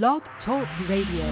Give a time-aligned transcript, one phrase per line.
[0.00, 1.26] Blog Talk Radio.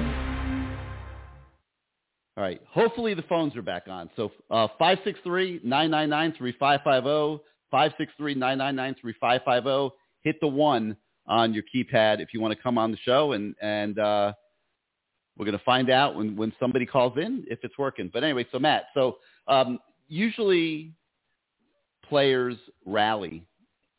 [2.37, 2.61] All right.
[2.69, 4.11] Hopefully the phones are back on.
[4.17, 7.41] So uh, 563-999-3550,
[7.73, 9.93] 563-999-3550.
[10.21, 10.95] Hit the one
[11.27, 14.35] on your keypad if you want to come on the show, and and uh,
[15.39, 18.11] we're going to find out when when somebody calls in if it's working.
[18.13, 19.17] But anyway, so Matt, so
[19.49, 20.93] um, usually
[22.07, 23.43] players rally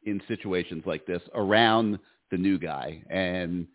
[0.03, 1.97] in situations like this around
[2.29, 3.65] the new guy, and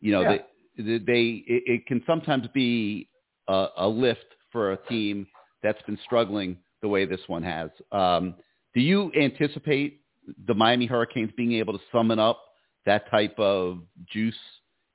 [0.00, 0.38] you know Yeah.
[0.76, 3.08] they, they it, it can sometimes be
[3.48, 5.26] a, a lift for a team
[5.62, 7.70] that's been struggling the way this one has.
[7.92, 8.34] Um,
[8.74, 10.00] do you anticipate
[10.46, 12.40] the Miami Hurricanes being able to summon up
[12.86, 14.34] that type of juice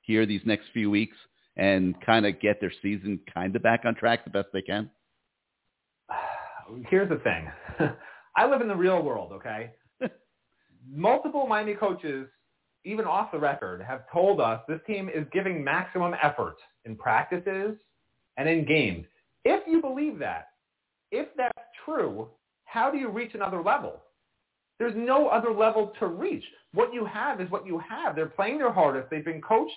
[0.00, 1.16] here these next few weeks
[1.56, 4.90] and kind of get their season kind of back on track the best they can?
[6.88, 7.50] Here's the thing.
[8.36, 9.70] I live in the real world, okay?
[10.90, 12.28] Multiple Miami coaches,
[12.86, 17.76] even off the record, have told us this team is giving maximum effort in practices
[18.36, 19.04] and in games.
[19.44, 20.48] If you believe that,
[21.10, 22.28] if that's true,
[22.64, 24.02] how do you reach another level?
[24.78, 26.44] There's no other level to reach.
[26.74, 28.14] What you have is what you have.
[28.14, 29.10] They're playing their hardest.
[29.10, 29.72] They've been coached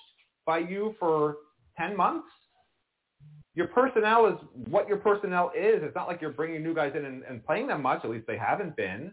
[0.45, 1.37] by you for
[1.77, 2.27] 10 months.
[3.55, 4.35] Your personnel is
[4.69, 5.81] what your personnel is.
[5.81, 8.03] It's not like you're bringing new guys in and, and playing them much.
[8.03, 9.11] At least they haven't been.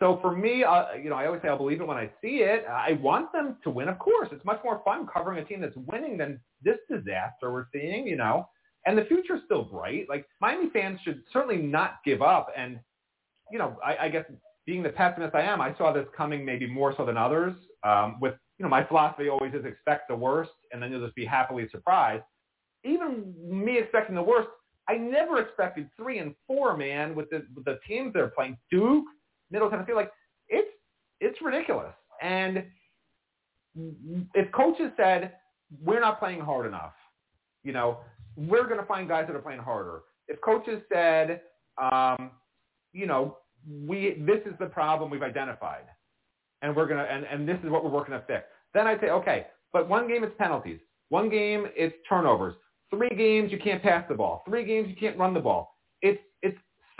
[0.00, 2.38] So for me, uh, you know, I always say I'll believe it when I see
[2.38, 2.64] it.
[2.66, 4.28] I want them to win, of course.
[4.32, 8.16] It's much more fun covering a team that's winning than this disaster we're seeing, you
[8.16, 8.48] know.
[8.86, 10.06] And the future's still bright.
[10.08, 12.48] Like Miami fans should certainly not give up.
[12.56, 12.80] And
[13.52, 14.24] you know, I, I guess
[14.64, 17.54] being the pessimist I am, I saw this coming maybe more so than others.
[17.84, 21.16] Um, with you know, my philosophy always is expect the worst, and then you'll just
[21.16, 22.24] be happily surprised.
[22.84, 24.48] Even me expecting the worst,
[24.88, 28.56] I never expected three and four, man, with the with the teams they're playing.
[28.70, 29.04] Duke,
[29.50, 30.12] Middle Tennessee, like
[30.48, 30.68] it's
[31.20, 31.92] it's ridiculous.
[32.22, 32.64] And
[34.34, 35.32] if coaches said
[35.84, 36.92] we're not playing hard enough,
[37.62, 37.98] you know,
[38.36, 40.00] we're going to find guys that are playing harder.
[40.28, 41.42] If coaches said,
[41.80, 42.30] um,
[42.92, 43.38] you know,
[43.86, 45.84] we this is the problem we've identified,
[46.62, 48.44] and we're gonna and, and this is what we're working to fix,
[48.74, 49.46] then I'd say okay.
[49.72, 52.54] But one game it's penalties, one game it's turnovers,
[52.90, 55.76] three games you can't pass the ball, three games you can't run the ball.
[56.02, 56.20] It's it's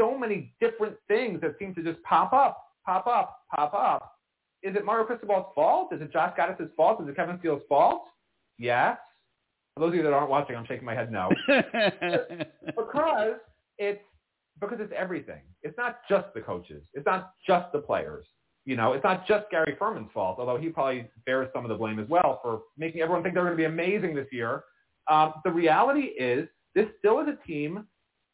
[0.01, 4.15] so many different things that seem to just pop up, pop up, pop up.
[4.63, 5.93] Is it Mario Cristobal's fault?
[5.93, 7.03] Is it Josh Gattis' fault?
[7.03, 8.05] Is it Kevin Steele's fault?
[8.59, 8.97] Yes.
[9.75, 11.31] For those of you that aren't watching, I'm shaking my head no.
[12.67, 13.37] because
[13.79, 14.03] it's
[14.61, 15.41] because it's everything.
[15.63, 16.83] It's not just the coaches.
[16.93, 18.27] It's not just the players.
[18.67, 21.77] You know, it's not just Gary Ferman's fault, although he probably bears some of the
[21.77, 24.65] blame as well for making everyone think they're going to be amazing this year.
[25.09, 27.87] Um, the reality is this still is a team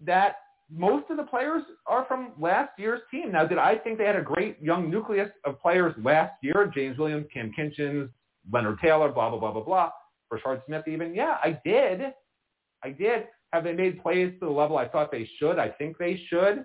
[0.04, 0.36] that
[0.74, 3.32] most of the players are from last year's team.
[3.32, 6.70] Now, did I think they had a great young nucleus of players last year?
[6.74, 8.08] James Williams, Kam Kinchens,
[8.52, 9.90] Leonard Taylor, blah, blah, blah, blah, blah.
[10.32, 11.14] Rashard Smith even.
[11.14, 12.12] Yeah, I did.
[12.82, 13.26] I did.
[13.52, 15.58] Have they made plays to the level I thought they should?
[15.58, 16.64] I think they should.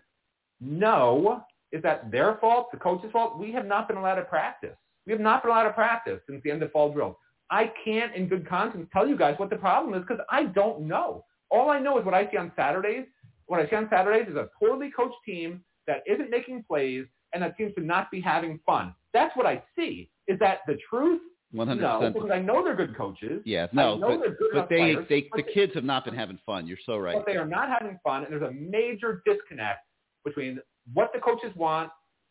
[0.59, 1.43] No.
[1.71, 2.71] Is that their fault?
[2.71, 3.37] The coach's fault?
[3.37, 4.75] We have not been allowed to practice.
[5.05, 7.15] We have not been allowed to practice since the end of fall drills.
[7.49, 10.81] I can't, in good conscience, tell you guys what the problem is because I don't
[10.87, 11.25] know.
[11.49, 13.05] All I know is what I see on Saturdays.
[13.51, 17.43] What I see on Saturdays is a poorly coached team that isn't making plays and
[17.43, 18.95] that seems to not be having fun.
[19.13, 20.09] That's what I see.
[20.29, 21.19] Is that the truth?
[21.53, 21.81] 100%.
[21.81, 23.41] No, because I know they're good coaches.
[23.43, 26.39] Yeah, no, but, but they, players, they, but the they- kids have not been having
[26.45, 26.65] fun.
[26.65, 27.13] You're so right.
[27.13, 29.79] but they are not having fun, and there's a major disconnect
[30.23, 30.61] between
[30.93, 31.89] what the coaches want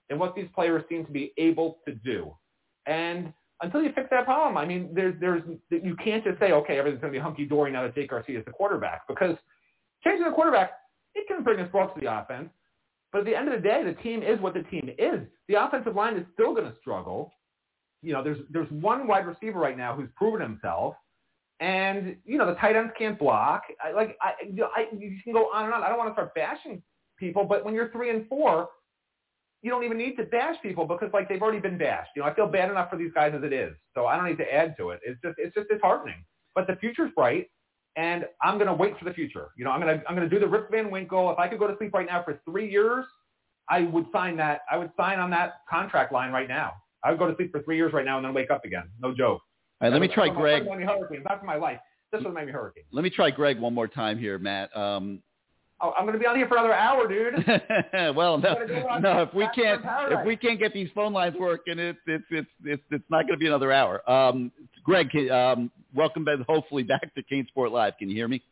[0.08, 2.34] and what these players seem to be able to do.
[2.86, 3.30] And
[3.60, 7.02] until you fix that problem, I mean, there's there's you can't just say, okay, everything's
[7.02, 9.36] going to be hunky dory now that Jake Garcia is the quarterback, because
[10.02, 10.79] changing the quarterback
[11.14, 12.50] it can bring a spark to the offense.
[13.12, 15.20] But at the end of the day, the team is what the team is.
[15.48, 17.32] The offensive line is still going to struggle.
[18.02, 20.94] You know, there's there's one wide receiver right now who's proven himself,
[21.58, 23.64] and you know the tight ends can't block.
[23.82, 24.32] I, like I,
[24.74, 25.82] I, you can go on and on.
[25.82, 26.82] I don't want to start bashing
[27.18, 28.68] people, but when you're three and four,
[29.62, 32.10] you don't even need to bash people because like they've already been bashed.
[32.16, 34.26] You know, I feel bad enough for these guys as it is, so I don't
[34.26, 35.00] need to add to it.
[35.04, 36.24] It's just it's just disheartening.
[36.54, 37.50] But the future's bright,
[37.96, 39.48] and I'm gonna wait for the future.
[39.56, 41.30] You know, I'm gonna I'm gonna do the Rip Van Winkle.
[41.30, 43.04] If I could go to sleep right now for three years,
[43.68, 44.60] I would sign that.
[44.70, 46.72] I would sign on that contract line right now.
[47.04, 48.90] I would go to sleep for three years right now and then wake up again.
[49.00, 49.40] No joke.
[49.80, 50.64] All right, let me try Greg.
[50.64, 51.78] Hurricanes, not for my life.
[52.12, 52.86] Just for the Miami Hurricanes.
[52.92, 54.76] Let me try Greg one more time here, Matt.
[54.76, 55.22] Um,
[55.82, 57.42] Oh, I'm gonna be on here for another hour, dude.
[58.14, 59.22] well, no, gotta go on no.
[59.22, 62.82] If we can't, if we can't get these phone lines working, it's it's it's it's,
[62.90, 64.08] it's not going to be another hour.
[64.10, 64.52] Um,
[64.84, 66.38] Greg, um, welcome back.
[66.48, 67.94] Hopefully back to CaneSport Live.
[67.98, 68.42] Can you hear me?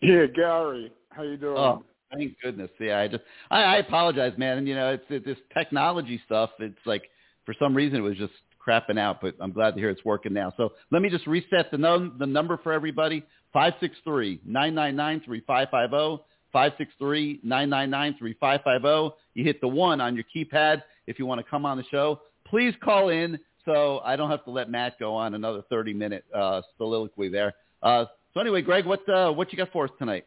[0.00, 1.56] Yeah, Gary, how you doing?
[1.56, 2.70] Oh, thank goodness.
[2.78, 4.58] Yeah, I just I, I apologize, man.
[4.58, 6.50] And you know, it's it, this technology stuff.
[6.58, 7.04] It's like
[7.46, 8.32] for some reason it was just
[8.66, 10.52] crapping out, but I'm glad to hear it's working now.
[10.56, 13.22] So let me just reset the, num- the number for everybody,
[13.54, 16.20] 563-999-3550,
[16.54, 19.12] 563-999-3550.
[19.34, 22.22] You hit the one on your keypad if you want to come on the show.
[22.46, 26.62] Please call in so I don't have to let Matt go on another 30-minute uh,
[26.76, 27.54] soliloquy there.
[27.82, 30.26] Uh, so anyway, Greg, what uh, what you got for us tonight?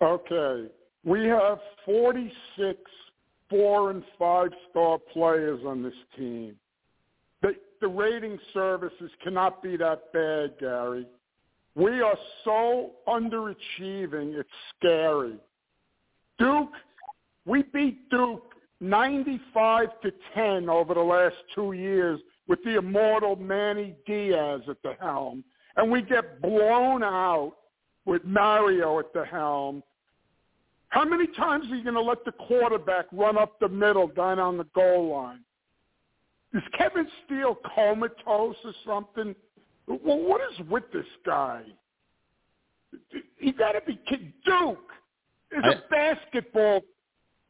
[0.00, 0.68] Okay.
[1.04, 2.78] We have 46
[3.52, 6.56] four and five star players on this team.
[7.42, 11.06] The, the rating services cannot be that bad, Gary.
[11.74, 14.48] We are so underachieving, it's
[14.78, 15.36] scary.
[16.38, 16.72] Duke,
[17.44, 18.51] we beat Duke
[18.82, 24.94] 95 to 10 over the last two years with the immortal Manny Diaz at the
[25.00, 25.44] helm.
[25.76, 27.54] And we get blown out
[28.04, 29.82] with Mario at the helm
[30.92, 34.38] how many times are you going to let the quarterback run up the middle down
[34.38, 35.40] on the goal line?
[36.52, 39.34] Is Kevin Steele comatose or something?
[39.86, 41.62] Well, what is with this guy?
[43.38, 44.34] He got to be kid.
[44.44, 44.90] Duke
[45.50, 46.82] is a basketball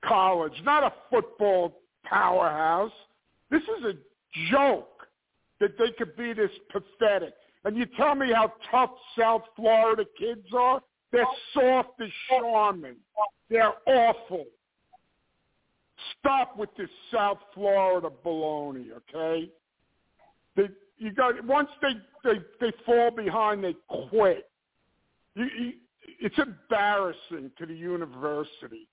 [0.04, 2.92] college, not a football powerhouse.
[3.50, 4.88] This is a joke
[5.60, 7.34] that they could be this pathetic.
[7.64, 10.80] And you tell me how tough South Florida kids are?
[11.12, 12.96] They're soft as Charmin.
[13.48, 14.46] They're awful.
[16.18, 19.50] Stop with this South Florida baloney, okay?
[20.56, 21.92] They, you got once they,
[22.24, 23.76] they they fall behind, they
[24.08, 24.50] quit.
[25.34, 25.72] You, you,
[26.20, 28.88] it's embarrassing to the university,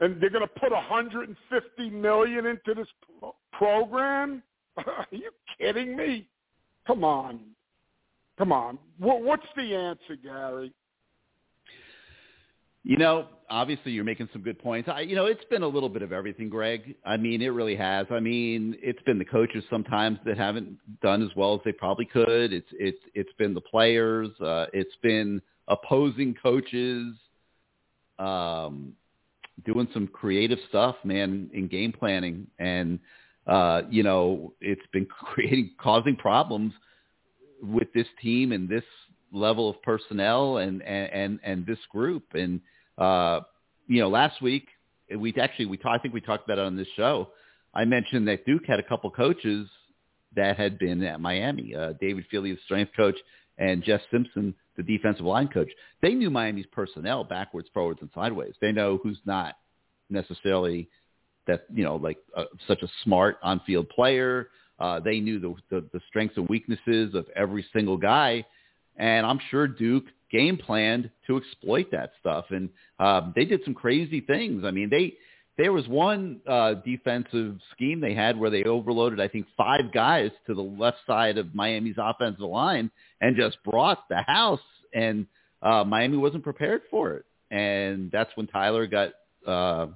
[0.00, 2.88] and they're going to put 150 million into this
[3.52, 4.42] program.
[4.76, 6.28] Are you kidding me?
[6.86, 7.40] Come on,
[8.38, 8.78] come on.
[8.98, 10.72] What's the answer, Gary?
[12.84, 14.88] You know, obviously you're making some good points.
[14.88, 16.94] I, you know, it's been a little bit of everything, Greg.
[17.04, 18.06] I mean, it really has.
[18.10, 22.04] I mean, it's been the coaches sometimes that haven't done as well as they probably
[22.04, 22.52] could.
[22.52, 24.28] It's it's it's been the players.
[24.40, 27.16] Uh, it's been opposing coaches
[28.20, 28.92] um,
[29.64, 32.98] doing some creative stuff, man, in game planning, and
[33.46, 36.72] uh, you know, it's been creating causing problems
[37.62, 38.84] with this team and this
[39.32, 42.60] level of personnel and and and, and this group and
[42.98, 43.40] uh,
[43.86, 44.68] you know, last week
[45.14, 47.28] we actually we I think we talked about it on this show.
[47.74, 49.68] I mentioned that Duke had a couple coaches
[50.34, 51.74] that had been at Miami.
[51.74, 53.16] Uh, David Feeley, the strength coach,
[53.58, 55.70] and Jess Simpson, the defensive line coach.
[56.02, 58.54] They knew Miami's personnel backwards, forwards, and sideways.
[58.60, 59.56] They know who's not
[60.10, 60.88] necessarily
[61.46, 64.48] that you know like uh, such a smart on-field player.
[64.78, 68.44] Uh, they knew the, the the strengths and weaknesses of every single guy,
[68.96, 72.46] and I'm sure Duke game planned to exploit that stuff.
[72.50, 72.68] And
[72.98, 74.64] um, they did some crazy things.
[74.64, 75.14] I mean, they
[75.58, 80.30] there was one uh, defensive scheme they had where they overloaded, I think, five guys
[80.46, 84.60] to the left side of Miami's offensive line and just brought the house.
[84.92, 85.26] And
[85.62, 87.24] uh, Miami wasn't prepared for it.
[87.50, 89.12] And that's when Tyler got,
[89.46, 89.86] uh,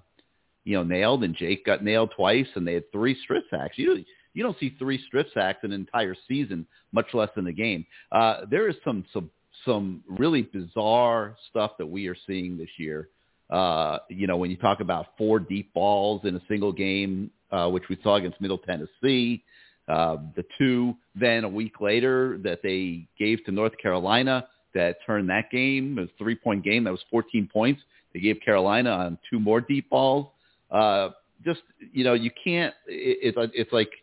[0.65, 3.77] you know, nailed and Jake got nailed twice and they had three strip sacks.
[3.77, 7.53] You, you don't see three strip sacks in an entire season, much less in the
[7.53, 7.85] game.
[8.13, 9.31] Uh, there is some, some
[9.65, 13.09] some really bizarre stuff that we are seeing this year.
[13.51, 17.69] Uh, you know, when you talk about four deep balls in a single game, uh,
[17.69, 19.43] which we saw against Middle Tennessee,
[19.89, 25.29] uh, the two then a week later that they gave to North Carolina that turned
[25.31, 27.83] that game, a three-point game that was 14 points.
[28.15, 30.29] They gave Carolina on two more deep balls.
[30.71, 31.11] Uh,
[31.45, 33.91] just, you know, you can't, it, it's, it's like–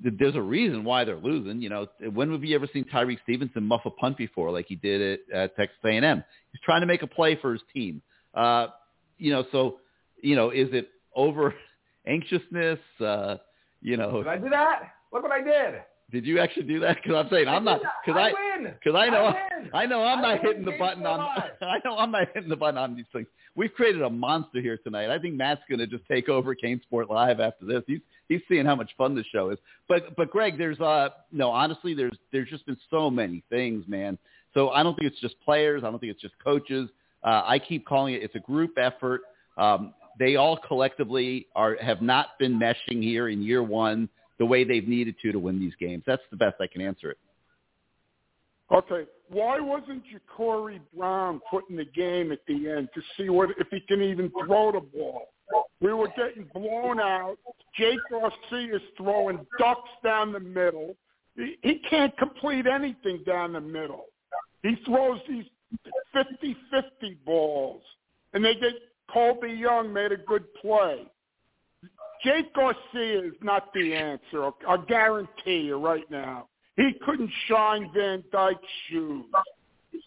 [0.00, 1.60] there's a reason why they're losing.
[1.60, 4.76] You know, when have you ever seen Tyrique Stevenson muff a punt before, like he
[4.76, 6.24] did it at Texas A&M?
[6.52, 8.00] He's trying to make a play for his team.
[8.34, 8.68] Uh,
[9.18, 9.78] you know, so
[10.22, 11.54] you know, is it over
[12.06, 12.78] anxiousness?
[13.00, 13.36] Uh,
[13.80, 14.92] you know, did I do that?
[15.12, 15.80] Look what I did.
[16.10, 16.96] Did you actually do that?
[17.02, 17.82] Because I'm saying I am not.
[18.04, 18.32] Because I
[18.62, 21.20] because I, I, know I, I know I'm I not hitting the button on.
[21.60, 23.26] I know I'm not hitting the button on these things.
[23.54, 25.10] We've created a monster here tonight.
[25.10, 27.82] I think Matt's going to just take over CaneSport Live after this.
[27.86, 29.58] He's he's seeing how much fun the show is.
[29.86, 34.16] But but Greg, there's uh no honestly, there's there's just been so many things, man.
[34.54, 35.82] So I don't think it's just players.
[35.84, 36.88] I don't think it's just coaches.
[37.22, 38.22] Uh, I keep calling it.
[38.22, 39.22] It's a group effort.
[39.56, 44.08] Um, they all collectively are have not been meshing here in year one
[44.38, 46.02] the way they've needed to to win these games.
[46.06, 47.18] That's the best I can answer it.
[48.70, 53.50] Okay, why wasn't Jacurri Brown put in the game at the end to see what
[53.58, 55.28] if he can even throw the ball?
[55.80, 57.38] We were getting blown out.
[57.78, 60.96] Jake Garcia is throwing ducks down the middle.
[61.36, 64.06] He, he can't complete anything down the middle.
[64.62, 65.44] He throws these
[66.18, 67.82] 50-50 balls,
[68.32, 68.72] and they get
[69.12, 71.06] Colby Young made a good play.
[72.24, 74.50] Jake Garcia is not the answer.
[74.68, 76.48] I guarantee you right now.
[76.76, 79.24] He couldn't shine Van Dyke's shoes.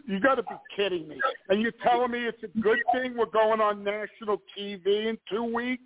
[0.07, 1.19] You got to be kidding me.
[1.49, 5.43] And you're telling me it's a good thing we're going on national TV in two
[5.43, 5.83] weeks?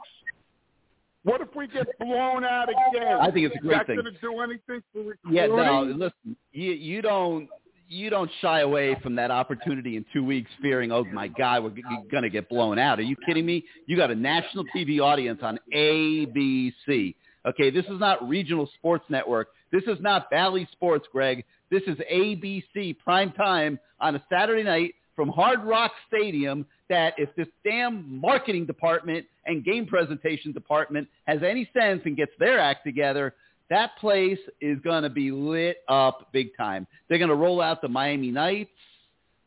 [1.24, 3.18] What if we get blown out again?
[3.20, 3.96] I think it's a great Is that thing.
[3.96, 5.18] going to do anything for recruiting?
[5.32, 7.50] Yeah, no, listen, you you don't
[7.88, 11.70] you don't shy away from that opportunity in two weeks, fearing, oh my God, we're
[11.72, 13.00] g- going to get blown out.
[13.00, 13.64] Are you kidding me?
[13.88, 17.16] You got a national TV audience on ABC.
[17.48, 19.50] Okay, this is not regional sports network.
[19.72, 21.46] This is not Bally Sports, Greg.
[21.70, 27.34] This is ABC prime time on a Saturday night from Hard Rock Stadium that if
[27.36, 32.84] this damn marketing department and game presentation department has any sense and gets their act
[32.86, 33.34] together,
[33.70, 36.88] that place is going to be lit up big time.
[37.08, 38.70] They're going to roll out the Miami Nights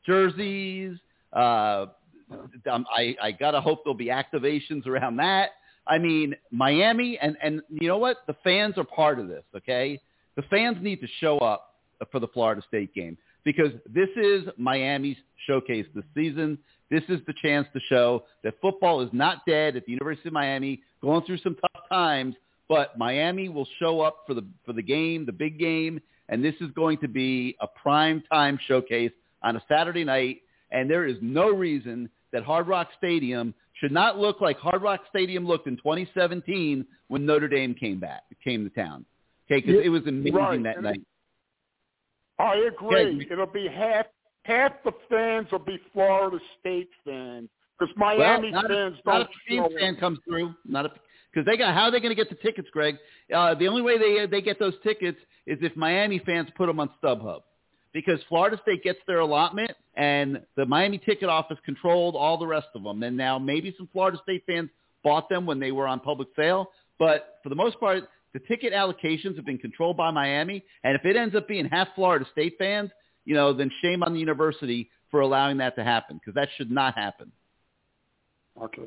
[0.04, 0.98] jerseys.
[1.32, 1.86] Uh,
[2.70, 5.50] um, I, I got to hope there'll be activations around that.
[5.86, 8.18] I mean, Miami, and, and you know what?
[8.26, 10.00] The fans are part of this, okay?
[10.36, 11.76] The fans need to show up
[12.12, 16.58] for the Florida State game because this is Miami's showcase this season.
[16.90, 20.32] This is the chance to show that football is not dead at the University of
[20.32, 22.34] Miami, going through some tough times,
[22.68, 26.54] but Miami will show up for the for the game, the big game, and this
[26.60, 30.42] is going to be a prime time showcase on a Saturday night.
[30.70, 35.00] And there is no reason that Hard Rock Stadium should not look like Hard Rock
[35.08, 39.04] Stadium looked in 2017 when Notre Dame came back, came to town.
[39.50, 41.00] Okay, because it was amazing right, that and night.
[42.38, 43.24] I agree.
[43.26, 43.32] Yeah.
[43.32, 44.06] It'll be half
[44.44, 47.48] half the fans will be Florida State fans
[47.78, 50.54] because Well, Miami not fans if, not don't if the Saints fan comes through.
[50.66, 50.92] Not if
[51.38, 52.96] because they got how are they going to get the tickets, Greg?
[53.32, 56.80] Uh, the only way they they get those tickets is if Miami fans put them
[56.80, 57.42] on StubHub,
[57.92, 62.66] because Florida State gets their allotment and the Miami ticket office controlled all the rest
[62.74, 63.02] of them.
[63.04, 64.68] And now maybe some Florida State fans
[65.04, 68.02] bought them when they were on public sale, but for the most part,
[68.34, 70.64] the ticket allocations have been controlled by Miami.
[70.82, 72.90] And if it ends up being half Florida State fans,
[73.24, 76.70] you know, then shame on the university for allowing that to happen because that should
[76.70, 77.30] not happen.
[78.60, 78.82] Okay.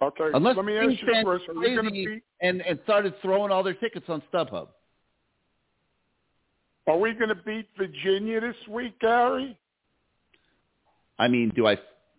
[0.00, 0.28] Okay.
[0.32, 1.48] Unless Let me ask you first.
[1.48, 2.22] Are were we going to crazy beat?
[2.40, 4.68] and, and started throwing all their tickets on StubHub.
[6.86, 9.58] Are we going to beat Virginia this week, Gary?
[11.18, 11.76] I mean, do I?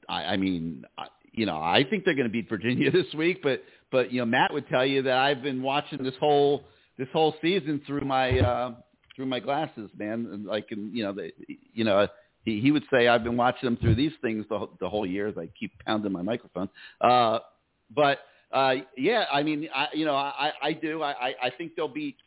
[0.07, 3.41] I, I mean, I, you know, I think they're going to beat Virginia this week,
[3.41, 6.65] but but you know, Matt would tell you that I've been watching this whole
[6.97, 8.73] this whole season through my uh,
[9.15, 10.27] through my glasses, man.
[10.31, 11.31] And like, and, you know, the,
[11.73, 12.07] you know,
[12.45, 15.05] he he would say I've been watching them through these things the whole- the whole
[15.05, 16.69] year as I keep pounding my microphone.
[17.01, 17.39] Uh,
[17.95, 18.19] but
[18.51, 21.01] uh, yeah, I mean, I you know, I I do.
[21.03, 22.17] I I I think they'll beat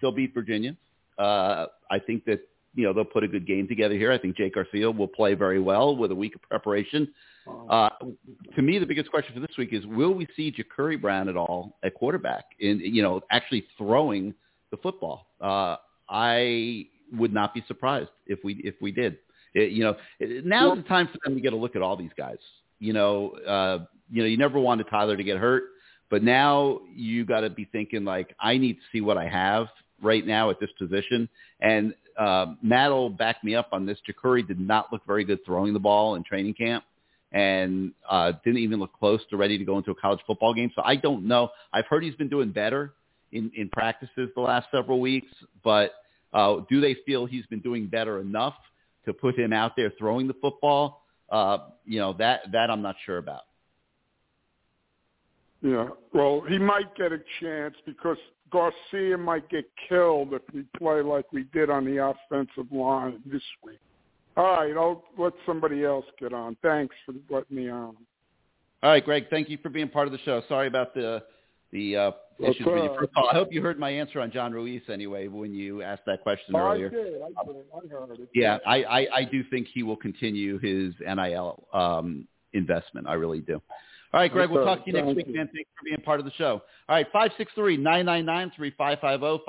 [0.00, 0.76] they'll beat Virginia.
[1.18, 2.40] Uh, I think that
[2.74, 4.12] you know they'll put a good game together here.
[4.12, 7.08] I think Jake Garcia will play very well with a week of preparation.
[7.68, 7.90] Uh,
[8.56, 11.36] to me, the biggest question for this week is: Will we see Jacurri Brown at
[11.36, 12.44] all at quarterback?
[12.60, 14.34] In you know, actually throwing
[14.70, 15.28] the football.
[15.40, 15.76] Uh,
[16.08, 19.18] I would not be surprised if we if we did.
[19.54, 21.96] It, you know, it, now's the time for them to get a look at all
[21.96, 22.38] these guys.
[22.78, 25.64] You know, uh, you know, you never wanted Tyler to get hurt,
[26.10, 29.66] but now you got to be thinking like, I need to see what I have
[30.02, 31.28] right now at this position.
[31.60, 33.98] And uh, Matt will back me up on this.
[34.08, 36.84] Jacurri did not look very good throwing the ball in training camp
[37.32, 40.70] and uh, didn't even look close to ready to go into a college football game.
[40.74, 41.48] So I don't know.
[41.72, 42.92] I've heard he's been doing better
[43.32, 45.28] in, in practices the last several weeks,
[45.64, 45.94] but
[46.32, 48.54] uh, do they feel he's been doing better enough
[49.06, 51.03] to put him out there throwing the football?
[51.34, 53.40] Uh, you know, that, that I'm not sure about.
[55.62, 55.88] Yeah.
[56.12, 58.18] Well, he might get a chance because
[58.52, 63.42] Garcia might get killed if we play like we did on the offensive line this
[63.64, 63.80] week.
[64.36, 66.56] All right, I'll let somebody else get on.
[66.62, 67.96] Thanks for letting me on.
[68.84, 70.40] All right, Greg, thank you for being part of the show.
[70.48, 71.24] Sorry about the
[71.74, 73.28] the uh, issues with your first call.
[73.30, 76.56] I hope you heard my answer on John Ruiz anyway when you asked that question
[76.56, 76.88] Oh, I earlier.
[76.88, 77.20] did.
[77.20, 77.56] I did.
[77.74, 78.28] I heard it.
[78.34, 83.06] Yeah, I, I, I do think he will continue his NIL um, investment.
[83.06, 83.60] I really do.
[84.14, 85.50] All right, Greg, we'll talk to you next week, man.
[85.52, 86.62] Thanks for being part of the show.
[86.88, 89.40] All right, 563-999-3550,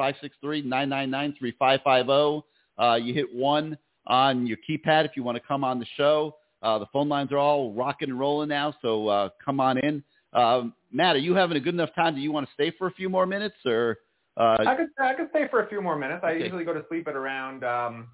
[0.44, 2.44] 563-999-3550.
[2.78, 3.78] Uh, you hit one
[4.08, 6.36] on your keypad if you want to come on the show.
[6.64, 10.04] Uh, the phone lines are all rocking and rolling now, so uh, come on in.
[10.34, 12.16] Um, Matt, are you having a good enough time?
[12.16, 13.98] Do you want to stay for a few more minutes, or
[14.38, 16.22] uh, I could I could stay for a few more minutes.
[16.24, 16.44] I Okay.
[16.46, 18.08] usually go to sleep at around um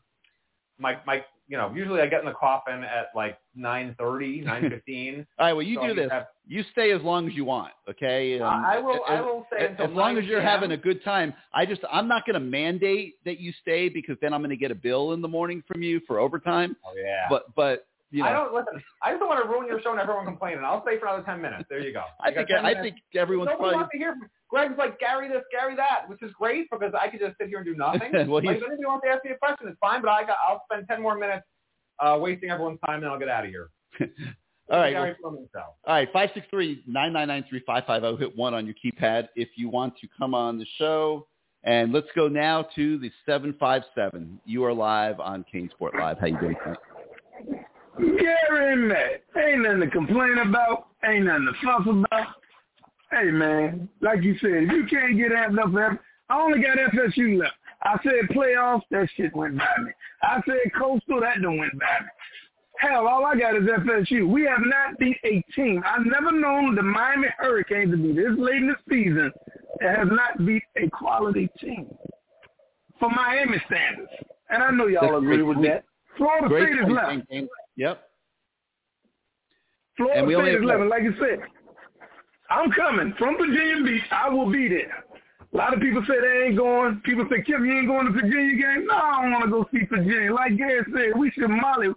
[0.79, 4.67] my my you know usually I get in the coffin at like nine thirty, nine
[4.67, 5.27] fifteen.
[5.37, 5.53] all right?
[5.53, 6.11] Well, you So do I this.
[6.11, 8.39] have- You stay as long as you want, okay?
[8.39, 11.35] Um, I will I as- will stay as long as you're having a good time.
[11.53, 14.55] I just I'm not going to mandate that you stay because then I'm going to
[14.57, 16.75] get a bill in the morning from you for overtime.
[16.83, 17.27] Oh yeah.
[17.29, 18.29] But but you know.
[18.29, 18.83] I don't listen.
[19.01, 20.63] I just don't want to ruin your show and everyone complaining.
[20.63, 21.63] I'll stay for another ten minutes.
[21.69, 22.03] There you go.
[22.19, 22.83] I think got 10 I minutes.
[22.83, 23.75] think everyone's Nobody probably.
[23.75, 24.11] wants to hear.
[24.13, 27.47] From, Greg's like Gary this, Gary that, which is great because I could just sit
[27.47, 28.11] here and do nothing.
[28.29, 30.01] Well, like, if anybody wants to ask me a question, it's fine.
[30.01, 30.37] But I got.
[30.47, 31.45] I'll spend ten more minutes
[31.99, 33.69] uh, wasting everyone's time, and then I'll get out of here.
[34.71, 34.93] All right.
[34.93, 35.43] Show.
[35.59, 38.15] All right, five six three nine nine nine three five five zero.
[38.15, 41.27] Hit one on your keypad if you want to come on the show.
[41.63, 44.39] And let's go now to the seven five seven.
[44.45, 46.17] You are live on CaneSport Live.
[46.19, 46.55] How you doing?
[46.63, 46.79] Frank?
[47.97, 52.27] Gary and Matt, ain't nothing to complain about, ain't nothing to fuss about.
[53.11, 56.77] Hey man, like you said, if you can't get amped up for I only got
[56.77, 57.55] FSU left.
[57.83, 59.91] I said playoffs, that shit went by me.
[60.23, 62.07] I said coastal, that done went by me.
[62.77, 64.27] Hell, all I got is FSU.
[64.27, 65.83] We have not beat a team.
[65.85, 69.31] I've never known the Miami Hurricanes to be this late in the season
[69.81, 71.87] that has not beat a quality team
[72.99, 74.09] for Miami standards.
[74.49, 75.83] And I know y'all That's agree with that.
[76.17, 77.49] Florida State is left.
[77.75, 78.01] Yep.
[79.97, 81.39] Florida And we State is eleven, like you said.
[82.49, 84.03] I'm coming from Virginia Beach.
[84.11, 85.05] I will be there.
[85.53, 87.01] A lot of people say they ain't going.
[87.03, 88.87] People say, Kim, you ain't going to Virginia game?
[88.87, 90.33] No, I don't want to go see Virginia.
[90.33, 91.89] Like Gary said, we should molly.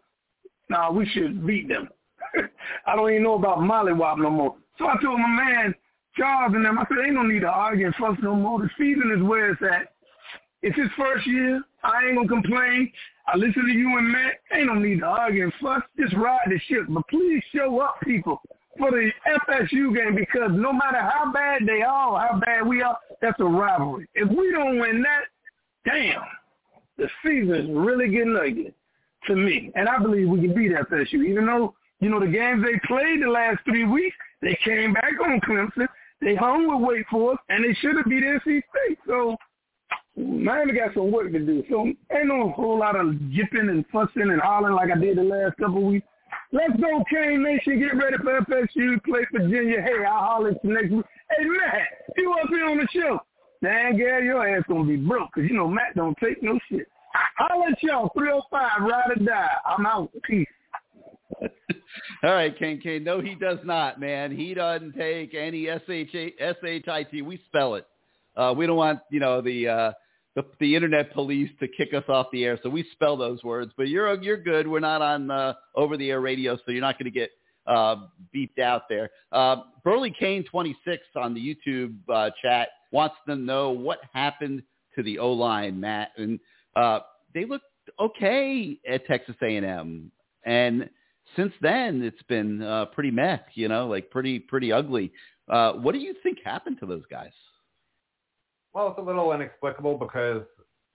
[0.68, 1.88] No, we should beat them.
[2.86, 4.56] I don't even know about mollywop no more.
[4.78, 5.74] So I told my man,
[6.16, 8.60] Charles and them, I said, ain't no need to argue and fuss no more.
[8.60, 9.92] The season is where it's at.
[10.62, 11.62] It's his first year.
[11.82, 12.90] I ain't gonna complain.
[13.26, 14.40] I listen to you and Matt.
[14.52, 15.82] Ain't no need to argue and fuss.
[15.98, 16.84] Just ride the ship.
[16.88, 18.42] But please show up, people,
[18.78, 19.10] for the
[19.48, 23.44] FSU game because no matter how bad they are, how bad we are, that's a
[23.44, 24.08] rivalry.
[24.14, 25.24] If we don't win that,
[25.86, 26.22] damn,
[26.98, 28.74] the season is really getting ugly
[29.26, 29.70] to me.
[29.74, 33.22] And I believe we can beat FSU, even though you know the games they played
[33.22, 35.88] the last three weeks, they came back on Clemson.
[36.20, 38.98] They hung with Wake Forest, and they should have beat NC State.
[39.06, 39.36] So
[40.16, 41.64] Miami got some work to do.
[41.68, 45.22] So ain't no whole lot of jipping and fussing and hollering like I did the
[45.22, 46.06] last couple of weeks.
[46.52, 47.80] Let's go, Cane Nation.
[47.80, 49.02] Get ready for FSU.
[49.04, 49.80] Play Virginia.
[49.82, 51.04] Hey, I'll holler next week.
[51.36, 53.20] Hey, Matt, you up here on the show.
[53.62, 56.58] Dang, girl, your ass going to be broke because, you know, Matt don't take no
[56.70, 56.86] shit.
[57.38, 58.10] Holler at y'all.
[58.16, 59.48] 305, ride or die.
[59.66, 60.10] I'm out.
[60.22, 60.46] Peace.
[62.22, 63.02] All right, Kane Kane.
[63.02, 64.36] No, he does not, man.
[64.36, 67.22] He doesn't take any S-H-I-T.
[67.22, 67.86] We spell it.
[68.36, 69.92] Uh, we don't want, you know, the, uh,
[70.34, 73.72] the the internet police to kick us off the air, so we spell those words.
[73.76, 74.66] But you're you're good.
[74.66, 77.30] We're not on over the air radio, so you're not going to get
[77.66, 77.96] uh,
[78.34, 79.10] beeped out there.
[79.32, 84.62] Uh, Burley Kane 26 on the YouTube uh, chat wants to know what happened
[84.94, 86.38] to the O line, Matt, and
[86.76, 87.00] uh,
[87.34, 87.64] they looked
[87.98, 90.10] okay at Texas A&M,
[90.44, 90.88] and
[91.36, 95.12] since then it's been uh, pretty meh, you know, like pretty pretty ugly.
[95.48, 97.32] Uh, what do you think happened to those guys?
[98.74, 100.42] Well, it's a little inexplicable because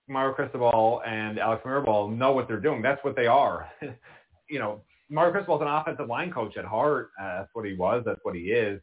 [0.10, 2.82] Mario Cristobal and Alex Mirabal know what they're doing.
[2.82, 3.70] That's what they are.
[4.50, 7.12] you know, Mario Cristobal's an offensive line coach at heart.
[7.20, 8.04] Uh, that's what he was.
[8.06, 8.82] That's what he is.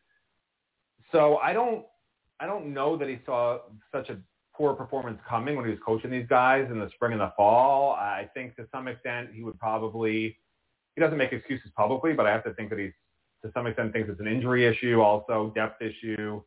[1.12, 1.84] So I don't,
[2.40, 3.58] I don't know that he saw
[3.92, 4.16] such a
[4.54, 7.92] poor performance coming when he was coaching these guys in the spring and the fall.
[7.92, 10.38] I think to some extent he would probably,
[10.94, 12.92] he doesn't make excuses publicly, but I have to think that he's
[13.44, 16.40] to some extent thinks it's an injury issue, also depth issue.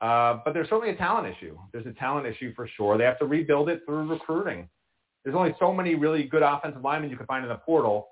[0.00, 1.58] Uh, but there's certainly a talent issue.
[1.72, 2.96] There's a talent issue for sure.
[2.96, 4.68] They have to rebuild it through recruiting.
[5.24, 8.08] There's only so many really good offensive linemen you can find in the portal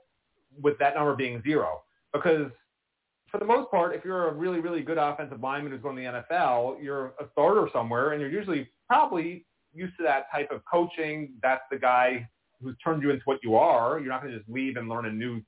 [0.62, 1.82] with that number being zero.
[2.12, 2.50] Because
[3.30, 6.02] for the most part, if you're a really, really good offensive lineman who's going to
[6.02, 10.62] the NFL, you're a starter somewhere, and you're usually probably used to that type of
[10.70, 11.30] coaching.
[11.42, 12.28] That's the guy
[12.62, 13.98] who's turned you into what you are.
[13.98, 15.40] You're not going to just leave and learn a new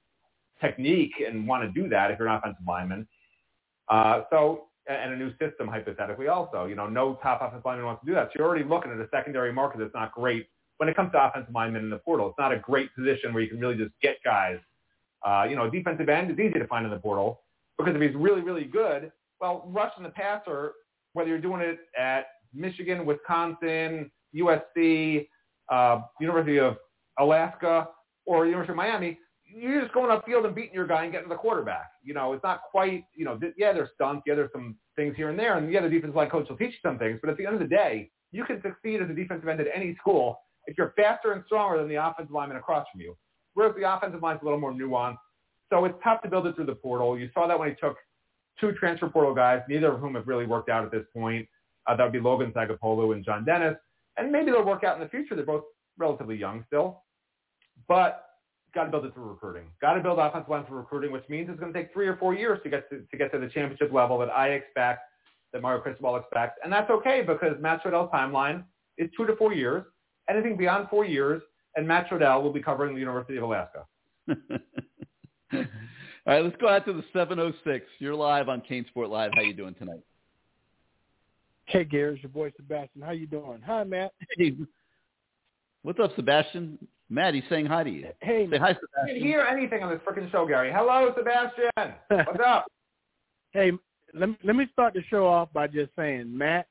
[0.60, 3.06] technique and want to do that if you're an offensive lineman.
[3.88, 6.66] Uh, so and a new system hypothetically also.
[6.66, 8.28] You know, no top offensive lineman wants to do that.
[8.28, 10.48] So you're already looking at a secondary market that's not great
[10.78, 12.28] when it comes to offensive linemen in the portal.
[12.28, 14.58] It's not a great position where you can really just get guys.
[15.26, 17.42] Uh, you know, defensive end is easy to find in the portal
[17.76, 20.72] because if he's really, really good, well, rushing the passer,
[21.12, 25.28] whether you're doing it at Michigan, Wisconsin, USC,
[25.70, 26.76] uh, University of
[27.18, 27.88] Alaska,
[28.26, 29.18] or University of Miami,
[29.54, 31.90] you're just going upfield and beating your guy and getting the quarterback.
[32.02, 35.30] You know, it's not quite, you know, yeah, there's stunts, yeah, there's some things here
[35.30, 37.36] and there, and yeah, the defensive line coach will teach you some things, but at
[37.36, 40.40] the end of the day, you can succeed as a defensive end at any school
[40.66, 43.16] if you're faster and stronger than the offensive lineman across from you.
[43.54, 45.18] Whereas the offensive line's a little more nuanced.
[45.70, 47.18] So it's tough to build it through the portal.
[47.18, 47.96] You saw that when he took
[48.60, 51.48] two transfer portal guys, neither of whom have really worked out at this point.
[51.86, 53.76] Uh, that would be Logan Sagapolu and John Dennis.
[54.16, 55.34] And maybe they'll work out in the future.
[55.34, 55.64] They're both
[55.96, 57.02] relatively young still.
[57.88, 58.29] But
[58.74, 59.64] got to build it through recruiting.
[59.80, 62.16] Got to build offensive line through recruiting, which means it's going to take three or
[62.16, 65.00] four years to get to, to get to the championship level that I expect,
[65.52, 68.64] that Mario Cristobal expects, and that's okay because Matt Shodell's timeline
[68.98, 69.84] is two to four years.
[70.28, 71.42] Anything beyond four years,
[71.76, 73.86] and Matt Trudell will be covering the University of Alaska.
[76.26, 77.86] All right, let's go out to the 706.
[77.98, 79.32] You're live on CaneSport Live.
[79.34, 80.02] How you doing tonight?
[81.64, 83.00] Hey, Gary, it's your boy Sebastian.
[83.00, 83.60] How you doing?
[83.64, 84.12] Hi, Matt.
[84.36, 84.54] Hey,
[85.82, 86.78] what's up, Sebastian?
[87.10, 88.06] Matt, he's saying hi to you.
[88.20, 89.06] Hey, Say hi, I Sebastian.
[89.14, 90.72] didn't hear anything on this freaking show, Gary.
[90.72, 91.94] Hello, Sebastian.
[92.26, 92.66] What's up?
[93.52, 93.72] hey,
[94.14, 96.66] let me, let me start the show off by just saying, Matt,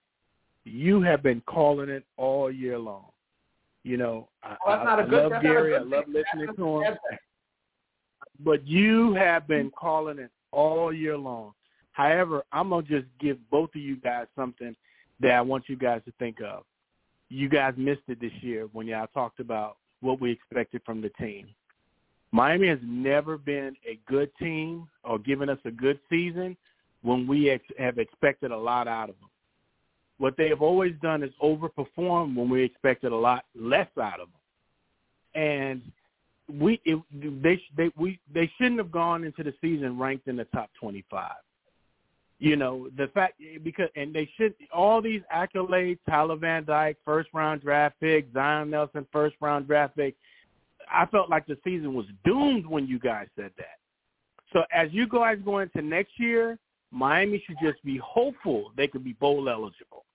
[0.64, 3.06] you have been calling it all year long.
[3.84, 5.20] You know, I, Well, that's not I, a good.
[5.20, 5.76] I love that's not a Gary.
[5.76, 6.98] I good love listening That's to him.
[8.44, 11.54] but you have been calling it all year long.
[11.92, 14.76] However, I'm gonna just give both of you guys something
[15.22, 16.64] that I want you guys to think of.
[17.30, 21.10] You guys missed it this year when y'all talked about what we expected from the
[21.10, 21.48] team.
[22.32, 26.56] Miami has never been a good team or given us a good season
[27.02, 29.30] when we ex- have expected a lot out of them.
[30.20, 34.28] What they have always done is overperform when we expected a lot less out of
[34.28, 35.42] them.
[35.42, 35.82] And
[36.60, 37.00] we it,
[37.42, 41.32] they they we they shouldn't have gone into the season ranked in the top 25.
[42.40, 47.30] You know, the fact because and they should all these accolades, Tyler Van Dyke, first
[47.34, 50.16] round draft pick, Zion Nelson, first round draft pick.
[50.92, 53.78] I felt like the season was doomed when you guys said that.
[54.54, 56.58] So as you guys go into next year,
[56.92, 60.06] Miami should just be hopeful they could be bowl eligible.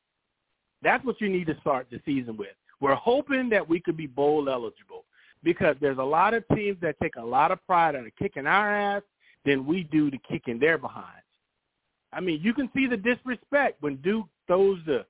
[0.83, 2.49] That's what you need to start the season with.
[2.81, 5.05] We're hoping that we could be bowl eligible
[5.43, 8.75] because there's a lot of teams that take a lot of pride in kicking our
[8.75, 9.03] ass
[9.45, 11.24] than we do to kicking their behinds.
[12.15, 15.05] I mean, you can see the disrespect when Duke throws the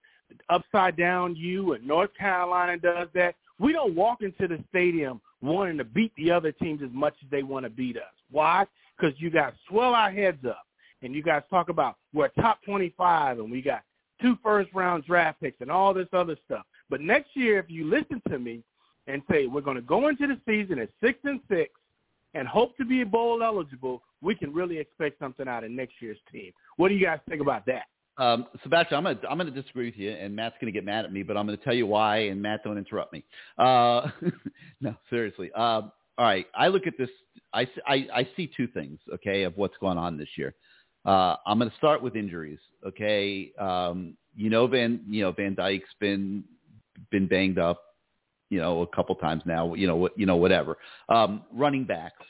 [0.48, 3.34] upside down U and North Carolina does that.
[3.58, 7.30] We don't walk into the stadium wanting to beat the other teams as much as
[7.30, 8.02] they want to beat us.
[8.30, 8.66] Why?
[8.96, 10.64] Because you guys swell our heads up
[11.02, 13.82] and you guys talk about we're top 25 and we got
[14.20, 16.64] two first round draft picks and all this other stuff.
[16.90, 18.62] But next year, if you listen to me
[19.06, 21.70] and say we're going to go into the season at six and six
[22.34, 26.18] and hope to be bowl eligible, we can really expect something out of next year's
[26.32, 26.52] team.
[26.76, 27.84] What do you guys think about that?
[28.16, 31.12] Um, Sebastian, I'm gonna I'm gonna disagree with you, and Matt's gonna get mad at
[31.12, 32.18] me, but I'm gonna tell you why.
[32.18, 33.24] And Matt, don't interrupt me.
[33.58, 34.08] Uh,
[34.80, 35.50] no, seriously.
[35.52, 37.10] Um, all right, I look at this.
[37.52, 39.00] I, I I see two things.
[39.14, 40.54] Okay, of what's going on this year.
[41.04, 42.60] Uh, I'm gonna start with injuries.
[42.86, 46.44] Okay, um, you know Van you know Van Dyke's been
[47.10, 47.82] been banged up.
[48.48, 49.74] You know a couple times now.
[49.74, 50.78] You know what you know whatever.
[51.08, 52.24] Um, running backs,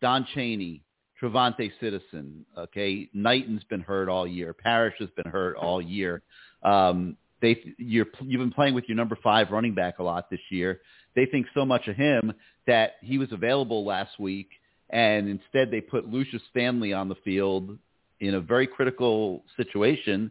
[0.00, 0.82] Don Chaney,
[1.22, 2.44] TreVonte' Citizen.
[2.58, 4.52] Okay, Knighton's been hurt all year.
[4.52, 6.22] Parrish has been hurt all year.
[6.62, 10.40] Um, they you're you've been playing with your number five running back a lot this
[10.50, 10.80] year.
[11.14, 12.32] They think so much of him
[12.66, 14.48] that he was available last week,
[14.90, 17.78] and instead they put Lucious Stanley on the field
[18.20, 20.30] in a very critical situation.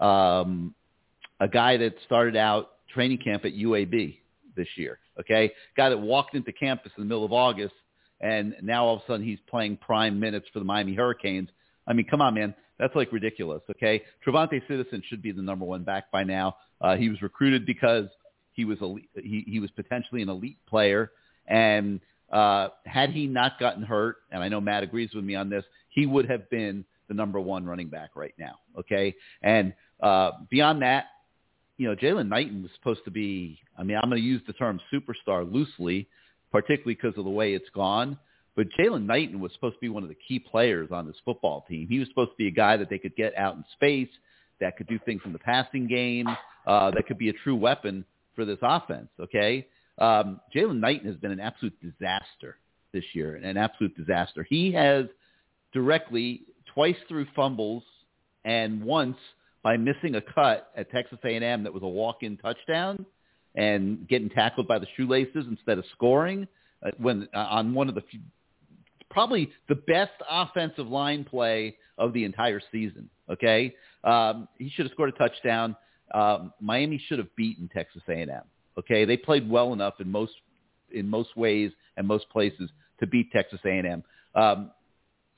[0.00, 0.74] Um,
[1.40, 4.18] a guy that started out training camp at UAB
[4.56, 4.98] this year.
[5.20, 7.74] Okay, guy that walked into campus in the middle of August
[8.20, 11.48] and now all of a sudden he's playing prime minutes for the Miami Hurricanes.
[11.86, 12.54] I mean, come on, man.
[12.78, 14.02] That's like ridiculous, okay?
[14.26, 16.56] TreVonte' Citizen should be the number one back by now.
[16.80, 18.06] Uh, he was recruited because
[18.52, 21.12] he was a he, he was potentially an elite player,
[21.46, 22.00] and
[22.32, 25.64] uh, had he not gotten hurt, and I know Matt agrees with me on this,
[25.88, 29.14] he would have been the number one running back right now, okay?
[29.42, 29.72] And
[30.02, 31.06] uh, beyond that,
[31.76, 33.58] you know, Jalen Knighton was supposed to be.
[33.78, 36.08] I mean, I'm going to use the term superstar loosely
[36.54, 38.16] particularly because of the way it's gone.
[38.54, 41.66] But Jalen Knighton was supposed to be one of the key players on this football
[41.68, 41.88] team.
[41.88, 44.08] He was supposed to be a guy that they could get out in space,
[44.60, 46.28] that could do things in the passing game,
[46.64, 48.04] uh, that could be a true weapon
[48.36, 49.08] for this offense.
[49.18, 49.66] Okay,
[49.98, 52.56] um, Jalen Knighton has been an absolute disaster
[52.92, 54.46] this year, an absolute disaster.
[54.48, 55.06] He has
[55.72, 57.82] directly twice through fumbles
[58.44, 59.16] and once
[59.64, 63.04] by missing a cut at Texas A&M that was a walk-in touchdown
[63.54, 66.46] and getting tackled by the shoelaces instead of scoring
[66.84, 68.20] uh, when uh, on one of the few,
[69.10, 73.08] probably the best offensive line play of the entire season.
[73.30, 75.76] Okay, um, he should have scored a touchdown.
[76.12, 78.28] Um, Miami should have beaten Texas A&M.
[78.78, 80.32] Okay, they played well enough in most
[80.92, 84.02] in most ways and most places to beat Texas A&M.
[84.34, 84.70] Um,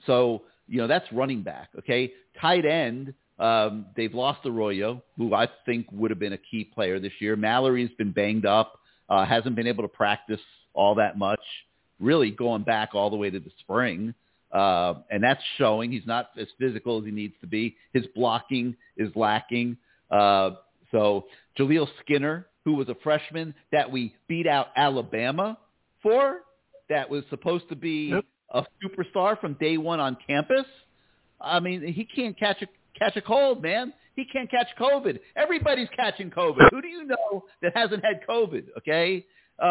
[0.06, 1.68] so you know that's running back.
[1.78, 3.14] Okay, tight end.
[3.38, 7.36] Um, they've lost Arroyo, who I think would have been a key player this year.
[7.36, 10.40] Mallory's been banged up, uh, hasn't been able to practice
[10.72, 11.40] all that much,
[12.00, 14.14] really going back all the way to the spring.
[14.52, 17.76] Uh, and that's showing he's not as physical as he needs to be.
[17.92, 19.76] His blocking is lacking.
[20.10, 20.50] Uh,
[20.90, 21.26] so
[21.58, 25.58] Jaleel Skinner, who was a freshman that we beat out Alabama
[26.02, 26.38] for,
[26.88, 28.24] that was supposed to be Yep.
[28.50, 30.64] a superstar from day one on campus.
[31.40, 32.66] I mean, he can't catch a
[32.98, 33.92] catch a cold, man.
[34.16, 35.18] He can't catch COVID.
[35.36, 36.70] Everybody's catching COVID.
[36.70, 38.64] Who do you know that hasn't had COVID?
[38.78, 39.26] Okay,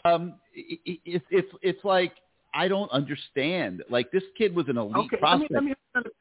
[0.05, 2.13] um, it, it, it's it's it's like
[2.53, 3.83] I don't understand.
[3.89, 5.51] Like this kid was an elite Okay, let me, prospect.
[5.53, 5.73] let me.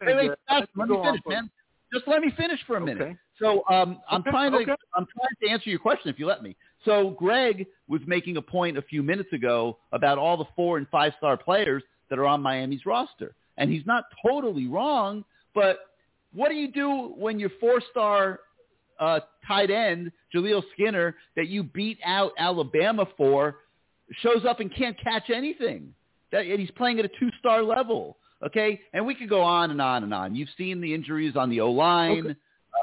[0.02, 0.30] Wait, wait,
[0.76, 1.50] let me finish, man.
[1.92, 3.02] Just let me finish for a minute.
[3.02, 3.16] Okay.
[3.40, 4.58] So um, I'm Okay, trying to.
[4.96, 6.56] I'm trying to answer your question if you let me.
[6.84, 10.88] So Greg was making a point a few minutes ago about all the four and
[10.88, 15.24] five star players that are on Miami's roster, and he's not totally wrong.
[15.54, 15.78] But
[16.34, 18.40] what do you do when your four star
[19.00, 23.56] uh, tight end Jaleel Skinner that you beat out Alabama for
[24.20, 25.94] shows up and can't catch anything?
[26.32, 28.16] That and he's playing at a two star level.
[28.44, 30.34] Okay, and we could go on and on and on.
[30.34, 32.26] You've seen the injuries on the O line.
[32.26, 32.36] Okay.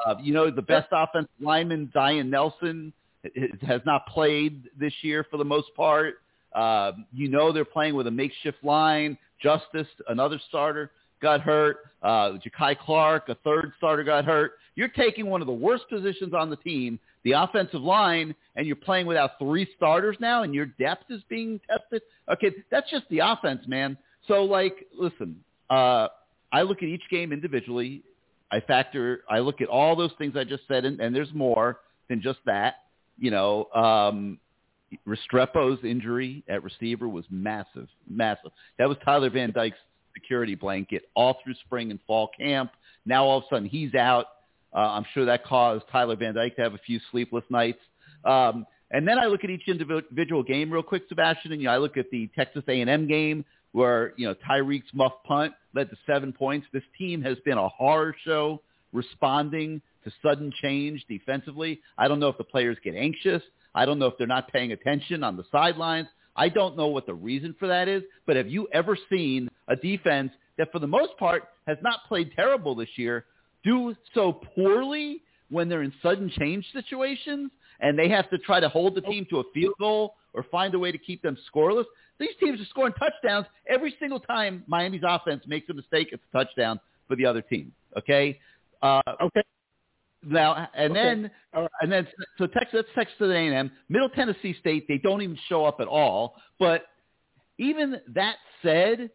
[0.05, 2.93] Uh, you know the best offensive lineman, Zion Nelson,
[3.61, 6.15] has not played this year for the most part.
[6.53, 9.17] Uh, you know they're playing with a makeshift line.
[9.41, 11.77] Justice, another starter, got hurt.
[12.01, 14.53] Uh, Jakai Clark, a third starter, got hurt.
[14.75, 18.75] You're taking one of the worst positions on the team, the offensive line, and you're
[18.75, 22.01] playing without three starters now, and your depth is being tested.
[22.31, 23.97] Okay, that's just the offense, man.
[24.27, 25.35] So, like, listen,
[25.69, 26.07] uh,
[26.51, 28.03] I look at each game individually.
[28.51, 31.79] I factor, I look at all those things I just said, and, and there's more
[32.09, 32.75] than just that.
[33.17, 34.39] You know, um,
[35.07, 38.51] Restrepo's injury at receiver was massive, massive.
[38.77, 39.77] That was Tyler Van Dyke's
[40.13, 42.71] security blanket all through spring and fall camp.
[43.05, 44.25] Now all of a sudden he's out.
[44.73, 47.79] Uh, I'm sure that caused Tyler Van Dyke to have a few sleepless nights.
[48.23, 51.73] Um, and then I look at each individual game real quick, Sebastian, and you know,
[51.73, 55.97] I look at the Texas A&M game where you know Tyrique's muff punt led to
[56.05, 56.67] seven points.
[56.73, 61.81] This team has been a horror show responding to sudden change defensively.
[61.97, 63.41] I don't know if the players get anxious.
[63.73, 66.07] I don't know if they're not paying attention on the sidelines.
[66.35, 69.75] I don't know what the reason for that is, but have you ever seen a
[69.75, 73.25] defense that for the most part has not played terrible this year
[73.63, 78.69] do so poorly when they're in sudden change situations and they have to try to
[78.69, 81.85] hold the team to a field goal or find a way to keep them scoreless?
[82.19, 86.09] These teams are scoring touchdowns every single time Miami's offense makes a mistake.
[86.11, 87.71] It's a touchdown for the other team.
[87.97, 88.39] Okay.
[88.81, 89.41] Uh, Okay.
[90.23, 91.01] Now and Okay.
[91.01, 91.69] then right.
[91.81, 92.07] and then
[92.37, 96.35] so Texas that's Texas A&M, Middle Tennessee State they don't even show up at all.
[96.59, 96.85] But
[97.57, 99.09] even that said,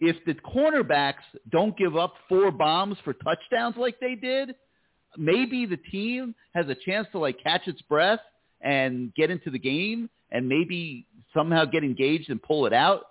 [0.00, 4.54] if the cornerbacks don't give up four bombs for touchdowns like they did,
[5.16, 8.20] maybe the team has a chance to like catch its breath
[8.60, 13.04] and get into the game and maybe somehow get engaged and pull it out.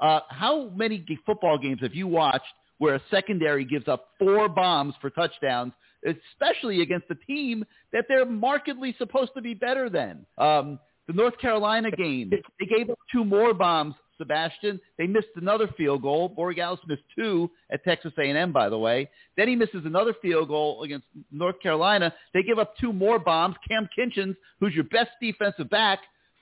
[0.00, 2.44] Uh, how many football games have you watched
[2.78, 5.72] where a secondary gives up four bombs for touchdowns,
[6.06, 10.26] especially against a team that they're markedly supposed to be better than?
[10.38, 13.94] Um, the North Carolina game, they gave up two more bombs.
[14.18, 16.32] Sebastian, they missed another field goal.
[16.36, 19.10] Borregales missed two at Texas A&M, by the way.
[19.36, 22.14] Then he misses another field goal against North Carolina.
[22.32, 23.56] They give up two more bombs.
[23.68, 26.00] Kam Kinchens, who's your best defensive back,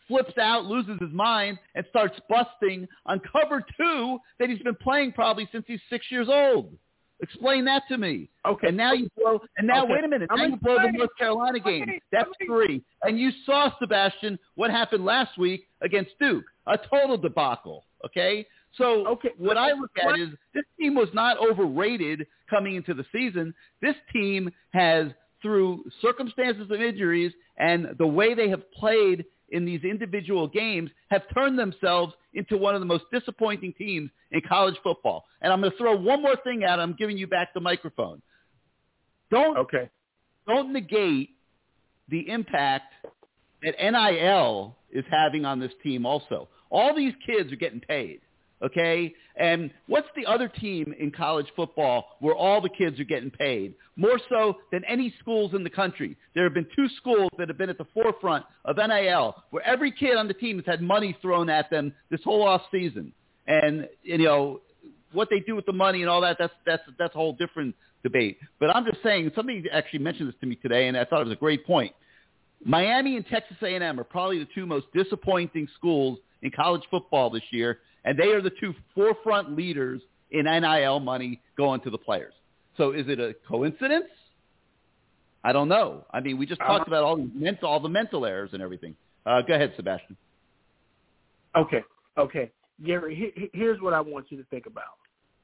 [0.08, 5.12] flips out, loses his mind, and starts busting on cover two that he's been playing
[5.12, 6.76] probably since he's six years old.
[7.22, 8.28] Explain that to me.
[8.46, 8.68] Okay.
[8.68, 9.40] And now you blow.
[9.59, 9.92] And now Okay.
[9.94, 10.28] wait a minute.
[10.30, 10.92] I'm Now you blow the.
[10.92, 11.85] North Carolina game.
[11.88, 12.83] Wait, That's three.
[13.02, 16.44] And you saw Sebastian what happened last week against Duke.
[16.66, 17.85] A total debacle.
[18.04, 18.46] Okay.
[18.76, 23.04] So Okay, what I look at is this team was not overrated coming into the
[23.12, 23.52] season.
[23.83, 25.09] This team has,
[25.42, 31.22] through circumstances of injuries and the way they have played in these individual games, have
[31.34, 35.24] turned themselves into one of the most disappointing teams in college football.
[35.40, 36.78] And I'm going to throw one more thing out.
[36.78, 38.22] I'm giving you back the microphone.
[39.30, 39.88] Don't Okay.
[40.46, 41.30] don't negate
[42.08, 42.92] the impact
[43.62, 46.48] that NIL is having on this team also.
[46.70, 48.20] All these kids are getting paid,
[48.62, 49.14] okay?
[49.36, 53.74] And what's the other team in college football where all the kids are getting paid?
[53.96, 56.16] More so than any schools in the country.
[56.34, 59.92] There have been two schools that have been at the forefront of NIL where every
[59.92, 63.12] kid on the team has had money thrown at them this whole off season.
[63.46, 64.60] And, you know,
[65.12, 67.74] what they do with the money and all that, that's, that's, that's a whole different
[68.02, 68.38] debate.
[68.58, 71.24] But I'm just saying, somebody actually mentioned this to me today, and I thought it
[71.24, 71.92] was a great point.
[72.64, 77.42] Miami and Texas A&M are probably the two most disappointing schools in college football this
[77.50, 82.34] year, and they are the two forefront leaders in NIL money going to the players.
[82.76, 84.06] So is it a coincidence?
[85.42, 86.04] I don't know.
[86.12, 88.94] I mean, we just talked about all the mental, all the mental errors and everything.
[89.24, 90.16] Uh, go ahead, Sebastian.
[91.56, 91.82] Okay.
[92.18, 92.50] Okay.
[92.84, 94.84] Gary, he- he- here's what I want you to think about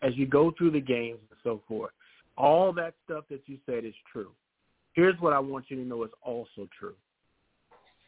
[0.03, 1.93] as you go through the games and so forth.
[2.37, 4.33] All that stuff that you said is true.
[4.93, 6.95] Here's what I want you to know is also true.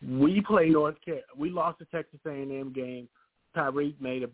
[0.06, 3.08] We played North Car- we lost the Texas A&M game.
[3.56, 4.28] Tyrique made a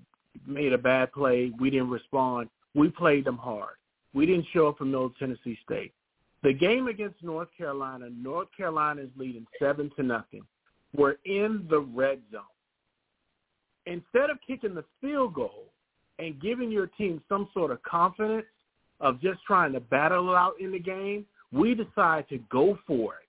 [0.46, 1.52] made a bad play.
[1.58, 2.48] We didn't respond.
[2.74, 3.76] We played them hard.
[4.14, 5.92] We didn't show up from Middle Tennessee State.
[6.42, 10.42] The game against North Carolina, North Carolina is leading seven to nothing.
[10.94, 12.42] We're in the red zone
[13.86, 15.64] instead of kicking the field goal,
[16.18, 18.46] and giving your team some sort of confidence
[19.00, 23.28] of just trying to battle out in the game, we decide to go for it.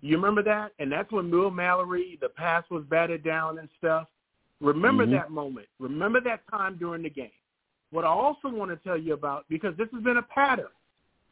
[0.00, 0.72] You remember that?
[0.78, 4.08] And that's when Will Mallory, the pass was batted down and stuff.
[4.60, 5.14] Remember mm-hmm.
[5.14, 5.66] that moment.
[5.78, 7.30] Remember that time during the game.
[7.90, 10.66] What I also want to tell you about, because this has been a pattern.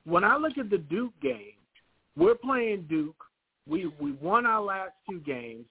[0.05, 1.53] When I look at the Duke game,
[2.17, 3.17] we're playing Duke.
[3.69, 5.67] We we won our last two games.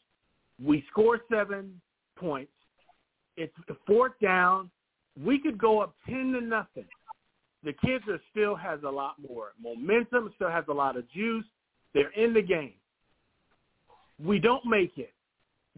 [0.63, 1.81] We score seven
[2.15, 2.51] points.
[3.35, 3.53] It's
[3.85, 4.69] fourth down.
[5.21, 6.85] We could go up ten to nothing.
[7.63, 10.31] The kids are still has a lot more momentum.
[10.35, 11.45] Still has a lot of juice.
[11.93, 12.73] They're in the game.
[14.23, 15.13] We don't make it.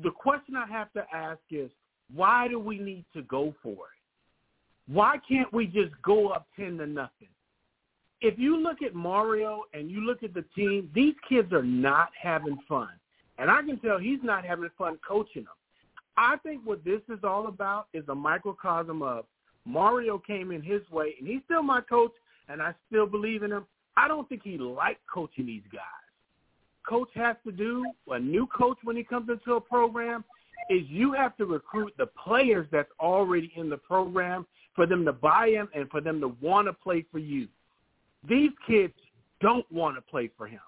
[0.04, 1.70] The question I have to ask is,
[2.14, 4.92] why do we need to go for it?
[4.92, 7.28] Why can't we just go up 10 to nothing?
[8.22, 12.10] If you look at Mario and you look at the team, these kids are not
[12.20, 12.90] having fun.
[13.38, 15.54] And I can tell he's not having fun coaching them.
[16.18, 19.26] I think what this is all about is a microcosm of
[19.66, 22.12] Mario came in his way, and he's still my coach,
[22.50, 23.66] and I still believe in him.
[23.96, 25.99] I don't think he liked coaching these guys.
[26.88, 30.24] Coach has to do, a new coach when he comes into a program,
[30.70, 35.14] is you have to recruit the players that's already in the program for them to
[35.14, 37.48] buy in and for them to want to play for you.
[38.28, 38.94] These kids
[39.42, 40.60] don't want to play for him.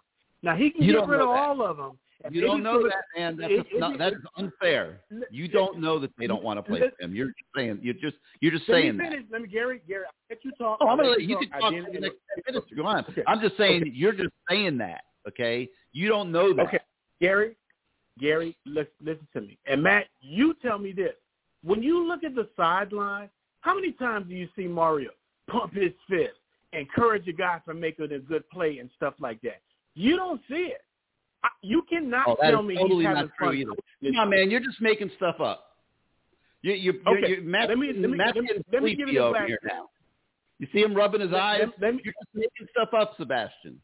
[0.44, 1.34] Now he can you get rid of that.
[1.34, 1.98] all of them.
[2.30, 3.38] You don't know that, man.
[3.38, 5.02] That's it, not, that is unfair.
[5.32, 7.16] You don't know that they don't want to play for him.
[7.16, 7.80] You're just saying.
[7.82, 8.16] You're just.
[8.42, 9.26] You're just saying let me finish.
[9.30, 9.34] that.
[9.34, 9.82] Let me, Gary.
[9.88, 10.78] Gary, I'll let you talk.
[10.82, 12.68] Oh, I'm gonna let you, you can talk for the next minutes.
[12.76, 13.06] Go on.
[13.10, 13.24] Okay.
[13.28, 13.82] I'm just saying.
[13.82, 13.92] Okay.
[13.94, 15.02] You're just saying that.
[15.28, 15.70] Okay.
[15.92, 16.68] You don't know that.
[16.68, 16.80] Okay,
[17.20, 17.56] Gary.
[18.20, 19.58] Gary, listen, listen to me.
[19.66, 21.14] And Matt, you tell me this.
[21.64, 23.30] When you look at the sideline,
[23.62, 25.12] how many times do you see Mario
[25.50, 26.34] pump his fist,
[26.74, 29.62] encourage a guy for making a good play and stuff like that?
[29.96, 30.82] You don't see it.
[31.62, 33.58] You cannot oh, tell me totally he's having not true fun.
[33.58, 33.72] Either.
[34.02, 35.68] No, man, you're just making stuff up.
[36.62, 37.30] You, you, okay.
[37.30, 39.48] you're, Matt, let me, let me, Matt's let me, let me give you over back.
[39.48, 39.90] here now.
[40.60, 41.62] You see him rubbing his let, eyes?
[41.62, 43.82] Let, let me, you're just making stuff up, Sebastian.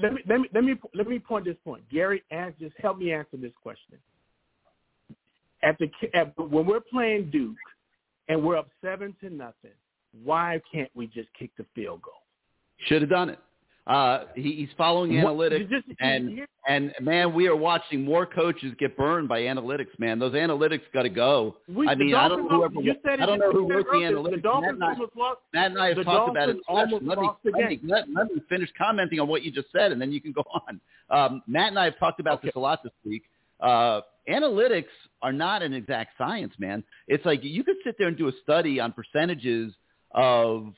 [0.00, 1.82] Let me let me let me let me point this point.
[1.90, 3.98] Gary, ask, just help me answer this question.
[5.62, 7.56] At the at, when we're playing Duke
[8.28, 9.72] and we're up seven to nothing,
[10.24, 12.14] why can't we just kick the field goal?
[12.86, 13.38] Should have done it.
[13.84, 18.96] Uh, he, he's following analytics, just, and and man, we are watching more coaches get
[18.96, 19.98] burned by analytics.
[19.98, 21.56] Man, those analytics got to go.
[21.66, 23.98] We, I mean, I don't know who, you said I don't know who wrote the
[23.98, 24.36] analytics.
[24.36, 25.40] The Dolphins Matt, almost lost.
[25.52, 26.58] Matt and I have talked about it.
[26.72, 30.00] Let, me, let, me, let, let me finish commenting on what you just said, and
[30.00, 30.80] then you can go on.
[31.10, 32.48] Um, Matt and I have talked about okay.
[32.48, 33.24] this a lot this week.
[33.58, 34.84] Uh, analytics
[35.22, 36.84] are not an exact science, man.
[37.08, 39.72] It's like you could sit there and do a study on percentages
[40.12, 40.72] of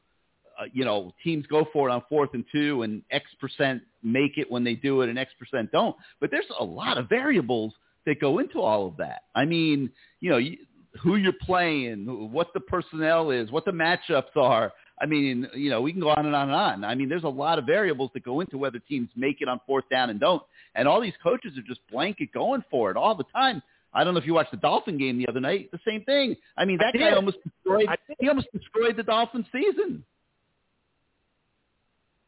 [0.60, 4.38] Uh, you know, teams go for it on fourth and two and X percent make
[4.38, 5.96] it when they do it and X percent don't.
[6.20, 7.72] But there's a lot of variables
[8.06, 9.22] that go into all of that.
[9.34, 9.90] I mean,
[10.20, 10.58] you know, you,
[11.02, 14.72] who you're playing, what the personnel is, what the matchups are.
[15.00, 16.84] I mean, you know, we can go on and on and on.
[16.84, 19.60] I mean, there's a lot of variables that go into whether teams make it on
[19.66, 20.42] fourth down and don't.
[20.76, 23.60] And all these coaches are just blanket going for it all the time.
[23.92, 25.70] I don't know if you watched the Dolphin game the other night.
[25.72, 26.36] The same thing.
[26.56, 27.14] I mean, that I guy did.
[27.14, 27.88] almost destroyed.
[28.18, 30.04] He almost destroyed the Dolphin season.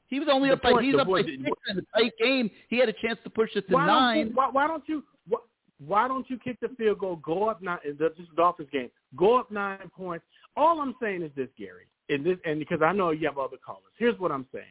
[0.09, 1.33] He was only The up by point- he's the up by six
[1.69, 2.51] in a tight game.
[2.69, 4.17] He had a chance to push it to why nine.
[4.17, 5.05] Don't you, why, why don't you?
[5.29, 5.39] Why,
[5.85, 7.17] why don't you kick the field goal?
[7.17, 7.79] Go up nine.
[7.85, 8.91] This is the Dolphins game.
[9.17, 10.25] Go up nine points.
[10.57, 13.59] All I'm saying is this, Gary, and this, and because I know you have other
[13.65, 13.83] callers.
[13.99, 14.65] Here's what I'm saying.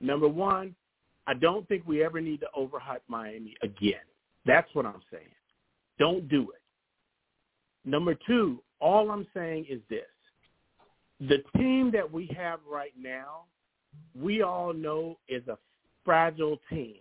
[0.00, 0.74] Number one,
[1.26, 4.04] I don't think we ever need to overhype Miami again.
[4.44, 5.24] That's what I'm saying.
[5.98, 6.60] Don't do it.
[7.88, 10.02] Number two, all I'm saying is this.
[11.20, 13.44] The team that we have right now,
[14.18, 15.58] we all know is a
[16.04, 16.96] fragile team.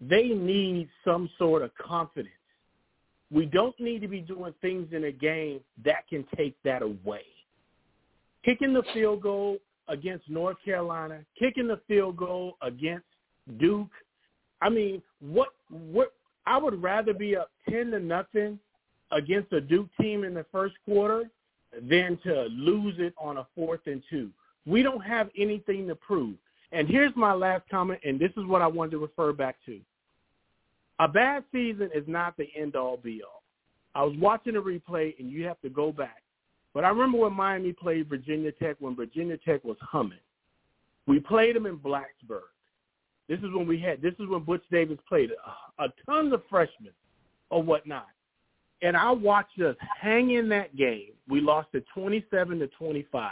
[0.00, 2.34] They need some sort of confidence.
[3.30, 7.24] We don't need to be doing things in a game that can take that away.
[8.44, 13.06] Kicking the field goal against North Carolina, kicking the field goal against
[13.58, 13.90] Duke.
[14.60, 16.12] I mean, what what
[16.46, 18.58] I would rather be up 10 to nothing
[19.10, 21.30] against a Duke team in the first quarter
[21.88, 24.30] than to lose it on a fourth and two.
[24.66, 26.36] We don't have anything to prove.
[26.72, 29.80] And here's my last comment, and this is what I wanted to refer back to.
[30.98, 33.42] A bad season is not the end-all, be-all.
[33.94, 36.22] I was watching a replay, and you have to go back.
[36.72, 40.18] But I remember when Miami played Virginia Tech, when Virginia Tech was humming.
[41.06, 42.50] We played them in Blacksburg.
[43.28, 44.02] This is when we had.
[44.02, 46.92] This is when Butch Davis played uh, a, a tons of freshmen
[47.50, 48.08] or whatnot.
[48.82, 51.12] And I watched us hang in that game.
[51.28, 53.30] We lost it 27 to 25.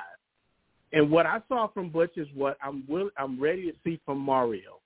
[0.93, 4.18] And what I saw from Butch is what I'm will, I'm ready to see from
[4.18, 4.80] Mario.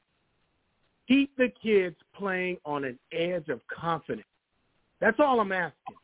[1.08, 4.26] Keep the kids playing on an edge of confidence.
[5.00, 5.96] That's all I'm asking.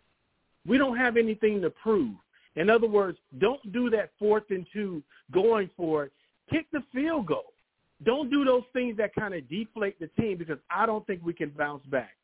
[0.66, 2.14] We don't have anything to prove.
[2.56, 6.12] In other words, don't do that fourth and two going for it.
[6.50, 7.52] Kick the field goal.
[8.04, 11.32] Don't do those things that kind of deflate the team because I don't think we
[11.32, 12.16] can bounce back.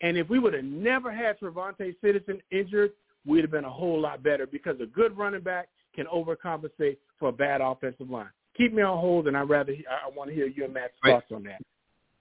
[0.00, 2.92] And if we would have never had TreVonte' Citizen injured,
[3.24, 7.30] we'd have been a whole lot better because a good running back can overcompensate for
[7.30, 8.30] a bad offensive line.
[8.56, 11.14] Keep me on hold, and I rather I want to hear you and Matt's right.
[11.14, 11.60] thoughts on that.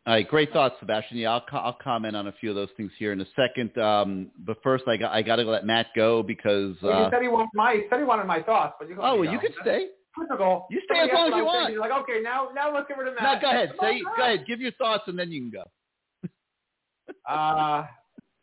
[0.07, 1.17] All right, great thoughts, Sebastian.
[1.17, 3.76] Yeah, I'll, I'll comment on a few of those things here in a second.
[3.82, 7.11] Um, but first, I got I got to let Matt go because uh, well, he
[7.11, 9.39] said he wanted my he said he wanted my thoughts, but you oh, well, you
[9.39, 9.88] can stay.
[10.19, 10.67] Typical.
[10.69, 11.73] You stay as long as you want.
[11.73, 13.41] You're like, okay, now now let's get rid of No, Matt.
[13.41, 13.71] go ahead.
[13.82, 14.45] Say, go ahead.
[14.45, 16.30] Give your thoughts, and then you can go.
[17.30, 17.86] uh,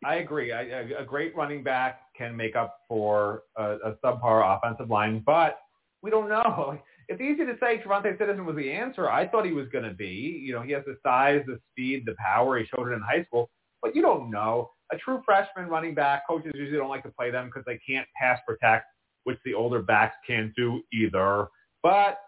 [0.05, 0.51] I agree.
[0.51, 5.59] A great running back can make up for a, a subpar offensive line, but
[6.01, 6.79] we don't know.
[7.09, 9.11] It's easy to say TreVonte' Citizen was the answer.
[9.11, 10.41] I thought he was going to be.
[10.41, 12.57] You know, he has the size, the speed, the power.
[12.57, 13.49] He showed it in high school,
[13.81, 14.71] but you don't know.
[14.93, 18.07] A true freshman running back, coaches usually don't like to play them because they can't
[18.17, 18.85] pass protect,
[19.25, 21.49] which the older backs can't do either.
[21.83, 22.19] But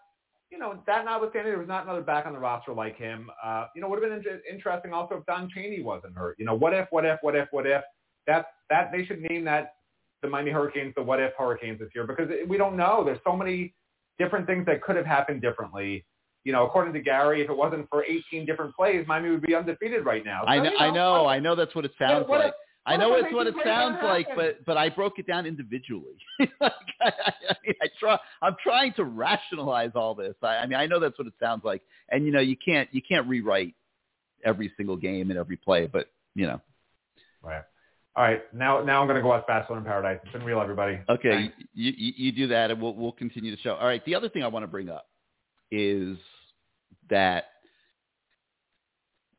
[0.56, 3.30] you know, that notwithstanding, there was not another back on the roster like him.
[3.44, 6.38] Uh, you know, would have been in- interesting also if Don Chaney wasn't hurt.
[6.40, 7.82] You know, what if, what if, what if, what if?
[8.26, 9.74] That's that they should name that
[10.22, 13.04] the Miami Hurricanes the what if Hurricanes this year because we don't know.
[13.04, 13.74] There's so many
[14.18, 16.06] different things that could have happened differently.
[16.46, 19.54] You know, according to Gary, if it wasn't for 18 different plays, Miami would be
[19.54, 20.44] undefeated right now.
[20.44, 21.56] So, I know, you know, I know, I know.
[21.56, 22.50] That's what it sounds what like.
[22.50, 22.54] if-
[22.88, 26.18] I know it's what it sounds like, but but I broke it down individually.
[26.40, 26.72] like,
[27.02, 27.12] I,
[27.50, 28.18] I, mean, I try.
[28.42, 30.36] I'm trying to rationalize all this.
[30.44, 32.88] I, I mean, I know that's what it sounds like, and you know, you can't
[32.92, 33.74] you can't rewrite
[34.44, 36.62] every single game and every play, but you know.
[37.42, 37.64] Right.
[38.16, 38.42] All right.
[38.54, 40.20] Now now I'm going to go watch Bachelor in Paradise.
[40.24, 41.00] It's been real, everybody.
[41.10, 43.74] Okay, you, you you do that, and we'll we'll continue the show.
[43.74, 44.04] All right.
[44.06, 45.08] The other thing I want to bring up
[45.72, 46.18] is
[47.10, 47.46] that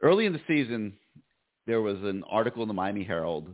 [0.03, 0.95] early in the season
[1.67, 3.49] there was an article in the Miami Herald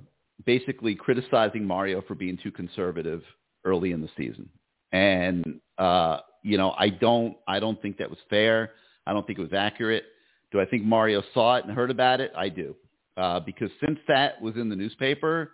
[0.44, 3.22] basically criticizing Mario for being too conservative
[3.64, 4.48] early in the season,
[4.92, 8.72] and uh, you know I don't I don't think that was fair.
[9.06, 10.04] I don't think it was accurate.
[10.50, 12.32] Do I think Mario saw it and heard about it?
[12.36, 12.76] I do,
[13.16, 15.52] uh, because since that was in the newspaper,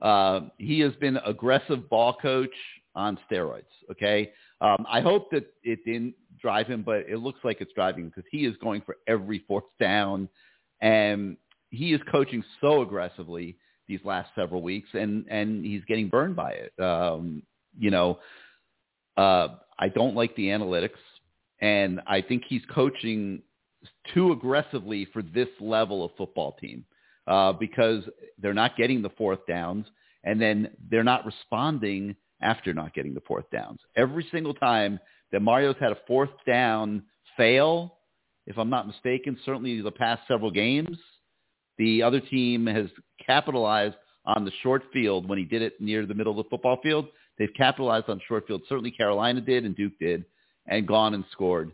[0.00, 2.54] uh, he has been aggressive ball coach
[2.94, 3.62] on steroids.
[3.90, 8.06] Okay, um, I hope that it didn't drive him, but it looks like it's driving
[8.08, 10.28] because he is going for every fourth down,
[10.80, 11.36] and
[11.70, 13.56] he is coaching so aggressively
[13.88, 16.82] these last several weeks, and and he's getting burned by it.
[16.82, 17.42] Um,
[17.78, 18.18] you know,
[19.16, 19.48] uh,
[19.78, 20.98] I don't like the analytics,
[21.60, 23.42] and I think he's coaching
[24.14, 26.84] too aggressively for this level of football team
[27.26, 28.04] uh, because
[28.38, 29.86] they're not getting the fourth downs,
[30.24, 33.80] and then they're not responding after not getting the fourth downs.
[33.96, 34.98] Every single time
[35.32, 37.02] that Mario's had a fourth down
[37.36, 37.98] fail,
[38.46, 40.98] if I'm not mistaken, certainly the past several games,
[41.78, 42.86] the other team has
[43.24, 43.96] capitalized
[44.26, 47.06] on the short field when he did it near the middle of the football field.
[47.38, 48.62] They've capitalized on short field.
[48.68, 50.24] Certainly Carolina did and Duke did
[50.66, 51.72] and gone and scored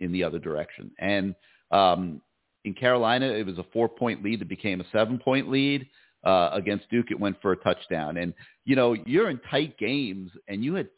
[0.00, 0.92] in the other direction.
[0.98, 1.34] And
[1.70, 2.20] um,
[2.64, 5.88] in Carolina, it was a four-point lead that became a seven-point lead.
[6.24, 8.16] Uh, against Duke, it went for a touchdown.
[8.16, 8.34] And
[8.64, 10.88] you know, you're in tight games, and you had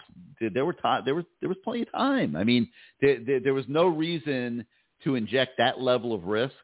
[0.41, 2.37] there were time there was there was plenty of time.
[2.37, 2.69] I mean,
[3.03, 4.65] there, there, there was no reason
[5.05, 6.55] to inject that level of risk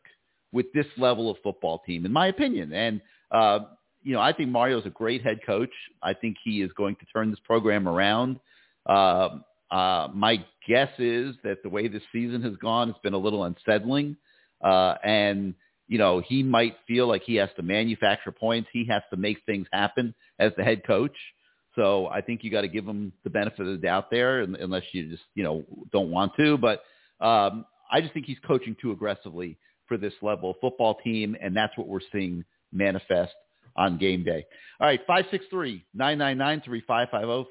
[0.56, 2.72] with this level of football team, in my opinion.
[2.72, 3.58] And uh,
[4.02, 5.70] you know, I think Mario's a great head coach.
[6.02, 8.40] I think he is going to turn this program around.
[8.86, 9.38] Uh,
[9.70, 13.44] uh, my guess is that the way this season has gone, it's been a little
[13.44, 14.16] unsettling,
[14.64, 15.54] uh, and
[15.88, 18.68] you know he might feel like he has to manufacture points.
[18.72, 21.16] He has to make things happen as the head coach.
[21.74, 24.84] So I think you got to give him the benefit of the doubt there, unless
[24.92, 26.56] you just you know don't want to.
[26.56, 26.82] But
[27.20, 31.56] um, I just think he's coaching too aggressively for this level of football team, and
[31.56, 33.32] that's what we're seeing manifest
[33.76, 34.44] on game day.
[34.80, 35.00] All right,
[35.98, 37.46] 563-999-3550,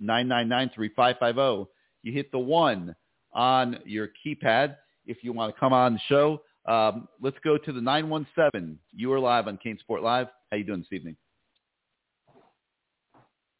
[0.00, 1.66] 563-999-3550.
[2.02, 2.94] You hit the one
[3.32, 4.76] on your keypad
[5.06, 6.42] if you want to come on the show.
[6.66, 8.78] Um, let's go to the 917.
[8.94, 10.28] You are live on CaneSport Live.
[10.50, 11.16] How you doing this evening?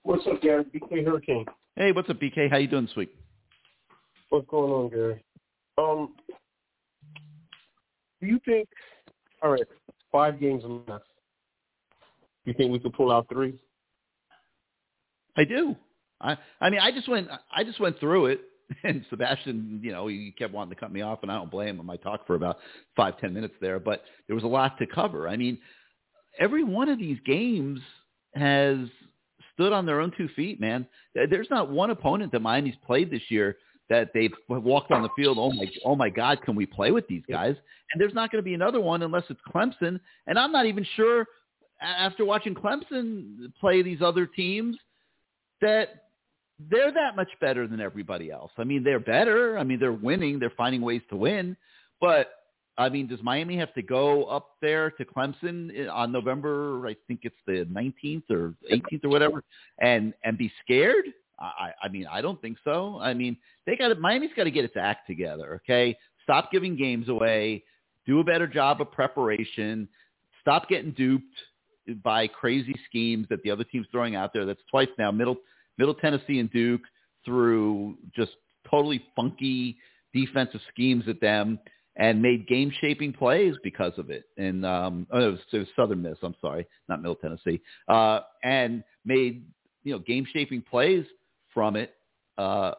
[0.04, 0.64] What's up, Gary?
[0.64, 1.46] BK Hurricane.
[1.76, 2.50] Hey, what's up, BK?
[2.50, 3.14] How you doing this week?
[4.28, 5.24] What's going on, Gary?
[5.78, 6.14] Um,
[8.24, 8.68] do you think?
[9.42, 9.66] All right,
[10.10, 11.04] five games left.
[12.44, 13.54] You think we could pull out three?
[15.36, 15.76] I do.
[16.20, 18.40] I I mean I just went I just went through it
[18.84, 21.78] and Sebastian, you know, he kept wanting to cut me off and I don't blame
[21.78, 21.90] him.
[21.90, 22.58] I talked for about
[22.96, 25.28] five, ten minutes there, but there was a lot to cover.
[25.28, 25.58] I mean,
[26.38, 27.80] every one of these games
[28.34, 28.78] has
[29.52, 30.86] stood on their own two feet, man.
[31.14, 33.56] There's not one opponent that Miami's played this year
[33.90, 35.38] that they've walked on the field.
[35.38, 37.54] Oh my, oh my God, can we play with these guys?
[37.92, 40.00] And there's not going to be another one unless it's Clemson.
[40.26, 41.26] And I'm not even sure
[41.80, 44.76] after watching Clemson play these other teams
[45.60, 46.04] that
[46.70, 48.52] they're that much better than everybody else.
[48.58, 49.58] I mean, they're better.
[49.58, 50.38] I mean, they're winning.
[50.38, 51.56] They're finding ways to win.
[52.00, 52.30] But
[52.76, 56.86] I mean, does Miami have to go up there to Clemson eh, on November?
[56.86, 59.44] I think it's the 19th or 18th or whatever,
[59.80, 61.06] and and be scared?
[61.38, 62.98] I, I mean, I don't think so.
[63.00, 65.60] I mean, they got Miami's got to get its act together.
[65.64, 67.64] Okay, stop giving games away.
[68.06, 69.88] Do a better job of preparation.
[70.40, 71.34] Stop getting duped
[72.02, 74.46] by crazy schemes that the other team's throwing out there.
[74.46, 75.10] That's twice now.
[75.10, 75.36] Middle
[75.78, 76.82] Middle Tennessee and Duke
[77.24, 78.32] threw just
[78.70, 79.78] totally funky
[80.12, 81.58] defensive schemes at them
[81.96, 84.24] and made game shaping plays because of it.
[84.36, 86.18] And um, oh, it, was, it was Southern Miss.
[86.22, 87.60] I'm sorry, not Middle Tennessee.
[87.88, 89.46] Uh, and made
[89.82, 91.04] you know game shaping plays
[91.54, 91.94] from it.
[92.36, 92.72] Uh,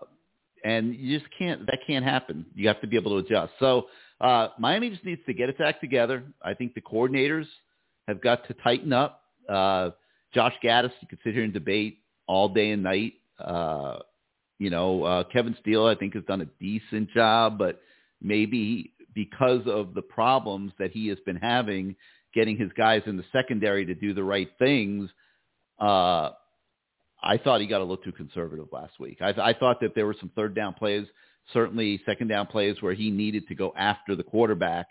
[0.64, 1.66] and you just can't.
[1.68, 2.46] That can't happen.
[2.56, 3.54] You have to be able to adjust.
[3.60, 3.88] So
[4.20, 6.24] uh, Miami just needs to get its act together.
[6.44, 7.46] I think the coordinators
[8.08, 9.22] have got to tighten up.
[9.48, 9.92] Uh,
[10.34, 13.14] Josh Gattis, you could sit here and debate all day and night.
[13.40, 14.00] Uh,
[14.58, 17.82] you know, uh, Kevin Steele, I think, has done a decent job, but
[18.22, 21.96] maybe because of the problems that he has been having
[22.34, 25.10] getting his guys in the secondary to do the right things,
[25.80, 26.32] uh,
[27.22, 29.20] I thought he got a little too conservative last week.
[29.22, 31.08] I, I thought that there were some third down plays,
[31.54, 34.88] certainly second down plays where he needed to go after the quarterback,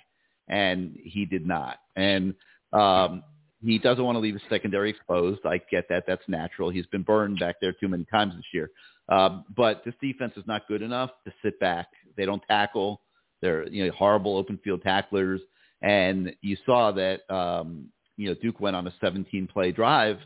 [0.49, 1.79] and he did not.
[1.97, 2.35] And
[2.73, 3.23] um,
[3.65, 5.41] he doesn't want to leave his secondary exposed.
[5.45, 6.05] I get that.
[6.07, 6.71] That's natural.
[6.71, 8.71] He's been burned back there too many times this year.
[9.09, 11.89] Um, but this defense is not good enough to sit back.
[12.17, 13.01] They don't tackle.
[13.41, 15.41] They're you know horrible open field tacklers.
[15.83, 20.19] And you saw that um, you know Duke went on a 17 play drive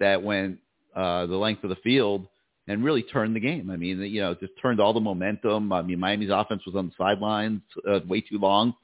[0.00, 0.58] that went
[0.98, 2.26] uh, the length of the field
[2.66, 3.70] and really turned the game.
[3.70, 5.72] I mean, you know, just turned all the momentum.
[5.72, 8.74] I mean, Miami's offense was on the sidelines uh, way too long,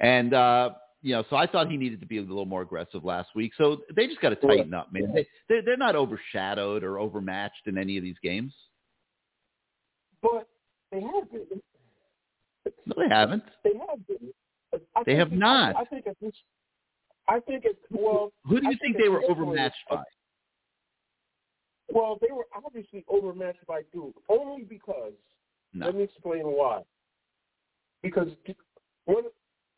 [0.00, 0.70] and uh,
[1.02, 3.52] you know, so I thought he needed to be a little more aggressive last week.
[3.56, 5.12] So they just got to tighten up, man.
[5.14, 8.52] They, they're, they're not overshadowed or overmatched in any of these games.
[10.22, 10.48] But
[10.90, 11.46] they have been.
[12.86, 13.44] No, they haven't.
[13.64, 14.32] They have been.
[14.96, 15.76] I they have not.
[15.76, 16.36] I, I think it's.
[17.28, 18.32] I think it's well.
[18.46, 20.02] Who do you think, think they were overmatched by?
[21.90, 25.12] Well, they were obviously overmatched by Duke, only because.
[25.74, 25.86] No.
[25.86, 26.82] Let me explain why.
[28.02, 28.28] Because
[29.04, 29.24] when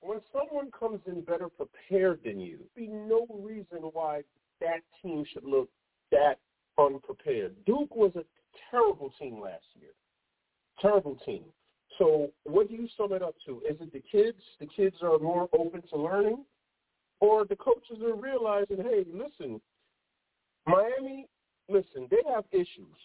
[0.02, 4.22] when someone comes in better prepared than you, be no reason why
[4.60, 5.68] that team should look
[6.10, 6.38] that
[6.78, 7.54] unprepared.
[7.66, 8.24] Duke was a
[8.70, 9.90] terrible team last year.
[10.80, 11.44] Terrible team.
[11.98, 13.62] So what do you sum it up to?
[13.68, 14.38] Is it the kids?
[14.58, 16.44] The kids are more open to learning?
[17.20, 19.60] Or the coaches are realizing, hey, listen,
[20.66, 21.28] Miami,
[21.70, 22.96] listen, they have issues.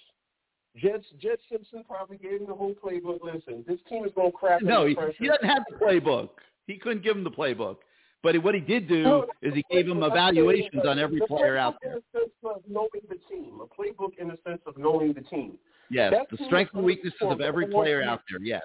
[0.77, 3.19] Jets, Jess Simpson probably gave him the whole playbook.
[3.23, 4.61] Listen, this team is going to crack.
[4.61, 6.29] No, he, he doesn't have the playbook.
[6.67, 7.77] He couldn't give him the playbook.
[8.23, 11.75] But what he did do no, is he gave him evaluations on every player out
[11.81, 11.93] there.
[11.93, 15.21] In the sense of knowing the team, a playbook in the sense of knowing the
[15.21, 15.59] team.
[15.91, 18.39] Yes, That the strengths and weaknesses of every player out there.
[18.41, 18.63] Yes.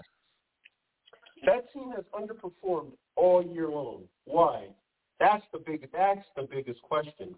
[1.45, 4.05] That team has underperformed all year long.
[4.25, 4.69] Why?
[5.19, 5.87] That's the big.
[5.93, 7.35] That's the biggest question.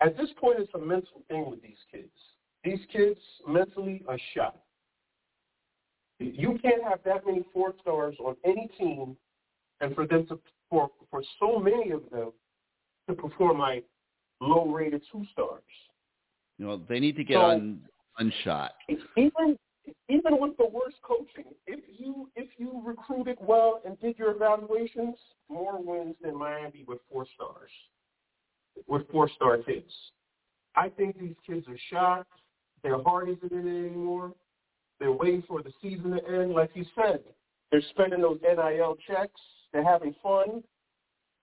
[0.00, 2.12] At this point, it's a mental thing with these kids.
[2.64, 4.56] These kids mentally are shot.
[6.20, 9.16] You can't have that many four stars on any team,
[9.80, 12.32] and for them to for for so many of them
[13.08, 13.84] to perform like
[14.40, 15.62] low rated two stars.
[16.58, 17.88] You know, they need to get So- un,
[18.20, 18.70] unshot.
[19.16, 19.56] even
[20.08, 25.16] even with the worst coaching, if you if you recruited well and did your evaluations,
[25.48, 27.70] more wins than Miami with four stars,
[28.86, 29.92] with four star kids.
[30.76, 32.32] I think these kids are shocked.
[32.82, 34.32] Their heart isn't in it anymore.
[35.00, 36.52] They're waiting for the season to end.
[36.52, 37.20] Like you said,
[37.70, 39.40] they're spending those NIL checks.
[39.72, 40.62] They're having fun.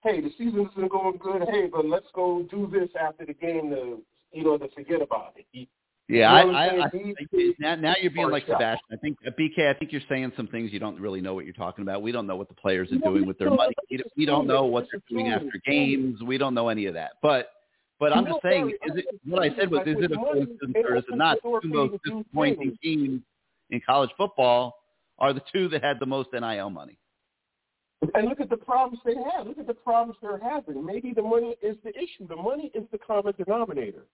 [0.02, 1.42] Hey, the season isn't going good.
[1.48, 4.02] Hey, but let's go do this after the game to
[4.32, 5.68] you know to forget about it.
[6.08, 8.46] Yeah, You know I, I, I now, now you're being like.
[8.46, 8.78] Sebastian.
[8.92, 9.68] I think uh, BK.
[9.68, 12.00] I think you're saying some things you don't really know what you're talking about.
[12.00, 13.74] We don't know what the players are doing with their money.
[13.90, 16.22] We don't- just We don't assume know what they're doing after games.
[16.22, 17.12] We don't know any of that.
[17.22, 17.50] But
[17.98, 20.34] but I'm just saying, is it what I said was is it a like, with
[20.34, 21.38] money, coincidence or is it not?
[21.42, 23.22] the Two most you disappointing teams
[23.70, 24.76] in college football
[25.18, 26.98] are the two that had the most NIL money.
[28.14, 29.46] And look at the problems they have.
[29.46, 30.84] Look at the problems they're having.
[30.84, 32.28] Maybe the money is the issue.
[32.28, 34.04] The money is the common denominator.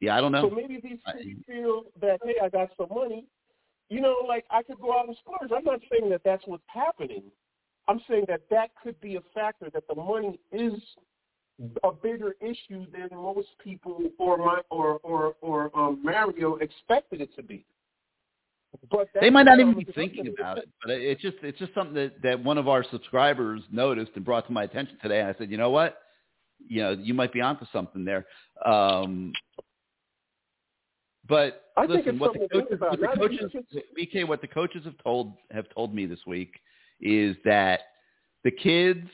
[0.00, 0.48] Yeah, I don't know.
[0.48, 3.24] So maybe these kids feel that, hey, I got some money.
[3.88, 5.52] You know, like I could go out and splurge.
[5.56, 7.24] I'm not saying that that's what's happening.
[7.86, 10.72] I'm saying that that could be a factor, that the money is
[11.84, 17.34] a bigger issue than most people or my or or or um, Mario expected it
[17.36, 17.64] to be.
[18.90, 21.94] But they might not even be thinking about it, but it's just it's just something
[21.94, 25.20] that that one of our subscribers noticed and brought to my attention today.
[25.20, 25.98] And I said, you know what,
[26.66, 28.26] you know, you might be onto something there.
[28.64, 29.32] Um,
[31.28, 32.48] But I listen, what the
[32.78, 33.52] what the coaches,
[33.98, 36.60] BK, what the coaches have told have told me this week
[37.00, 37.80] is that
[38.44, 39.08] the kids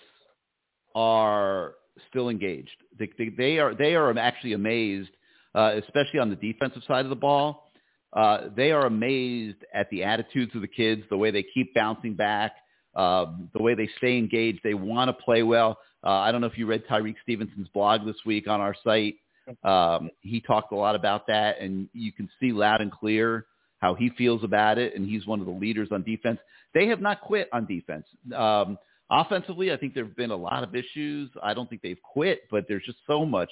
[0.94, 1.74] are
[2.08, 2.76] still engaged.
[2.98, 5.10] They, they, they are they are actually amazed,
[5.54, 7.70] uh, especially on the defensive side of the ball.
[8.12, 12.14] Uh, they are amazed at the attitudes of the kids, the way they keep bouncing
[12.14, 12.52] back,
[12.96, 14.60] um, the way they stay engaged.
[14.64, 15.78] They want to play well.
[16.02, 19.14] Uh, I don't know if you read Tyrique Stevenson's blog this week on our site.
[19.64, 23.46] Um, he talked a lot about that, and you can see loud and clear
[23.78, 26.38] how he feels about it, and he's one of the leaders on defense.
[26.74, 28.06] They have not quit on defense.
[28.36, 28.78] Um,
[29.10, 31.30] offensively, I think there have been a lot of issues.
[31.42, 33.50] I don't think they've quit, but there's just so much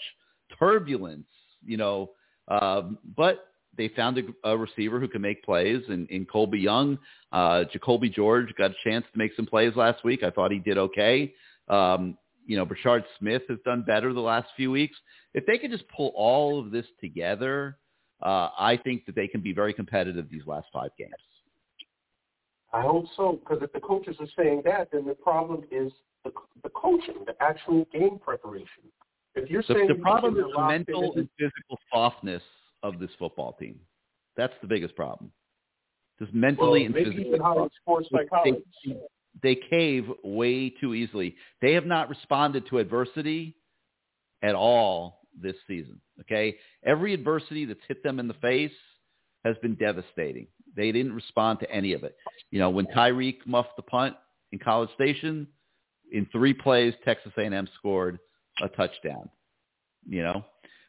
[0.59, 1.27] turbulence,
[1.65, 2.11] you know.
[2.49, 6.99] Um, but they found a, a receiver who can make plays, and in Colbie Young,
[7.33, 10.23] uh, Jacoby George got a chance to make some plays last week.
[10.23, 11.33] I thought he did okay.
[11.69, 12.19] Um,
[12.49, 14.97] you know, Brashard Smith has done better the last few weeks.
[15.35, 17.77] If they can just pull all of this together,
[18.23, 21.13] uh, I think that they can be very competitive these last five games.
[22.73, 25.93] I hope so, because if the coaches are saying that, then the problem is
[26.25, 26.33] the,
[26.63, 28.85] the coaching, the actual game preparation.
[29.35, 32.43] If you're The, saying the problem is the mental and physical softness
[32.83, 33.79] of this football team.
[34.39, 35.31] That's the biggest problem.
[36.19, 37.29] Just mentally well, and maybe physically.
[37.37, 38.65] even sports They- psychology.
[39.43, 41.37] They cave way too easily.
[41.63, 43.57] They have not responded to adversity
[44.43, 46.01] at all this season.
[46.21, 48.73] Okay, every adversity that's hit them in the face
[49.45, 50.49] has been devastating.
[50.77, 52.17] They didn't respond to any of it.
[52.51, 54.17] You know, when Tyrique muffed the punt
[54.53, 55.47] in College Station,
[56.13, 58.19] in three plays, Texas A&M scored
[58.63, 59.29] a touchdown.
[60.09, 60.45] You know,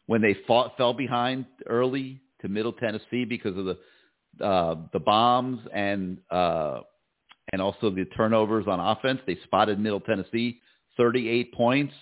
[0.06, 3.78] when they fought, fell behind early to Middle Tennessee because of the
[4.44, 6.82] uh, the bombs and uh,
[7.54, 9.20] and also the turnovers on offense.
[9.26, 10.62] They spotted Middle Tennessee
[10.98, 11.94] 38 points.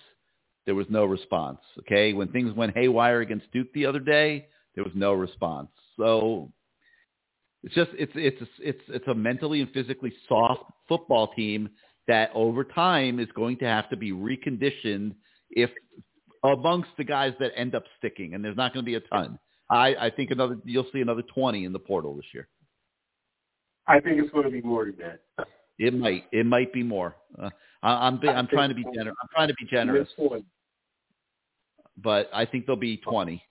[0.66, 1.60] There was no response.
[1.80, 5.70] Okay, when things went haywire against Duke the other day, there was no response.
[5.96, 6.52] So
[7.62, 11.70] it's just it's it's it's it's a mentally and physically soft football team
[12.06, 15.14] that over time is going to have to be reconditioned
[15.50, 15.70] if
[16.44, 19.38] amongst the guys that end up sticking, and there's not going to be a ton.
[19.70, 22.48] I, I think another you'll see another 20 in the portal this year.
[23.88, 25.46] I think it's going to be more than that.
[25.78, 26.24] It might.
[26.32, 27.16] It might be more.
[27.40, 27.50] Uh,
[27.82, 28.18] I, I'm.
[28.18, 29.16] be- I'm trying to be generous.
[29.22, 30.08] I'm trying to be generous,
[31.96, 33.42] but I think there'll be 20.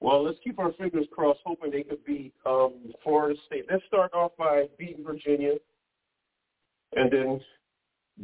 [0.00, 3.64] Well, let's keep our fingers crossed, hoping they could beat um, Florida State.
[3.70, 5.54] Let's start off by beating Virginia,
[6.94, 7.40] and then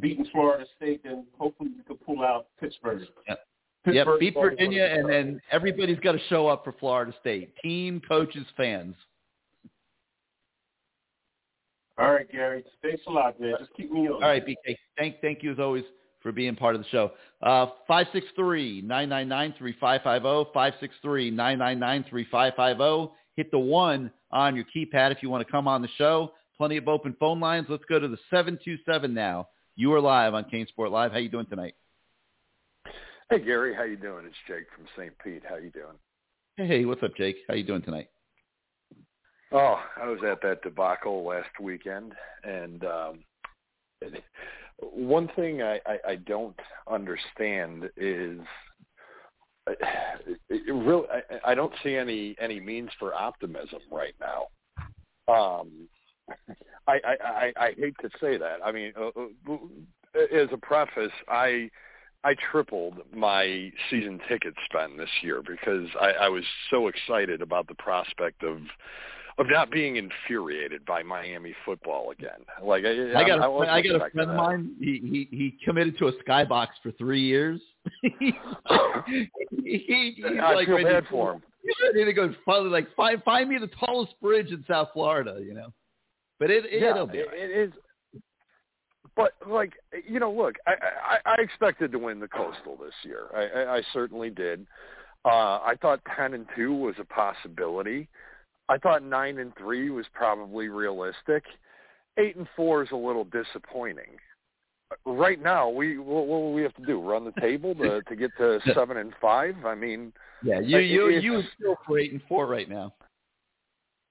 [0.01, 3.03] beating Florida State, and hopefully we could pull out Pittsburgh.
[3.29, 3.41] Yep.
[3.87, 4.07] Yep.
[4.21, 7.55] Beat Virginia, and then everybody's got to show up for Florida State.
[7.63, 8.95] Team, coaches, fans.
[11.99, 12.65] All right, Gary.
[12.83, 13.55] Thanks a lot, man.
[13.59, 14.15] Just keep me on.
[14.15, 14.77] All right, BK.
[14.97, 15.85] Thank thank you as always
[16.23, 17.13] for being part of the show.
[17.43, 20.49] Uh, Five six three nine nine nine three five five zero.
[20.55, 23.13] Five six three nine nine nine three five five zero.
[23.37, 26.33] Hit the one on your keypad if you want to come on the show.
[26.57, 27.67] Plenty of open phone lines.
[27.69, 29.49] Let's go to the seven two seven now.
[29.75, 31.13] You are live on CaneSport Live.
[31.13, 31.75] How you doing tonight?
[33.31, 34.27] Hey Gary, how you doing?
[34.27, 35.13] It's Jake from St.
[35.25, 35.43] Pete.
[35.49, 35.97] How you doing?
[36.57, 37.37] Hey, what's up, Jake?
[37.49, 38.09] How you doing tonight?
[39.53, 43.19] Oh, I was at that debacle last weekend, and um,
[44.81, 46.59] one thing I, I, I don't
[46.91, 48.41] understand is
[49.67, 49.73] uh,
[50.49, 54.47] it, really I, I don't see any any means for optimism right now.
[55.33, 55.89] Um,
[56.89, 58.59] I, I, I, I hate to say that.
[58.65, 59.57] I mean, uh, uh,
[60.35, 61.71] as a preface, I
[62.25, 67.69] I tripled my season ticket spend this year because I, I was so excited about
[67.69, 68.59] the prospect of
[69.39, 72.41] of not being infuriated by Miami football again.
[72.63, 74.75] Like I, I got a, got a friend of mine.
[74.79, 77.61] He, he he committed to a skybox for three years.
[78.03, 78.35] he,
[79.65, 81.43] he, he's I like feel ready bad for him.
[81.63, 85.41] He's ready to go finally like find find me the tallest bridge in South Florida,
[85.45, 85.73] you know.
[86.39, 87.19] But it, it yeah, it'll be.
[87.19, 87.73] it, it is.
[89.17, 89.75] But like
[90.09, 93.27] you know, look, I, I I expected to win the Coastal this year.
[93.35, 94.67] I, I, I certainly did.
[95.25, 98.09] Uh, I thought ten and two was a possibility.
[98.73, 101.45] I thought nine and three was probably realistic.
[102.19, 104.17] Eight and four is a little disappointing.
[105.05, 106.99] Right now, we what, what we have to do?
[106.99, 109.57] Run the table to to get to seven and five?
[109.67, 110.11] I mean,
[110.43, 112.95] Yeah, you you you would still for eight and four right now.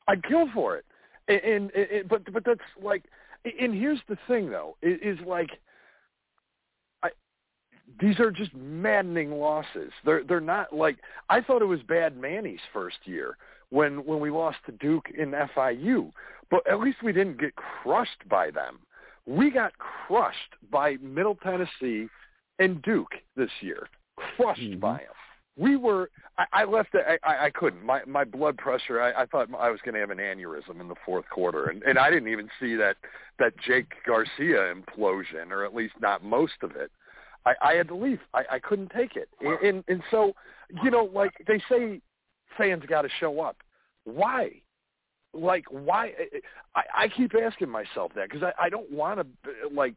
[0.08, 0.86] I'd kill for it.
[1.28, 3.06] And, and, and but but that's like,
[3.60, 5.50] and here's the thing though, is, is like,
[7.02, 7.10] I
[8.00, 9.92] these are just maddening losses.
[10.06, 10.98] They're they're not like
[11.30, 13.38] I thought it was bad Manny's first year
[13.72, 16.12] when when we lost to Duke in FIU,
[16.52, 18.80] but at least we didn't get crushed by them.
[19.26, 22.08] We got crushed by Middle Tennessee
[22.60, 23.88] and Duke this year.
[24.36, 24.80] Crushed Mhm.
[24.80, 25.16] by them.
[25.58, 26.10] we were.
[26.38, 26.96] I, I left.
[26.96, 27.84] I, I, I couldn't.
[27.84, 29.02] My my blood pressure.
[29.02, 31.84] I, I thought I was going to have an aneurysm in the fourth quarter, and
[31.84, 32.96] and I didn't even see that
[33.40, 36.90] that Jake Garcia implosion, or at least not most of it.
[37.46, 38.20] I, I had to leave.
[38.34, 40.34] I, I couldn't take it, and, and and so
[40.84, 42.00] you know, like they say,
[42.58, 43.58] fans got to show up.
[44.04, 44.62] Why?
[45.34, 46.14] Like why?
[46.76, 49.96] I, I keep asking myself that because I, I don't want to like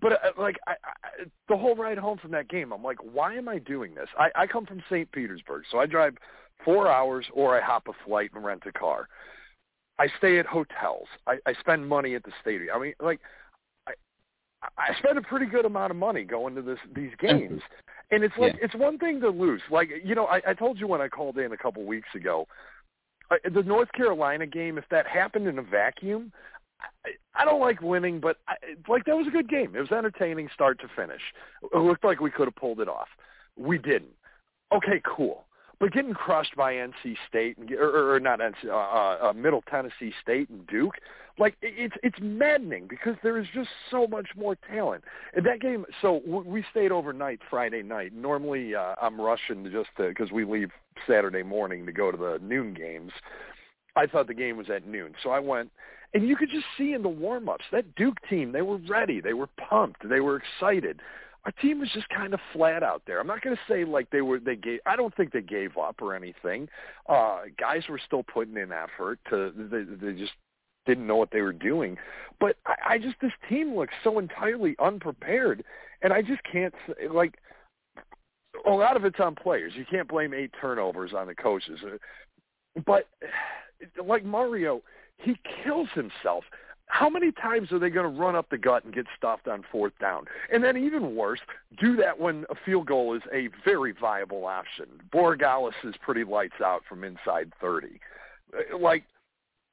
[0.00, 3.34] but uh, like I, I, the whole ride home from that game, I'm like, why
[3.34, 4.08] am I doing this?
[4.18, 5.10] I, I come from St.
[5.12, 6.16] Petersburg, so I drive
[6.64, 9.08] four hours or I hop a flight and rent a car.
[9.98, 11.08] I stay at hotels.
[11.26, 12.70] I, I spend money at the stadium.
[12.74, 13.20] I mean, like,
[13.86, 13.92] I
[14.76, 17.62] I spend a pretty good amount of money going to this these games,
[18.10, 18.64] and it's like yeah.
[18.64, 19.62] it's one thing to lose.
[19.70, 22.46] Like you know, I, I told you when I called in a couple weeks ago,
[23.30, 24.78] uh, the North Carolina game.
[24.78, 26.32] If that happened in a vacuum,
[27.04, 28.54] I, I don't like winning, but I,
[28.88, 29.76] like that was a good game.
[29.76, 31.22] It was entertaining, start to finish.
[31.62, 33.08] It looked like we could have pulled it off.
[33.56, 34.14] We didn't.
[34.72, 35.44] Okay, cool.
[35.80, 39.62] But getting crushed by NC State and or, or not NC, uh, uh, uh, Middle
[39.70, 40.94] Tennessee State and Duke,
[41.38, 45.04] like it's it's maddening because there is just so much more talent.
[45.34, 48.12] And that game, so we stayed overnight Friday night.
[48.12, 50.70] Normally, uh, I'm rushing just because we leave
[51.06, 53.12] Saturday morning to go to the noon games.
[53.94, 55.70] I thought the game was at noon, so I went
[56.14, 59.20] and you could just see in the warm-ups, that Duke team, they were ready.
[59.20, 60.08] They were pumped.
[60.08, 61.00] They were excited.
[61.44, 63.20] Our team was just kind of flat out there.
[63.20, 65.76] I'm not going to say like they were they gave I don't think they gave
[65.76, 66.68] up or anything.
[67.08, 70.32] Uh guys were still putting in effort to they, they just
[70.86, 71.96] didn't know what they were doing.
[72.40, 75.64] But I, I just this team looks so entirely unprepared
[76.02, 76.74] and I just can't
[77.12, 77.34] like
[78.66, 79.72] a lot of it's on players.
[79.76, 81.80] You can't blame eight turnovers on the coaches.
[82.84, 83.08] But
[84.04, 84.82] like Mario,
[85.18, 86.44] he kills himself.
[86.88, 89.62] How many times are they going to run up the gut and get stuffed on
[89.70, 90.24] fourth down?
[90.52, 91.40] And then even worse,
[91.80, 94.86] do that when a field goal is a very viable option.
[95.12, 98.00] Borregales is pretty lights out from inside 30.
[98.52, 99.04] Uh, like,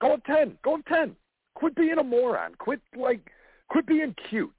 [0.01, 0.57] go up 10.
[0.63, 1.15] Go up 10.
[1.55, 2.53] Quit being a moron.
[2.57, 3.31] Quit, like,
[3.69, 4.51] quit being cute.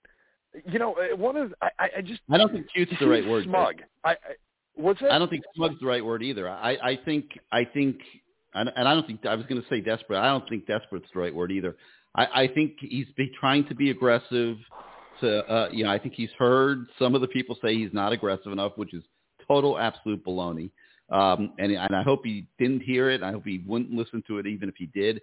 [0.65, 3.45] You know, uh, one of I, I just I don't think cute's the right word.
[3.45, 3.83] Smug.
[4.05, 4.17] I, I
[4.75, 5.13] what's that?
[5.13, 6.49] I don't think smug's the right word either.
[6.49, 7.99] I I think I think
[8.55, 10.19] and, and I don't think I was going to say desperate.
[10.19, 11.77] I don't think desperate's the right word either.
[12.17, 14.57] I, I think he's be trying to be aggressive.
[15.21, 18.13] To uh, you know, I think he's heard some of the people say he's not
[18.13, 19.03] aggressive enough, which is
[19.47, 20.71] total absolute baloney.
[21.09, 23.23] Um, and, and I hope he didn't hear it.
[23.23, 25.21] I hope he wouldn't listen to it, even if he did.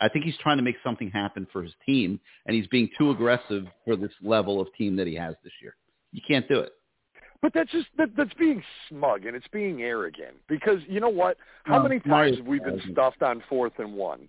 [0.00, 3.10] I think he's trying to make something happen for his team, and he's being too
[3.10, 5.76] aggressive for this level of team that he has this year.
[6.12, 6.72] You can't do it.
[7.40, 11.36] But that's just that, that's being smug and it's being arrogant because you know what?
[11.64, 14.28] How many times have we been stuffed on fourth and one?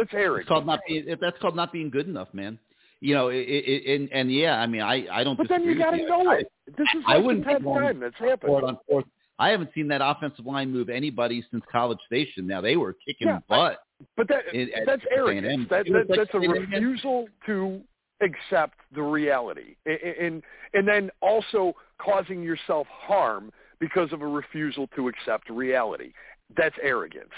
[0.00, 0.40] That's arrogant.
[0.40, 2.58] It's called not being, that's called not being good enough, man.
[3.00, 5.36] You know, it, it, and, and yeah, I mean, I I don't.
[5.36, 6.50] But then you got to know it.
[6.66, 8.52] This is I, like I the tenth time that's happened.
[8.52, 9.04] On fourth.
[9.38, 12.46] I haven't seen that offensive line move anybody since College Station.
[12.46, 13.78] Now they were kicking yeah, butt.
[14.00, 14.42] I, but that
[14.86, 15.66] that's arrogance.
[15.70, 17.80] That, that, that's a refusal to
[18.22, 20.42] accept the reality and
[20.74, 26.12] and then also causing yourself harm because of a refusal to accept reality
[26.56, 27.30] that's arrogance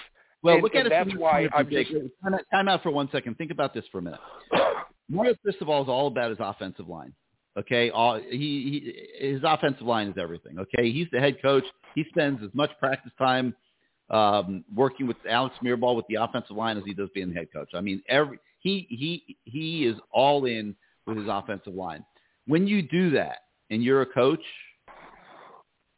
[0.42, 1.90] well and, look at it that's why i'm just
[2.52, 4.20] time out for one second think about this for a minute
[5.08, 7.12] Mario Cristobal is all about his offensive line
[7.58, 11.64] okay all he, he his offensive line is everything okay he's the head coach
[11.94, 13.54] he spends as much practice time
[14.12, 17.48] um, working with Alex Mirabal with the offensive line as he does being the head
[17.52, 17.70] coach.
[17.74, 20.76] I mean, every he he he is all in
[21.06, 22.04] with his offensive line.
[22.46, 23.38] When you do that
[23.70, 24.42] and you're a coach,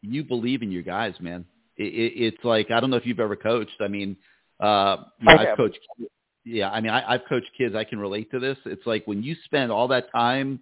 [0.01, 1.45] you believe in your guys, man.
[1.77, 3.81] It, it, it's like I don't know if you've ever coached.
[3.81, 4.17] I mean,
[4.65, 5.79] uh, you know, I've coached.
[6.45, 7.75] Yeah, I mean, I, I've coached kids.
[7.75, 8.59] I can relate to this.
[8.67, 10.61] It's like when you spend all that time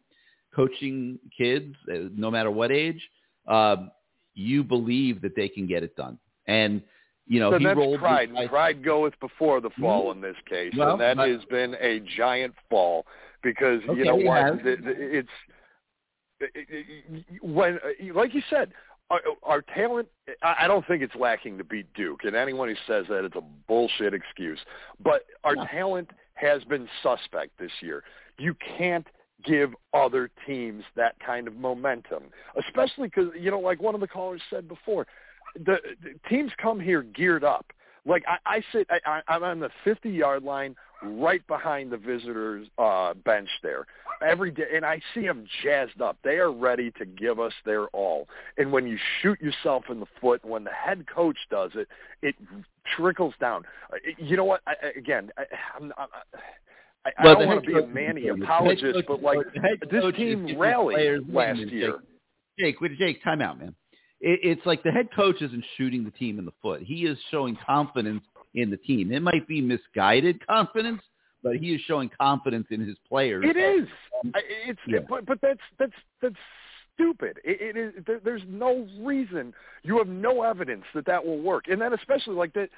[0.55, 3.01] coaching kids, uh, no matter what age,
[3.49, 3.91] um,
[4.35, 6.19] you believe that they can get it done.
[6.47, 6.83] And
[7.27, 8.31] you know, so he that's rolled pride.
[8.49, 10.25] Pride goeth before the fall mm-hmm.
[10.25, 13.07] in this case, well, and that but, has been a giant fall
[13.43, 14.61] because okay, you know what?
[14.65, 15.29] It's
[17.41, 17.79] when,
[18.15, 18.73] like you said,
[19.13, 20.09] our, our talent.
[20.43, 23.43] I don't think it's lacking to beat Duke, and anyone who says that it's a
[23.69, 24.59] bullshit excuse.
[25.03, 25.67] But our yeah.
[25.67, 28.03] talent has been suspect this year.
[28.39, 29.07] You can't
[29.45, 32.25] give other teams that kind of momentum,
[32.59, 35.07] especially because you know, like one of the callers said before,
[35.55, 37.67] the, the teams come here geared up.
[38.05, 42.69] Like I, I sit, I, I'm on the 50 yard line, right behind the visitors'
[42.79, 43.87] uh, bench there
[44.25, 46.17] every day, and I see them jazzed up.
[46.23, 48.29] They are ready to give us their all.
[48.59, 51.89] And when you shoot yourself in the foot, when the head coach does it,
[52.23, 52.35] it
[52.97, 53.65] trickles down.
[53.93, 54.63] Uh, you know what?
[54.67, 55.45] I, again, I,
[55.77, 56.09] I'm, I'm,
[57.05, 59.39] I, well, I don't want to be a Manny apologist, but like
[59.91, 61.99] this team rallied last year.
[62.59, 63.75] Jake, Jake, time out, man
[64.23, 66.81] it, it's like the head coach isn't shooting the team in the foot.
[66.83, 68.23] He is showing confidence
[68.55, 69.13] in the team.
[69.13, 71.03] It might be misguided confidence,
[71.43, 73.45] but he is showing confidence in his players.
[73.47, 73.89] It is.
[74.25, 75.01] Um, I- It's Yeah.
[75.09, 76.37] but but that's that's that's
[76.95, 77.39] stupid.
[77.45, 78.05] It, it is.
[78.07, 79.53] There, there's no reason.
[79.83, 82.69] You have no evidence that that will work, and then especially like the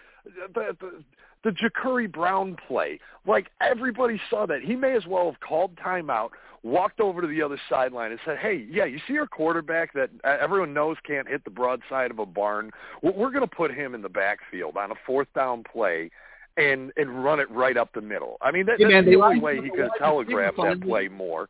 [0.55, 1.03] the the,
[1.45, 2.99] the Jacurri Brown play.
[3.27, 4.62] Like everybody saw that.
[4.62, 6.31] He may as well have called timeout,
[6.62, 10.11] walked over to the other sideline, and said, "Hey, yeah, you see our quarterback that
[10.25, 12.71] uh, everyone knows can't hit the broadside of a barn.
[13.03, 16.11] We're, going to put him in the backfield on a fourth down play."
[16.57, 18.37] And and run it right up the middle.
[18.41, 21.09] I mean, that, Hey, that's man, the only way he could have telegraphed that play
[21.09, 21.49] more.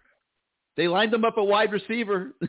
[0.77, 2.33] They lined them up a wide receiver.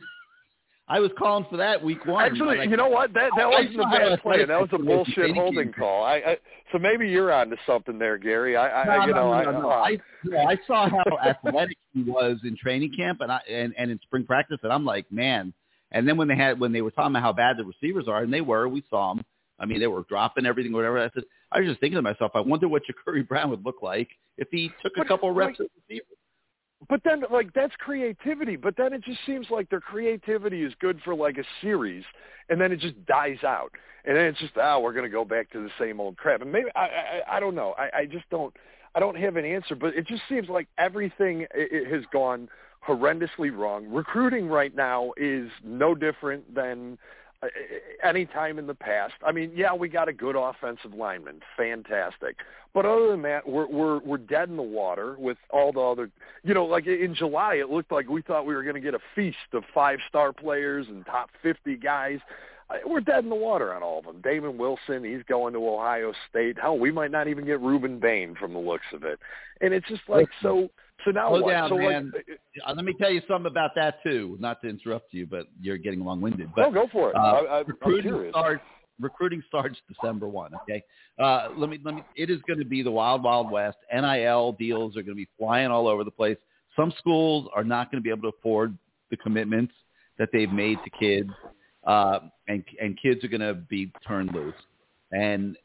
[0.88, 2.24] I was calling for that week one.
[2.24, 3.12] Actually, Like, you know what?
[3.12, 4.44] That that wasn't a bad play.
[4.44, 6.04] That was a he was in bullshit holding call.
[6.04, 6.36] I, I
[6.70, 8.56] so maybe you're on to something there, Gary.
[8.56, 11.18] I, I no, you no, know, no, I, no, uh, I, yeah, I saw how
[11.18, 14.84] athletic he was in training camp and I and, and in spring practice, and I'm
[14.84, 15.52] like, man.
[15.92, 18.22] And then when they had when they were talking about how bad the receivers are,
[18.22, 19.24] and they were, we saw them.
[19.58, 20.98] I mean, they were dropping everything, whatever.
[20.98, 23.82] I said, I was just thinking to myself, I wonder what Jacurri Brown would look
[23.82, 26.04] like if he took a couple reps at receiver.
[26.88, 28.56] But then, like, that's creativity.
[28.56, 32.04] But then it just seems like their creativity is good for like a series,
[32.48, 33.72] and then it just dies out.
[34.04, 36.40] And then it's just, oh we're going to go back to the same old crap.
[36.42, 37.74] And maybe I, I, I don't know.
[37.76, 38.54] I, I just don't,
[38.94, 39.74] I don't have an answer.
[39.74, 42.48] But it just seems like everything i it has gone
[42.86, 43.86] horrendously wrong.
[43.88, 46.98] Recruiting right now is no different than
[48.02, 49.14] any time in the past.
[49.24, 52.36] I mean, yeah, we got a good offensive lineman, fantastic.
[52.74, 56.10] But other than that, we're we're we're dead in the water with all the other.
[56.44, 58.94] You know, like in July, it looked like we thought we were going to get
[58.94, 62.18] a feast of five-star players and top 50 guys.
[62.68, 64.20] Uh, We're dead in the water on all of them.
[64.20, 66.58] Damon Wilson, he's going to Ohio State.
[66.60, 69.20] Hell, we might not even get Rueben Bain from the looks of it.
[69.60, 70.68] And it's just like so.
[71.04, 71.50] So now Slow what?
[71.50, 72.12] down, so man.
[72.14, 74.36] like, Uh, let me tell you something about that too.
[74.40, 76.50] Not to interrupt you, but you're getting long-winded.
[76.54, 77.16] But no, go for it.
[77.16, 78.62] Uh, I, I, I'm recruiting starts
[79.00, 80.52] recruiting starts December one.
[80.62, 80.82] Okay,
[81.18, 82.02] uh, let me let me.
[82.16, 83.76] It is going to be the wild wild west.
[83.92, 86.36] NIL deals are going to be flying all over the place.
[86.74, 88.76] Some schools are not going to be able to afford
[89.10, 89.72] the commitments
[90.18, 91.30] that they've made to kids,
[91.86, 94.54] uh, and and kids are going to be turned loose,
[95.12, 95.56] and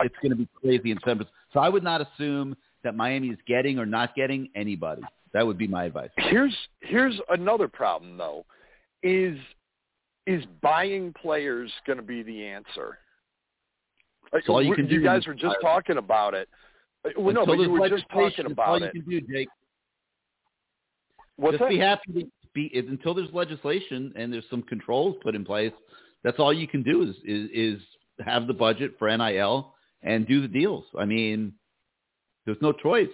[0.00, 1.24] it's going to be crazy in December.
[1.52, 5.02] So I would not assume that Miami is getting or not getting anybody.
[5.32, 6.10] That would be my advice.
[6.16, 8.44] Here's here's another problem though,
[9.02, 9.38] is
[10.26, 12.98] is buying players going to be the answer?
[14.32, 16.48] Like, all you can do You guys were just talking about it.
[17.16, 18.92] Well, no, but you were just talking that's all about you it.
[18.92, 19.48] can do, Jake.
[21.36, 21.70] What's just that?
[21.70, 25.72] be happy to be until there's legislation and there's some controls put in place.
[26.22, 27.82] That's all you can do is is, is
[28.24, 30.84] have the budget for NIL and do the deals.
[30.96, 31.54] I mean,
[32.46, 33.08] there's no choice.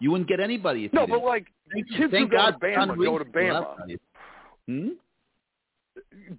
[0.00, 2.88] You wouldn't get anybody if no, but like Thank- kids who go to God John
[2.90, 3.74] Bama go to Bama.
[4.66, 4.88] Hmm?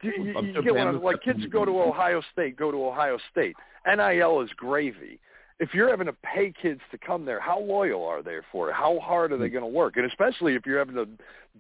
[0.01, 2.85] Do you, you get what I'm, like kids who go to Ohio State go to
[2.85, 3.55] Ohio State.
[3.87, 5.19] NIL is gravy.
[5.59, 8.73] If you're having to pay kids to come there, how loyal are they for it?
[8.73, 9.95] How hard are they going to work?
[9.95, 11.07] And especially if you're having to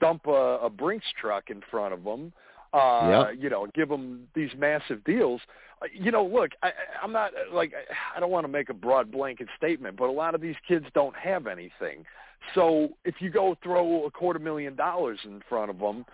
[0.01, 2.33] dump a, a Brinks truck in front of them,
[2.73, 3.37] uh, Yep.
[3.41, 5.39] you know, give them these massive deals.
[5.85, 6.71] Uh, You know, look, I,
[7.01, 7.73] I'm not like
[8.15, 10.85] I don't want to make a broad blanket statement, but a lot of these kids
[10.93, 12.05] don't have anything.
[12.53, 16.05] So if you go throw a quarter million dollars in front of them,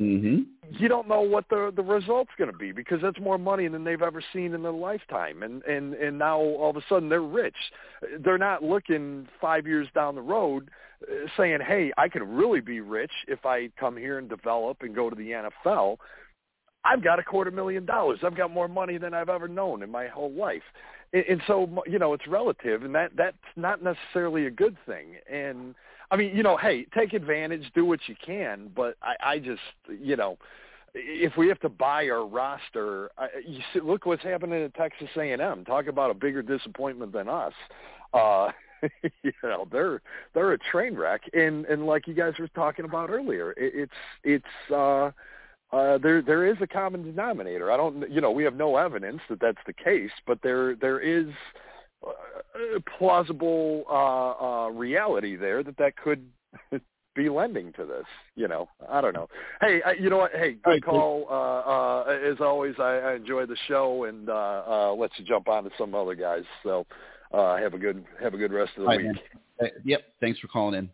[0.00, 0.42] Mm-hmm.
[0.78, 3.82] you don't know what the the result's going to be because that's more money than
[3.82, 7.20] they've ever seen in their lifetime and and and now all of a sudden they're
[7.20, 7.56] rich
[8.20, 10.70] they're not looking 5 years down the road
[11.02, 14.94] uh, saying hey I could really be rich if I come here and develop and
[14.94, 15.96] go to the NFL
[16.84, 19.90] I've got a quarter million dollars I've got more money than I've ever known in
[19.90, 20.62] my whole life
[21.12, 25.16] and, and so you know it's relative and that that's not necessarily a good thing
[25.30, 25.74] and
[26.10, 29.60] I mean, you know, hey, take advantage, do what you can, but I, I just,
[30.00, 30.38] you know,
[30.94, 35.08] if we have to buy our roster, I, you see, look what's happening at Texas
[35.16, 35.64] A&M.
[35.64, 37.52] Talk about a bigger disappointment than us.
[38.14, 38.52] Uh,
[39.22, 40.00] you know, they're
[40.34, 43.92] they're a train wreck, and and like you guys were talking about earlier, it, it's
[44.24, 44.72] it's.
[44.72, 45.10] uh
[45.72, 47.70] uh, there there is a common denominator.
[47.70, 51.00] I don't, you know, we have no evidence that that's the case, but there there
[51.00, 51.26] is
[52.06, 52.10] uh,
[52.98, 56.26] plausible uh, uh, reality there that that could
[57.14, 58.06] be lending to this.
[58.34, 59.28] You know, I don't know.
[59.60, 60.32] Hey, I, you know what?
[60.32, 61.26] Hey, good Right, call.
[61.28, 65.48] Uh, uh, as always, I, I enjoy the show and uh, uh, let you jump
[65.48, 66.44] on to some other guys.
[66.62, 66.86] So
[67.32, 69.22] uh, have a good have a good rest of the All right, week.
[69.60, 70.02] Uh, Yep.
[70.20, 70.90] Thanks for calling in.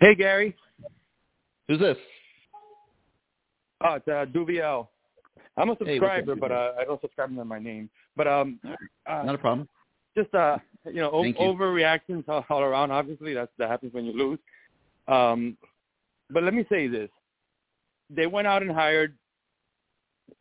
[0.00, 0.56] Hey, Gary.
[1.68, 1.98] Who's this?
[3.82, 4.88] Oh, it's uh, Duviel.
[5.56, 7.88] I'm a subscriber, up, but uh, I don't subscribe under my name.
[8.16, 8.58] But um,
[9.06, 9.68] uh, Not a problem.
[10.16, 11.34] just uh, you know, o- you.
[11.34, 12.90] overreactions all, all around.
[12.90, 14.38] Obviously, that's that happens when you lose.
[15.06, 15.56] Um,
[16.30, 17.10] but let me say this:
[18.10, 19.14] they went out and hired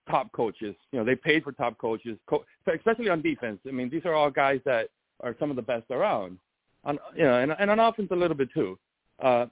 [0.10, 0.76] top coaches.
[0.92, 3.60] You know, they paid for top coaches, co- especially on defense.
[3.68, 4.90] I mean, these are all guys that
[5.22, 6.40] are some of the best around.
[6.86, 8.78] On you know, and, and on offense a little bit too.
[9.22, 9.46] Uh,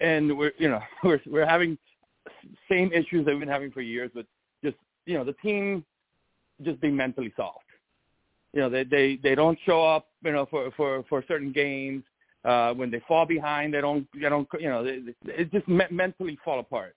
[0.00, 1.78] and we're you know we're we're having
[2.68, 4.26] same issues that we've been having for years with
[5.06, 5.84] you know the team
[6.62, 7.64] just being mentally soft.
[8.52, 10.08] You know, they they they don't show up.
[10.24, 12.02] You know, for for for certain games.
[12.44, 15.84] Uh, when they fall behind, they don't they don't you know they, they, just me-
[15.90, 16.94] mentally fall apart.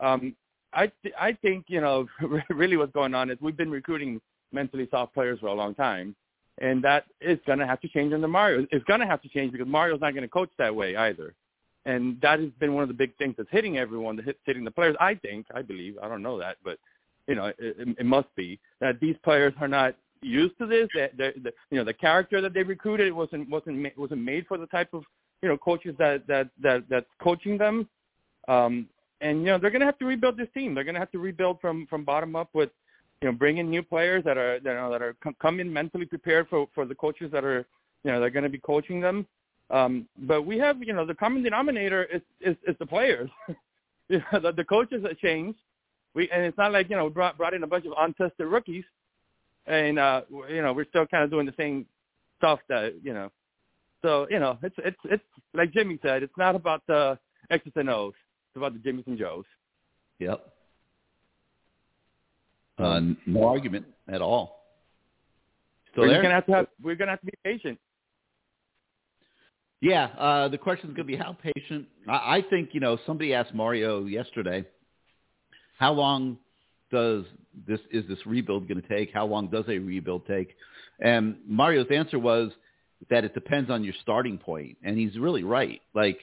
[0.00, 0.36] Um,
[0.74, 2.06] I th- I think you know
[2.50, 4.20] really what's going on is we've been recruiting
[4.52, 6.14] mentally soft players for a long time,
[6.60, 8.66] and that is going to have to change under Mario.
[8.70, 11.34] It's going to have to change because Mario's not going to coach that way either,
[11.86, 14.64] and that has been one of the big things that's hitting everyone, that's hit, hitting
[14.64, 14.96] the players.
[15.00, 16.78] I think, I believe, I don't know that, but
[17.26, 20.88] you know, it, it, must be that these players are not used to this.
[20.94, 24.58] That the, the you know the character that they recruited wasn't wasn't wasn't made for
[24.58, 25.04] the type of
[25.42, 27.88] you know coaches that that that that's coaching them.
[28.48, 28.88] Um,
[29.20, 30.74] and you know they're going to have to rebuild this team.
[30.74, 32.70] They're going to have to rebuild from from bottom up with
[33.22, 36.06] you know bringing new players that are that are that are com- come in mentally
[36.06, 37.66] prepared for for the coaches that are
[38.04, 39.26] you know they're going to be coaching them.
[39.70, 43.30] Um, but we have you know the common denominator is is, is the players.
[44.08, 45.58] you know, the, the coaches have changed.
[46.14, 48.46] We and it's not like you know we brought brought in a bunch of untested
[48.46, 48.84] rookies,
[49.66, 51.86] and uh, you know we're still kind of doing the same
[52.38, 53.30] stuff that you know.
[54.02, 57.18] So you know it's it's it's like Jimmy said, it's not about the
[57.50, 58.14] X's and O's.
[58.50, 59.44] It's about the Jimmys and Joes.
[60.18, 60.52] Yep.
[62.78, 64.64] Uh, no argument at all.
[65.92, 66.22] Still we're there?
[66.22, 67.78] gonna have to have we're gonna have to be patient.
[69.84, 71.86] Yeah, uh, the question is going to be how patient.
[72.08, 74.64] I, I think you know somebody asked Mario yesterday,
[75.84, 76.38] how long
[76.90, 77.24] does
[77.68, 79.12] this is this rebuild going to take?
[79.12, 80.56] How long does a rebuild take?
[80.98, 82.52] And Mario's answer was
[83.10, 85.82] that it depends on your starting point, and he's really right.
[85.94, 86.20] Like,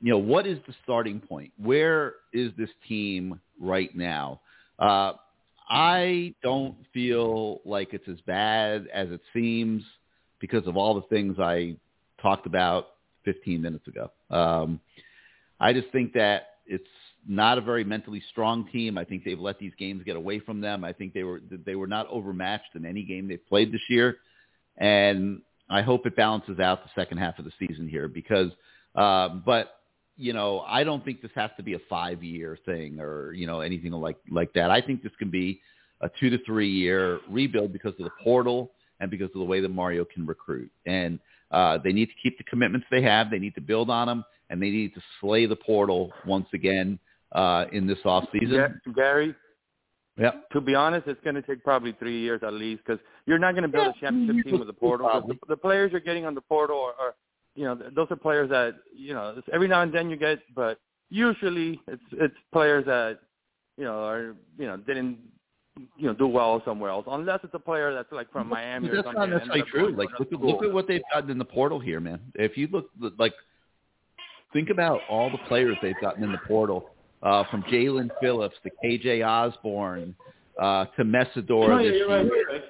[0.00, 1.52] you know, what is the starting point?
[1.58, 4.42] Where is this team right now?
[4.78, 5.14] Uh,
[5.68, 9.82] I don't feel like it's as bad as it seems
[10.38, 11.74] because of all the things I
[12.22, 12.90] talked about
[13.24, 14.12] 15 minutes ago.
[14.30, 14.78] Um,
[15.58, 16.84] I just think that it's
[17.26, 18.98] not a very mentally strong team.
[18.98, 20.84] I think they've let these games get away from them.
[20.84, 24.16] I think they were they were not overmatched in any game they've played this year,
[24.76, 28.50] and I hope it balances out the second half of the season here because.
[28.94, 29.80] Uh, but
[30.16, 33.60] you know, I don't think this has to be a five-year thing or you know
[33.60, 34.70] anything like like that.
[34.70, 35.60] I think this can be
[36.00, 39.70] a two to three-year rebuild because of the portal and because of the way that
[39.70, 40.70] Mario can recruit.
[40.86, 41.18] And
[41.50, 43.30] uh, they need to keep the commitments they have.
[43.30, 46.98] They need to build on them, and they need to slay the portal once again
[47.32, 48.50] uh, in this off season.
[48.86, 49.34] Ga- Gary,
[50.16, 50.50] Yep.
[50.50, 53.52] to be honest, it's going to take probably three years at least because you're not
[53.52, 55.24] going to build a championship team with the portal.
[55.26, 57.14] The, the players you're getting on the portal are, are,
[57.56, 60.78] you know, those are players that you know every now and then you get, but
[61.10, 63.18] usually it's it's players that
[63.76, 65.18] you know are you know didn't
[65.96, 68.96] you know do well somewhere else unless it's a player that's like from Miami or
[68.96, 69.30] That's something.
[69.30, 69.96] not and necessarily true.
[69.96, 72.20] Like look look at what they've gotten in the portal here, man.
[72.36, 73.32] If you look like
[74.52, 76.90] think about all the players they've gotten in the portal,
[77.24, 80.14] uh, from Jalen Phillips to KJ Osborn
[80.60, 82.64] uh, to Mesidor No, this you're right, you're right.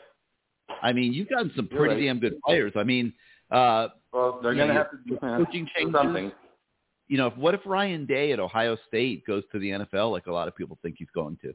[0.83, 2.07] I mean, you've gotten some pretty right.
[2.07, 2.73] damn good players.
[2.77, 3.13] I mean,
[3.51, 5.95] uh, Well, they're going to have to do coaching changes.
[5.95, 6.33] something.
[7.09, 10.33] You know, what if Ryan Day at Ohio State goes to the NFL like a
[10.33, 11.55] lot of people think he's going to?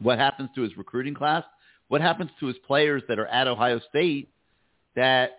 [0.00, 1.44] What happens to his recruiting class?
[1.88, 4.30] What happens to his players that are at Ohio State
[4.94, 5.30] that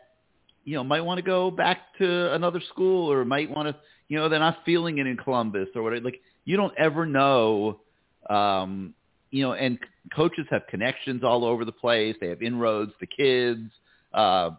[0.65, 3.75] you know might want to go back to another school or might want to
[4.07, 6.05] you know they're not feeling it in Columbus or whatever.
[6.05, 7.79] Like you don't ever know.
[8.29, 8.93] Um,
[9.31, 9.79] you know, and
[10.15, 12.15] coaches have connections all over the place.
[12.21, 13.71] They have inroads to kids.
[14.13, 14.51] Uh,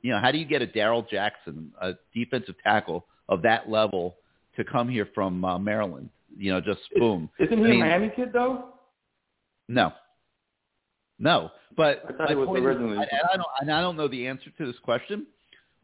[0.00, 4.16] you know, how do you get a Darrell Jackson, a defensive tackle of that level,
[4.56, 6.08] to come here from uh, Maryland?
[6.36, 7.28] You know, just boom.
[7.38, 8.70] Isn't he I mean, a Miami kid though?
[9.68, 9.92] No,
[11.18, 11.50] no.
[11.76, 14.26] But I thought was originally- is, I, and I don't, and I don't know the
[14.26, 15.26] answer to this question.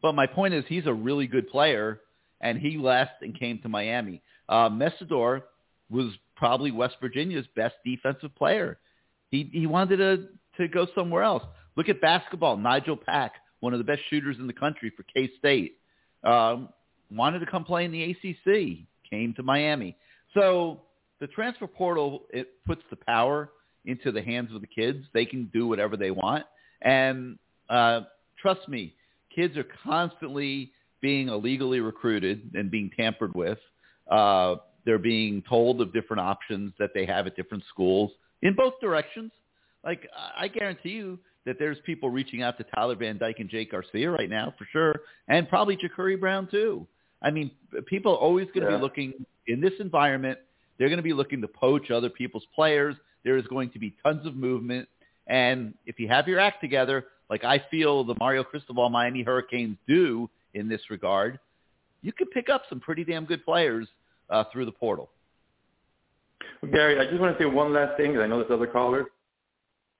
[0.01, 2.01] But my point is, he's a really good player,
[2.41, 4.21] and he left and came to Miami.
[4.47, 5.43] Uh, Mesidor
[5.89, 8.77] was probably West Virginia's best defensive player.
[9.29, 10.27] He he wanted to
[10.57, 11.43] to go somewhere else.
[11.75, 12.57] Look at basketball.
[12.57, 15.77] Nigel Pack, one of the best shooters in the country for K State,
[16.23, 16.69] um,
[17.11, 18.85] wanted to come play in the ACC.
[19.09, 19.95] Came to Miami.
[20.33, 20.81] So
[21.19, 23.49] the transfer portal it puts the power
[23.85, 25.05] into the hands of the kids.
[25.13, 26.45] They can do whatever they want.
[26.81, 28.01] And uh,
[28.41, 28.95] trust me,
[29.35, 30.71] kids are constantly
[31.01, 33.57] being illegally recruited and being tampered with.
[34.09, 34.55] Uh,
[34.89, 38.09] they're being told of different options that they have at different schools
[38.41, 39.31] in both directions.
[39.85, 43.69] Like I guarantee you that there's people reaching out to Tyler Van Dyke and Jake
[43.69, 44.95] Garcia right now for sure,
[45.27, 46.87] and probably Jacurri Brown too.
[47.21, 47.51] I mean,
[47.85, 48.77] people are always going to Yeah.
[48.77, 49.13] be looking
[49.45, 50.39] in this environment.
[50.79, 52.95] They're going to be looking to poach other people's players.
[53.23, 54.89] There is going to be tons of movement,
[55.27, 59.77] and if you have your act together, like I feel the Mario Cristobal Miami Hurricanes
[59.87, 61.39] do in this regard,
[62.01, 63.87] you could pick up some pretty damn good players
[64.29, 65.09] uh, through the portal.
[66.71, 69.07] Gary, I just want to say one last thing, 'cause I know there's other callers.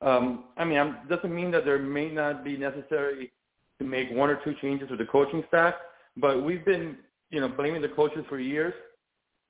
[0.02, 3.32] Um, I mean, I'm, doesn't mean that there may not be necessary
[3.80, 5.74] to make one or two changes with the coaching staff,
[6.18, 6.98] but we've been,
[7.32, 8.74] you know, blaming the coaches for years.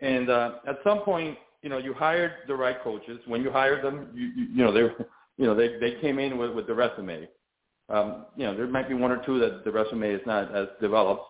[0.01, 3.19] And uh, at some point, you know, you hired the right coaches.
[3.27, 4.81] When you hired them, you, you, you know, they,
[5.37, 7.27] you know, they they came in with, with the resume.
[7.89, 10.67] Um, you know, there might be one or two that the resume is not as
[10.79, 11.23] developed,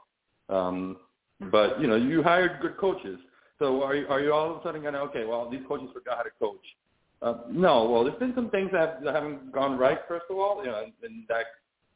[0.50, 0.98] um,
[1.52, 3.18] but you know, you hired good coaches.
[3.60, 5.26] So are you, are you all of a sudden going to okay?
[5.26, 6.66] Well, these coaches forgot how to coach.
[7.22, 10.00] Uh, no, well, there's been some things that, that haven't gone right.
[10.08, 11.46] First of all, you know, and that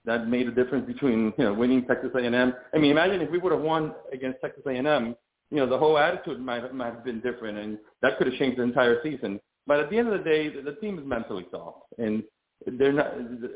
[0.06, 2.54] that made a difference between you know winning Texas A&M.
[2.74, 5.16] I mean, imagine if we would have won against Texas A&M,
[5.50, 8.60] you know, the whole attitude might might have been different, and that could have changed
[8.60, 9.40] the entire season.
[9.66, 12.24] But at the end of the day, the, the team is mentally soft, and
[12.66, 13.14] they're not.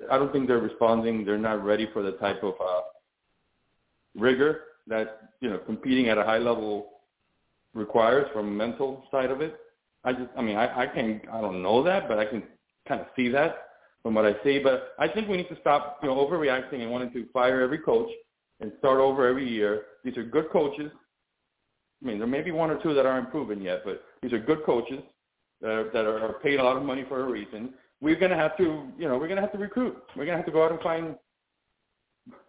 [0.09, 1.25] I don't think they're responding.
[1.25, 2.81] They're not ready for the type of uh,
[4.15, 6.96] rigor that you know competing at a high level
[7.73, 9.57] requires from a mental side of it.
[10.03, 12.43] I just, I mean, I, I can, I don't know that, but I can
[12.87, 13.67] kind of see that
[14.03, 14.59] from what I see.
[14.59, 17.79] But I think we need to stop, you know, overreacting and wanting to fire every
[17.79, 18.09] coach
[18.59, 19.83] and start over every year.
[20.03, 20.91] These are good coaches.
[22.01, 24.39] I mean, there may be one or two that aren't proven yet, but these are
[24.39, 24.99] good coaches
[25.61, 27.73] that are, that are paid a lot of money for a reason.
[28.01, 29.97] We're going to have to, you know, we're going to have to recruit.
[30.15, 31.15] We're going to have to go out and find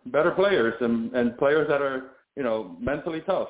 [0.06, 3.48] better players and, and players that are, you know, mentally tough,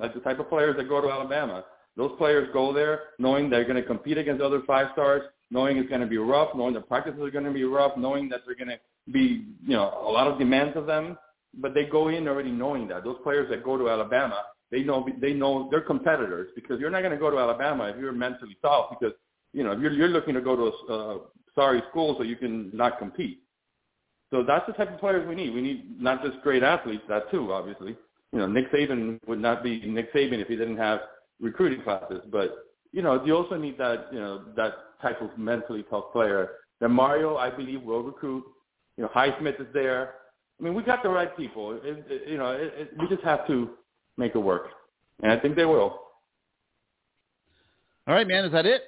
[0.00, 1.64] like the type of players that go to Alabama.
[1.96, 5.88] Those players go there knowing they're going to compete against other five stars, knowing it's
[5.88, 8.54] going to be rough, knowing the practices are going to be rough, knowing that they're
[8.54, 11.18] going to be, you know, a lot of demands of them.
[11.54, 13.04] But they go in already knowing that.
[13.04, 17.00] Those players that go to Alabama, they know they know they're competitors because you're not
[17.00, 19.14] going to go to Alabama if you're mentally soft because
[19.52, 21.18] you know if you're you're looking to go to a uh,
[21.56, 23.42] sorry school so you can not compete.
[24.30, 25.52] So that's the type of players we need.
[25.52, 27.96] We need not just great athletes, that too, obviously.
[28.32, 31.00] You know, Nick Saban would not be Nick Saban if he didn't have
[31.40, 32.20] recruiting classes.
[32.30, 32.56] But,
[32.92, 36.50] you know, you also need that, you know, that type of mentally tough player.
[36.80, 38.44] That Mario, I believe, will recruit.
[38.96, 40.14] You know, Highsmith is there.
[40.58, 41.72] I mean, we got the right people.
[41.82, 43.70] It, it, you know, it, it, we just have to
[44.16, 44.68] make it work.
[45.22, 45.98] And I think they will.
[48.06, 48.44] All right, man.
[48.44, 48.82] Is that it?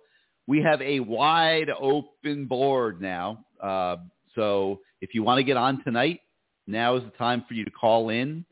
[0.47, 3.45] We have a wide open board now.
[3.63, 3.97] Uh,
[4.35, 6.21] so if you want to get on tonight,
[6.69, 8.45] now is the time for you to call in,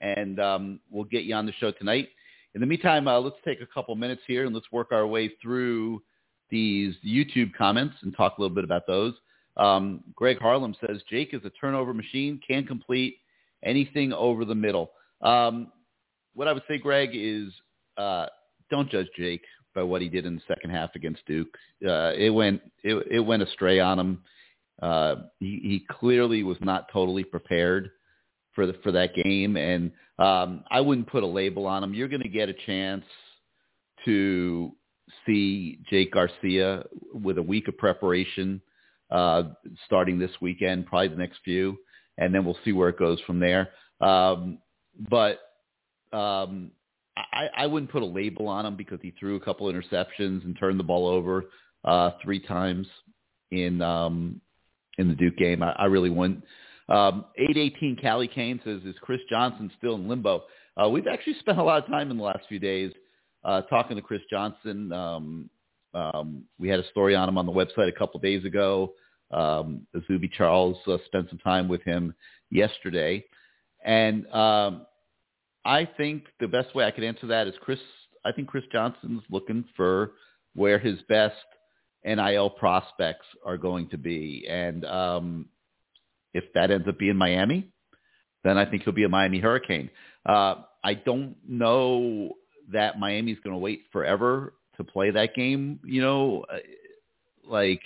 [0.00, 2.08] and um, we'll get you on the show tonight.
[2.54, 5.30] In the meantime, uh, let's take a couple minutes here and let's work our way
[5.42, 6.02] through
[6.50, 9.12] these YouTube comments and talk a little bit about those.
[9.56, 13.18] Um, Greg Harlem says Jake is a turnover machine, can complete
[13.62, 14.90] anything over the middle.
[15.20, 15.70] Um,
[16.34, 17.52] what I would say, Greg, is
[17.96, 18.26] uh,
[18.70, 19.44] don't judge Jake
[19.74, 21.56] by what he did in the second half against Duke.
[21.86, 24.22] Uh, it went it, it went astray on him.
[24.82, 27.90] Uh, he, he clearly was not totally prepared
[28.54, 31.94] for the for that game, and um, I wouldn't put a label on him.
[31.94, 33.04] You're going to get a chance
[34.04, 34.72] to
[35.26, 38.60] see Jake Garcia with a week of preparation
[39.10, 39.44] uh,
[39.86, 41.76] starting this weekend, probably the next few,
[42.18, 43.70] and then we'll see where it goes from there.
[44.00, 44.58] Um,
[45.08, 45.40] but
[46.12, 46.70] um,
[47.16, 50.56] I, I wouldn't put a label on him because he threw a couple interceptions and
[50.58, 51.44] turned the ball over
[51.84, 52.86] uh, three times
[53.50, 54.40] in um,
[54.98, 55.62] in the Duke game.
[55.62, 56.44] I, I really wouldn't.
[56.88, 60.44] Um, 818 Cali Kane says, is Chris Johnson still in limbo?
[60.82, 62.92] Uh, we've actually spent a lot of time in the last few days
[63.44, 64.92] uh, talking to Chris Johnson.
[64.92, 65.50] Um,
[65.94, 68.94] um, we had a story on him on the website a couple days ago.
[69.30, 72.14] Um, Azubi Charles uh, spent some time with him
[72.50, 73.24] yesterday.
[73.84, 74.86] And um,
[75.64, 77.78] I think the best way I could answer that is Chris.
[78.24, 80.12] I think Chris Johnson's looking for
[80.54, 81.34] where his best
[82.04, 84.46] NIL prospects are going to be.
[84.48, 85.48] And um,
[86.32, 87.70] if that ends up being Miami,
[88.44, 89.90] then I think he'll be a Miami Hurricane.
[90.26, 92.34] Uh, I don't know
[92.72, 95.80] that Miami's going to wait forever to play that game.
[95.84, 96.58] You know, uh,
[97.46, 97.80] like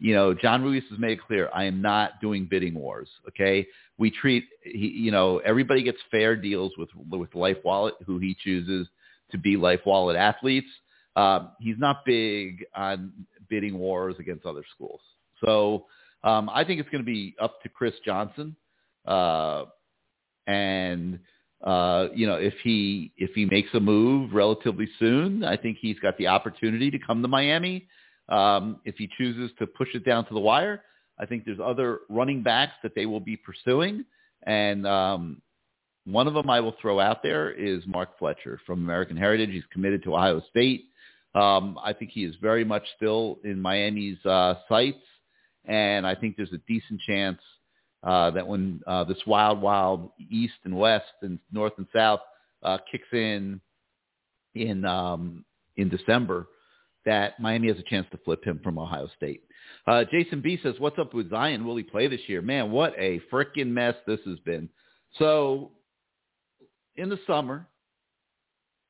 [0.00, 3.08] you know, John Ruiz has made it clear, I am not doing bidding wars.
[3.28, 3.66] Okay,
[3.98, 8.34] we treat, he, you know, everybody gets fair deals with with Life Wallet, who he
[8.42, 8.88] chooses
[9.30, 10.68] to be Life Wallet athletes.
[11.16, 13.12] Um, he's not big on
[13.48, 15.00] bidding wars against other schools.
[15.44, 15.86] So
[16.24, 18.56] um, I think it's going to be up to Chris Johnson,
[19.04, 19.64] uh,
[20.46, 21.18] and
[21.62, 25.98] uh, you know, if he if he makes a move relatively soon, I think he's
[25.98, 27.86] got the opportunity to come to Miami.
[28.28, 30.82] Um, if he chooses to push it down to the wire,
[31.18, 34.04] I think there's other running backs that they will be pursuing,
[34.44, 35.42] and um,
[36.06, 39.50] one of them I will throw out there is Mark Fletcher from American Heritage.
[39.50, 40.86] He's committed to Ohio State.
[41.34, 45.04] Um, I think he is very much still in Miami's uh, sights,
[45.66, 47.38] and I think there's a decent chance
[48.02, 52.20] uh, that when uh, this wild, wild East and West and North and South
[52.62, 53.60] uh, kicks in
[54.54, 55.44] in um,
[55.76, 56.46] in December,
[57.04, 59.42] that Miami has a chance to flip him from Ohio State.
[59.86, 61.64] Uh, Jason B says, "What's up with Zion?
[61.66, 62.42] Will he play this year?
[62.42, 64.68] Man, what a freaking mess this has been."
[65.18, 65.72] So,
[66.96, 67.66] in the summer,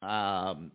[0.02, 0.72] um,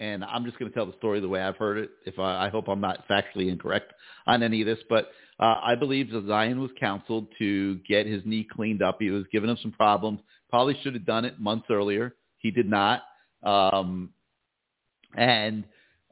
[0.00, 1.90] and I'm just going to tell the story the way I've heard it.
[2.06, 3.92] If I, I hope I'm not factually incorrect
[4.26, 5.10] on any of this, but
[5.40, 8.98] uh, I believe Zion was counseled to get his knee cleaned up.
[9.00, 10.20] He was giving him some problems.
[10.50, 12.14] Probably should have done it months earlier.
[12.38, 13.02] He did not,
[13.42, 14.10] um,
[15.16, 15.64] and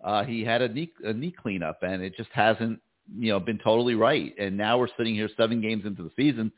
[0.04, 2.80] uh, he had a knee a knee cleanup, and it just hasn't
[3.16, 4.34] you know been totally right.
[4.38, 6.52] And now we're sitting here seven games into the season.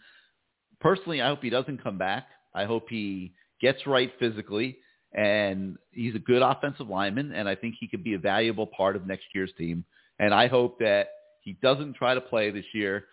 [0.81, 2.27] Personally, I hope he doesn't come back.
[2.55, 4.79] I hope he gets right physically
[5.13, 8.97] and he's a good offensive lineman, and I think he could be a valuable part
[8.97, 9.85] of next year's team.
[10.19, 11.09] And I hope that
[11.43, 13.05] he doesn't try to play this year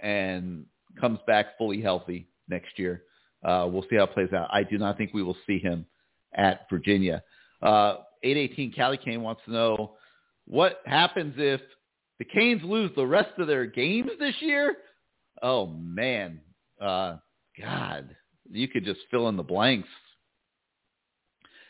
[0.00, 0.64] and
[1.00, 3.02] comes back fully healthy next year.
[3.44, 4.48] Uh, we'll see how it plays out.
[4.52, 5.84] I do not think we will see him
[6.34, 7.22] at Virginia.
[7.60, 9.96] Uh, 818 Cali Kane wants to know
[10.46, 11.60] what happens if
[12.18, 14.76] the Canes lose the rest of their games this year.
[15.42, 16.40] Oh man,
[16.80, 17.16] uh,
[17.60, 18.14] God,
[18.50, 19.88] you could just fill in the blanks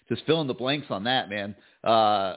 [0.09, 1.55] just fill in the blanks on that, man.
[1.85, 2.37] Uh,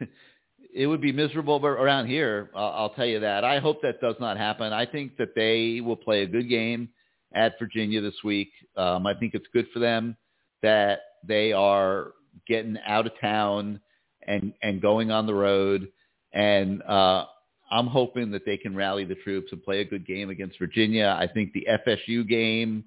[0.74, 2.50] it would be miserable around here.
[2.54, 3.44] I'll, I'll tell you that.
[3.44, 4.72] I hope that does not happen.
[4.72, 6.90] I think that they will play a good game
[7.34, 8.50] at Virginia this week.
[8.76, 10.16] Um, I think it's good for them
[10.62, 12.12] that they are
[12.46, 13.80] getting out of town
[14.26, 15.88] and and going on the road.
[16.32, 17.24] And uh,
[17.70, 21.16] I'm hoping that they can rally the troops and play a good game against Virginia.
[21.18, 22.84] I think the FSU game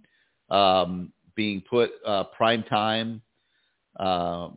[0.50, 3.22] um, being put uh, prime time
[4.00, 4.50] uh,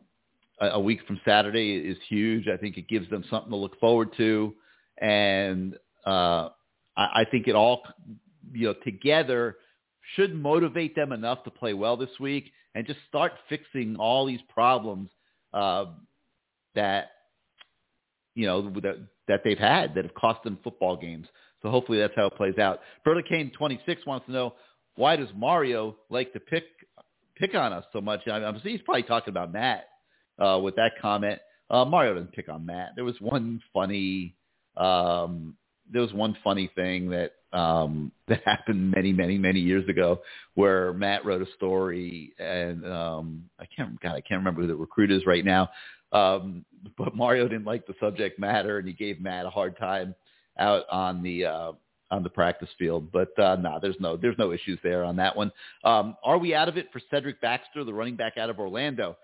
[0.60, 2.46] a week from Saturday is huge.
[2.48, 4.54] I think it gives them something to look forward to,
[4.98, 5.74] and
[6.06, 6.50] uh,
[6.96, 7.82] I, I think it all,
[8.52, 9.56] you know, together
[10.14, 14.40] should motivate them enough to play well this week and just start fixing all these
[14.48, 15.10] problems
[15.52, 15.86] uh,
[16.74, 17.10] that
[18.34, 18.98] you know that
[19.28, 21.26] that they've had that have cost them football games.
[21.62, 22.80] So hopefully that's how it plays out.
[23.28, 24.54] Kane 26 wants to know
[24.96, 26.64] why does Mario like to pick
[27.36, 28.20] pick on us so much.
[28.26, 29.88] I am he's probably talking about Matt
[30.38, 31.40] uh, with that comment.
[31.70, 32.90] Uh, Mario didn't pick on Matt.
[32.96, 34.34] There was one funny,
[34.76, 35.56] um,
[35.90, 40.20] there was one funny thing that um, that happened many, many, many years ago,
[40.54, 44.76] where Matt wrote a story, and um, I can't, God, I can't remember who the
[44.76, 45.70] recruit is right now.
[46.12, 46.64] Um,
[46.98, 50.14] but Mario didn't like the subject matter, and he gave Matt a hard time
[50.58, 51.72] out on the uh,
[52.12, 53.10] on the practice field.
[53.10, 55.50] But uh, no, nah, there's no there's no issues there on that one.
[55.82, 59.16] Um, are we out of it for Cedric Baxter, the running back out of Orlando?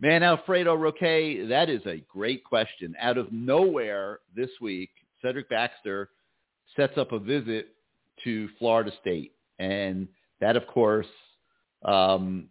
[0.00, 2.94] Man, Alfredo Roque, that is a great question.
[3.00, 4.90] Out of nowhere this week,
[5.22, 6.10] Cedric Baxter
[6.74, 7.68] sets up a visit
[8.24, 10.08] to Florida State, and
[10.40, 11.06] that, of course,
[11.82, 12.48] um,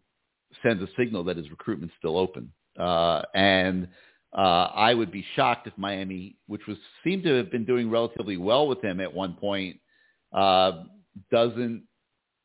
[0.64, 2.52] sends a signal that his recruitment's still open.
[2.80, 3.88] Uh, and
[4.36, 8.38] uh, I would be shocked if Miami, which was seemed to have been doing relatively
[8.38, 9.80] well with him at one point,
[10.34, 10.84] uh,
[11.32, 11.84] doesn't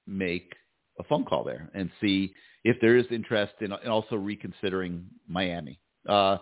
[0.06, 0.54] make
[0.98, 5.80] a phone call there and see if there is interest in, in also reconsidering Miami.
[6.08, 6.38] Uh,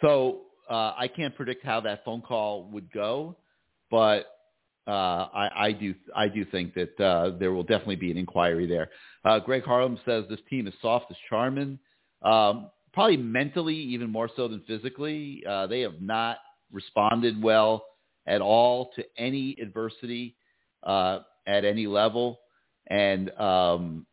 [0.00, 3.36] so uh, I can't predict how that phone call would go,
[3.90, 4.26] but
[4.86, 8.66] uh, I, I do I do think that uh, there will definitely be an inquiry
[8.66, 8.90] there.
[9.24, 11.78] Uh, Greg Harlem says this team is soft as Charmin.
[12.22, 15.42] Um, probably mentally even more so than physically.
[15.48, 16.38] Uh, they have not
[16.72, 17.84] responded well
[18.26, 20.36] at all to any adversity
[20.84, 22.40] uh, at any level,
[22.88, 24.06] and um,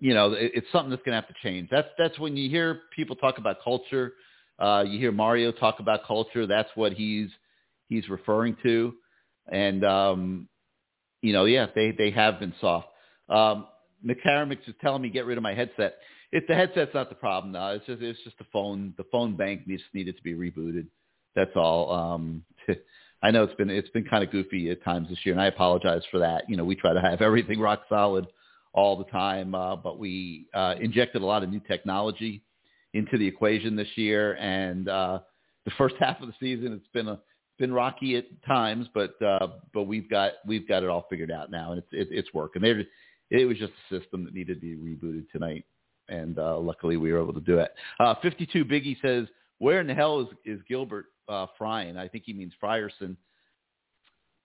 [0.00, 1.68] you know it, it's something that's going to have to change.
[1.70, 4.14] That's that's when you hear people talk about culture.
[4.58, 6.46] Uh, you hear Mario talk about culture.
[6.46, 7.28] That's what he's
[7.88, 8.94] he's referring to,
[9.50, 10.48] and um,
[11.22, 12.88] you know, yeah, they they have been soft.
[13.28, 13.66] Um,
[14.04, 15.96] McCarmick is telling me get rid of my headset.
[16.36, 18.92] If the headset's not the problem, no, it's just it's just the phone.
[18.98, 20.86] The phone bank needs needed to be rebooted.
[21.34, 21.90] That's all.
[21.90, 22.44] Um,
[23.22, 25.46] I know it's been it's been kind of goofy at times this year, and I
[25.46, 26.44] apologize for that.
[26.50, 28.26] You know, we try to have everything rock solid
[28.74, 32.42] all the time, uh, but we uh, injected a lot of new technology
[32.92, 35.20] into the equation this year, and uh,
[35.64, 37.18] the first half of the season it's been a
[37.58, 41.50] been rocky at times, but uh, but we've got we've got it all figured out
[41.50, 42.62] now, and it's it, it's working.
[43.30, 45.64] It was just a system that needed to be rebooted tonight,
[46.08, 47.72] and uh, luckily we were able to do it.
[48.00, 49.26] Uh, 52 Biggie says,
[49.58, 53.16] "Where in the hell is is Gilbert uh, Fryan?" I think he means Frierson.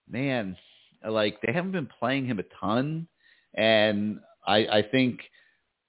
[0.10, 0.58] Man,
[1.08, 3.08] like they haven't been playing him a ton,
[3.54, 5.22] and I, I think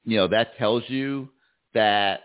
[0.04, 1.28] you know that tells you
[1.74, 2.20] that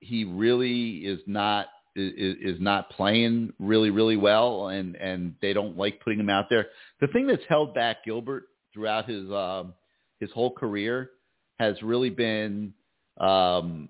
[0.00, 1.66] he really is not
[1.96, 6.46] is, is not playing really really well, and and they don't like putting him out
[6.50, 6.66] there.
[7.00, 9.74] The thing that's held back Gilbert throughout his um,
[10.20, 11.10] his whole career
[11.58, 12.72] has really been
[13.18, 13.88] um,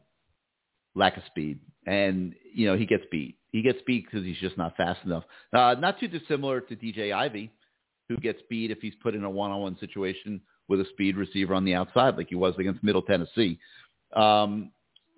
[0.94, 3.36] lack of speed, and you know he gets beat.
[3.50, 5.24] He gets beat because he's just not fast enough.
[5.52, 7.50] Uh, not too dissimilar to DJ Ivey,
[8.08, 11.64] who gets beat if he's put in a one-on-one situation with a speed receiver on
[11.64, 13.58] the outside, like he was against Middle Tennessee.
[14.14, 14.70] Um,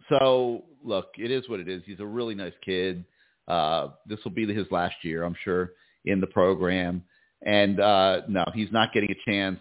[0.09, 1.83] so look, it is what it is.
[1.87, 3.05] He's a really nice kid.
[3.49, 5.73] Uh, this will be his last year, I'm sure,
[6.05, 7.03] in the program.
[7.43, 9.61] And uh, no, he's not getting a chance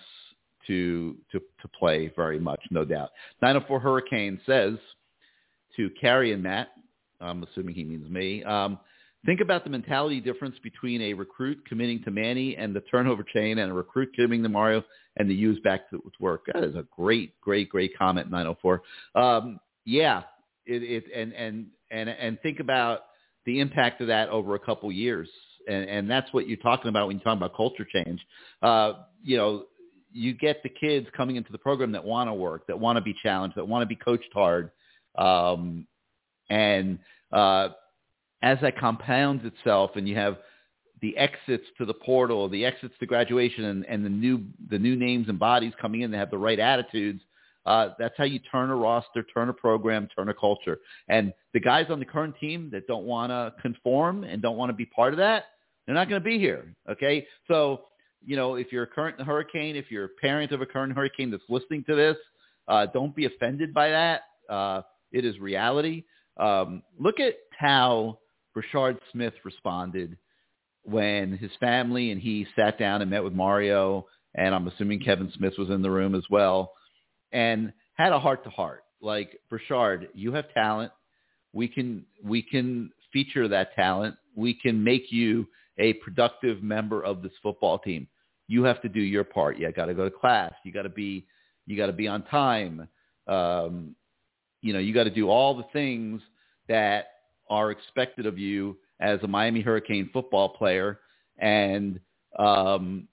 [0.67, 3.09] to to to play very much, no doubt.
[3.41, 4.75] 904 Hurricane says
[5.75, 6.69] to Carrie and Matt,
[7.21, 8.43] I'm assuming he means me.
[8.43, 8.79] Um,
[9.25, 13.59] think about the mentality difference between a recruit committing to Manny and the turnover chain,
[13.59, 14.83] and a recruit committing to Mario
[15.17, 16.45] and the use back to work.
[16.53, 18.29] That is a great, great, great comment.
[18.29, 18.81] 904.
[19.15, 20.23] Um, yeah,
[20.65, 23.01] it, it and and and and think about
[23.45, 25.29] the impact of that over a couple years,
[25.67, 28.19] and and that's what you're talking about when you talk about culture change.
[28.61, 29.65] Uh, you know,
[30.11, 33.01] you get the kids coming into the program that want to work, that want to
[33.01, 34.71] be challenged, that want to be coached hard,
[35.17, 35.85] um,
[36.49, 36.99] and
[37.31, 37.69] uh,
[38.41, 40.37] as that compounds itself, and you have
[41.01, 44.95] the exits to the portal, the exits to graduation, and, and the new the new
[44.95, 47.21] names and bodies coming in that have the right attitudes
[47.65, 50.79] uh, that's how you turn a roster, turn a program, turn a culture.
[51.07, 54.69] And the guys on the current team that don't want to conform and don't want
[54.69, 55.45] to be part of that,
[55.85, 56.73] they're not going to be here.
[56.89, 57.81] Okay, so
[58.25, 61.31] you know if you're a current hurricane, if you're a parent of a current hurricane
[61.31, 62.17] that's listening to this,
[62.67, 64.21] uh, don't be offended by that.
[64.49, 64.81] Uh,
[65.11, 66.03] it is reality.
[66.37, 68.19] Um, look at how
[68.55, 70.17] Brashard Smith responded
[70.83, 75.31] when his family and he sat down and met with Mario, and I'm assuming Kevin
[75.35, 76.73] Smith was in the room as well
[77.31, 78.83] and had a heart to heart.
[79.01, 80.91] Like Brashard, you have talent.
[81.53, 84.15] We can we can feature that talent.
[84.35, 85.47] We can make you
[85.79, 88.07] a productive member of this football team.
[88.47, 89.57] You have to do your part.
[89.57, 90.53] You got to go to class.
[90.63, 91.25] You got to be
[91.65, 92.87] you got to be on time.
[93.27, 93.95] Um,
[94.61, 96.21] you know, you got to do all the things
[96.67, 97.11] that
[97.49, 100.99] are expected of you as a Miami Hurricane football player,
[101.37, 101.99] and
[102.37, 103.07] um,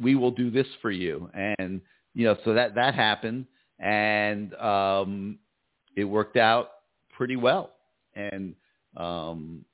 [0.00, 1.30] we will do this for you.
[1.34, 1.80] And
[2.14, 3.46] you know, so that that happened,
[3.78, 5.38] and um,
[5.96, 6.70] it worked out
[7.16, 7.72] pretty well.
[8.14, 8.54] And
[8.96, 9.64] um,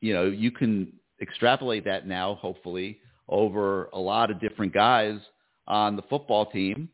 [0.00, 2.98] you know, you can extrapolate that now, hopefully,
[3.28, 5.18] over a lot of different guys
[5.66, 6.88] on the football team,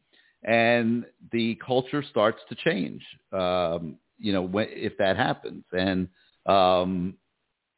[0.44, 3.02] and the culture starts to change.
[3.32, 6.08] Um, you know, when, if that happens, and
[6.46, 7.14] um,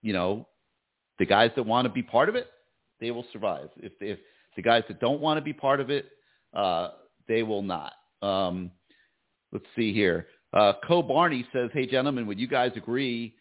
[0.03, 0.47] you know,
[1.19, 2.49] the guys that want to be part of it,
[3.01, 3.71] they will survive.
[3.77, 4.19] If if
[4.57, 6.07] the guys that don't want to be part of it,
[6.55, 6.91] uh,
[7.27, 7.93] they will not.
[8.23, 8.71] Um,
[9.53, 10.29] let's see here.
[10.53, 13.35] Uh, Co Barney says, "Hey gentlemen, would you guys agree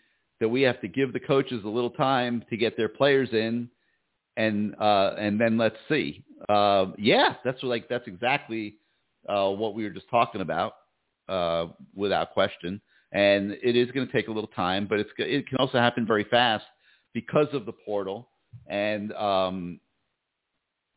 [0.43, 3.69] that we have to give the coaches a little time to get their players in,
[4.37, 8.75] and uh, and then let's see." Uh, yeah, that's like that's exactly
[9.29, 10.73] uh, what we were just talking about,
[11.29, 12.81] uh, without question.
[13.13, 16.05] And it is going to take a little time, but it's it can also happen
[16.05, 16.65] very fast
[17.13, 18.27] because of the portal
[18.67, 19.79] and um,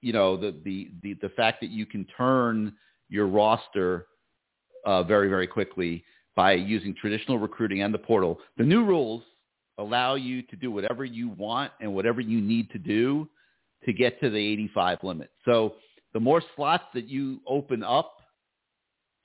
[0.01, 2.73] you know the the the, the fact that you can turn
[3.09, 4.07] your roster
[4.85, 6.05] uh, very, very quickly
[6.35, 8.39] by using traditional recruiting and the portal.
[8.57, 9.23] The new rules
[9.79, 13.29] allow you to do whatever you want and whatever you need to do
[13.85, 15.31] to get to the 85 limit.
[15.45, 15.75] So
[16.13, 18.15] the more slots that you open up,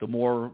[0.00, 0.52] the more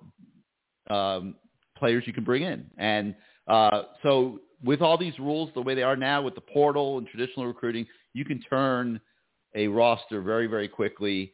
[0.91, 1.35] um,
[1.77, 2.66] players you can bring in.
[2.79, 3.15] And
[3.49, 7.07] uh, so with all these rules the way they are now with the portal and
[7.07, 9.01] traditional recruiting, you can turn
[9.55, 11.33] a roster very, very quickly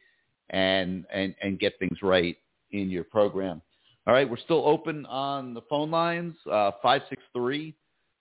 [0.51, 2.36] and, and, and get things right
[2.70, 3.61] in your program.
[4.07, 7.74] All right, we're still open on the phone lines, uh, 563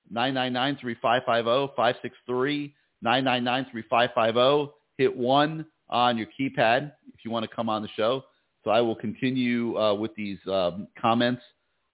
[0.09, 4.73] 999 3550, 563 999 3550.
[4.97, 8.23] Hit one on your keypad if you want to come on the show.
[8.63, 11.41] So I will continue uh, with these um, comments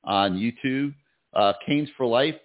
[0.03, 0.94] on YouTube.
[1.34, 2.36] Uh, Canes for Life.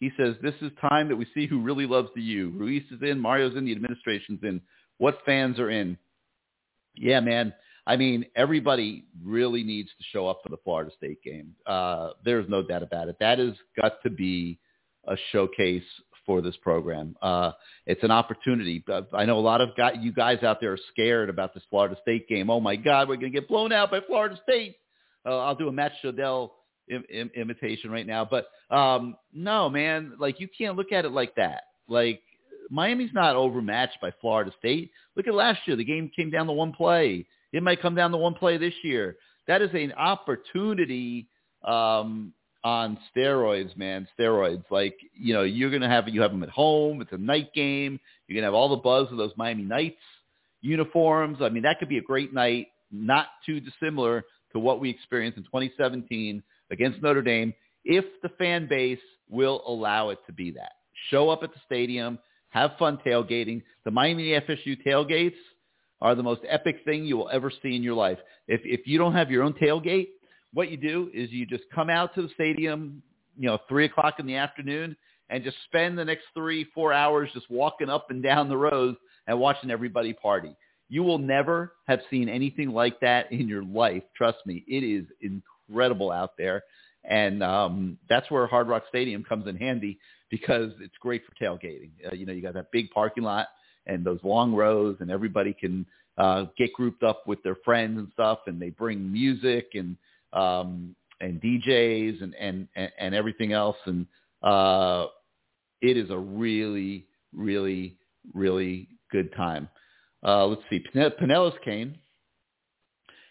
[0.00, 2.50] He says, this is time that we see who really loves the U.
[2.50, 4.60] Ruiz is in, Mario's in, the administration's in.
[4.96, 5.98] What fans are in?
[6.96, 7.52] Yeah, man.
[7.86, 11.54] I mean, everybody really needs to show up for the Florida State game.
[11.66, 13.16] Uh, there's no doubt about it.
[13.20, 14.58] That has got to be
[15.10, 15.84] a showcase
[16.24, 17.16] for this program.
[17.20, 17.52] Uh,
[17.86, 18.82] it's an opportunity.
[19.12, 19.70] I know a lot of
[20.00, 22.48] you guys out there are scared about this Florida State game.
[22.50, 24.76] Oh my God, we're going to get blown out by Florida State.
[25.26, 26.50] Uh, I'll do a Matt Shodell
[26.88, 31.12] Im- Im- imitation right now, but um, no, man, like you can't look at it
[31.12, 31.64] like that.
[31.88, 32.22] Like
[32.70, 34.92] Miami's not overmatched by Florida State.
[35.16, 37.26] Look at last year; the game came down to one play.
[37.52, 39.16] It might come down to one play this year.
[39.46, 41.28] That is an opportunity
[41.64, 42.32] um,
[42.64, 44.06] on steroids, man.
[44.18, 44.64] Steroids.
[44.70, 47.00] Like you know, you're gonna have you have them at home.
[47.00, 47.98] It's a night game.
[48.26, 50.00] You're gonna have all the buzz of those Miami Nights
[50.60, 51.38] uniforms.
[51.40, 52.68] I mean, that could be a great night.
[52.90, 57.54] Not too dissimilar to what we experienced in 2017 against Notre Dame
[57.84, 60.72] if the fan base will allow it to be that.
[61.08, 62.18] Show up at the stadium,
[62.50, 63.62] have fun tailgating.
[63.84, 65.36] The Miami FSU tailgates
[66.00, 68.18] are the most epic thing you will ever see in your life.
[68.48, 70.08] If if you don't have your own tailgate,
[70.52, 73.02] what you do is you just come out to the stadium,
[73.38, 74.96] you know, three o'clock in the afternoon,
[75.28, 78.96] and just spend the next three four hours just walking up and down the rows
[79.26, 80.54] and watching everybody party.
[80.88, 84.02] You will never have seen anything like that in your life.
[84.16, 86.64] Trust me, it is incredible out there.
[87.04, 89.98] And um, that's where Hard Rock Stadium comes in handy
[90.30, 91.90] because it's great for tailgating.
[92.06, 93.46] Uh, you know, you got that big parking lot
[93.86, 95.86] and those long rows, and everybody can
[96.18, 99.96] uh, get grouped up with their friends and stuff, and they bring music and
[100.32, 104.06] um, and DJs and, and and everything else, and
[104.42, 105.06] uh,
[105.80, 107.96] it is a really, really,
[108.34, 109.68] really good time.
[110.26, 110.84] Uh, let's see.
[110.94, 111.98] Pinellas Kane.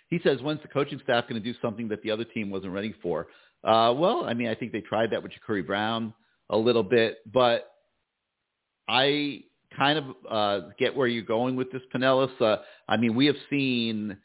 [0.08, 2.74] He says, when's the coaching staff going to do something that the other team wasn't
[2.74, 3.28] ready for?
[3.64, 6.14] Uh, well, I mean, I think they tried that with Jacurri Brown
[6.50, 7.72] a little bit, but
[8.88, 9.44] I
[9.78, 12.42] kind of uh, get where you're going with this, Pinellas.
[12.42, 12.58] Uh,
[12.88, 14.18] I mean, we have seen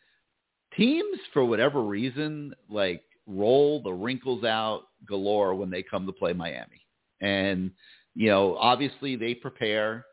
[0.76, 6.32] teams, for whatever reason, like roll the wrinkles out galore when they come to play
[6.32, 6.86] Miami.
[7.20, 7.70] And,
[8.14, 10.04] you know, obviously they prepare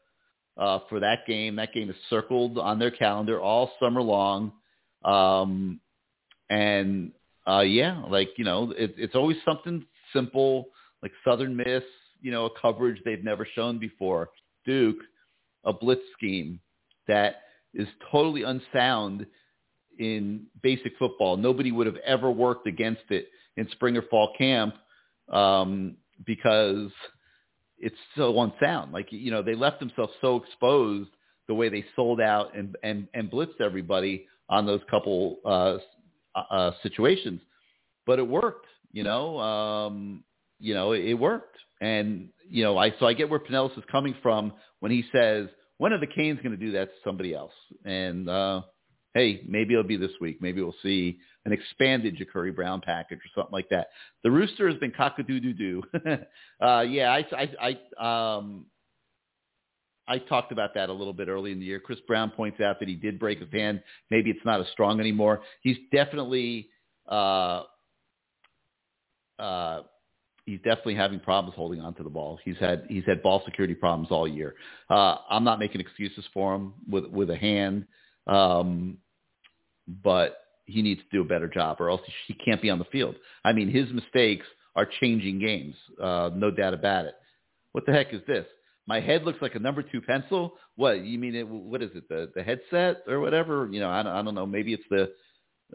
[0.58, 1.56] uh, for that game.
[1.56, 4.54] That game is circled on their calendar all summer long.
[5.04, 5.80] Um,
[6.50, 7.12] and
[7.48, 10.68] uh, yeah, like you know, it, it's always something simple,
[11.02, 11.84] like Southern Miss,
[12.22, 14.30] you know, a coverage they've never shown before.
[14.66, 15.00] Duke,
[15.64, 16.60] a blitz scheme
[17.08, 17.38] that
[17.74, 19.26] is totally unsound
[20.00, 21.38] in basic football.
[21.38, 24.76] Nobody would have ever worked against it in spring or fall camp
[25.32, 25.96] um,
[26.26, 26.92] because
[27.78, 28.94] it's so unsound.
[28.94, 31.10] Like you know, they left themselves so exposed
[31.48, 35.78] the way they sold out and and and blitzed everybody on those couple uh,
[36.36, 37.42] uh, situations,
[38.06, 38.68] but it worked.
[38.92, 40.24] You know, um,
[40.60, 43.84] you know, it, it worked, and you know, I so I get where Pinellas is
[43.92, 45.48] coming from when he says,
[45.78, 47.54] "When are the Canes going to do that to somebody else?"
[47.86, 48.62] And uh,
[49.14, 50.42] hey, maybe it'll be this week.
[50.42, 53.88] Maybe we'll see an expanded Jacurri Brown package or something like that.
[54.24, 55.84] The Rooster has been cock-a-doo-doo-doo.
[56.62, 58.66] uh, yeah, I, I, I, um,
[60.08, 61.80] I talked about that a little bit early in the year.
[61.80, 63.82] Chris Brown points out that he did break his hand.
[64.10, 65.42] Maybe it's not as strong anymore.
[65.62, 66.70] He's definitely,
[67.10, 67.64] uh,
[69.40, 69.82] uh,
[70.46, 72.40] he's definitely having problems holding on to the ball.
[72.44, 74.56] He's had he's had ball security problems all year.
[74.90, 77.86] Uh, I'm not making excuses for him with with a hand,
[78.28, 78.98] um,
[80.04, 82.86] but he needs to do a better job, or else he can't be on the
[82.86, 83.16] field.
[83.44, 84.46] I mean, his mistakes
[84.76, 87.16] are changing games, uh, no doubt about it.
[87.74, 88.46] What the heck is this?
[88.88, 90.54] My head looks like a number two pencil.
[90.76, 91.36] What you mean?
[91.36, 92.10] It, what is it?
[92.10, 93.70] The the headset or whatever?
[93.72, 94.46] You know, I don't, I don't know.
[94.46, 95.12] Maybe it's the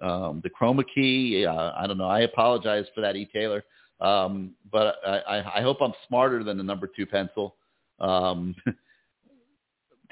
[0.06, 1.46] um, the chroma key.
[1.46, 2.08] Uh, I don't know.
[2.08, 3.28] I apologize for that, E.
[3.32, 3.64] Taylor.
[4.00, 7.56] Um, but I, I hope I'm smarter than the number two pencil.
[7.98, 8.54] Um,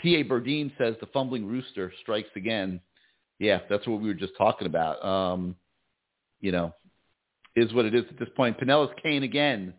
[0.05, 0.23] T.A.
[0.25, 2.81] Burdine says the fumbling rooster strikes again
[3.39, 5.05] yeah, that's what we were just talking about.
[5.05, 5.57] Um,
[6.41, 6.73] you know,
[7.57, 8.59] is what it is at this point.
[8.59, 9.75] Pinellas Kane again.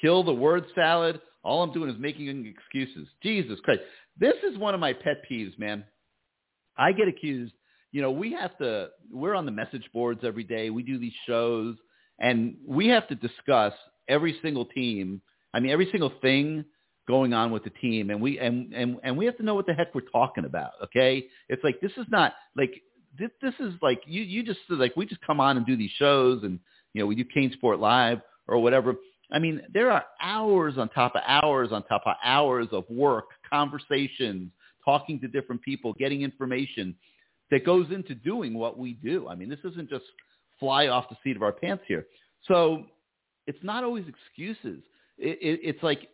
[0.00, 1.20] Kill the word salad.
[1.42, 3.08] All I'm doing is making excuses.
[3.22, 3.80] Jesus Christ.
[4.18, 5.84] This is one of my pet peeves, man.
[6.76, 7.54] I get accused.
[7.92, 10.70] You know, we have to, we're on the message boards every day.
[10.70, 11.76] We do these shows
[12.18, 13.72] and we have to discuss
[14.08, 15.22] every single team.
[15.54, 16.64] I mean, every single thing
[17.08, 19.66] going on with the team and we and and and we have to know what
[19.66, 22.82] the heck we're talking about okay it's like this is not like
[23.18, 25.90] this, this is like you you just like we just come on and do these
[25.98, 26.60] shows and
[26.92, 28.94] you know we do CaneSport Live or whatever.
[29.30, 33.26] I mean, there are hours on top of hours on top of hours of work,
[33.48, 34.50] conversations,
[34.84, 36.94] talking to different people, getting information
[37.50, 39.28] that goes into doing what we do.
[39.28, 40.04] I mean, this isn't just
[40.58, 42.06] fly off the seat of our pants here.
[42.46, 42.84] So
[43.46, 44.82] it's not always excuses.
[45.18, 46.08] it, it, it's like,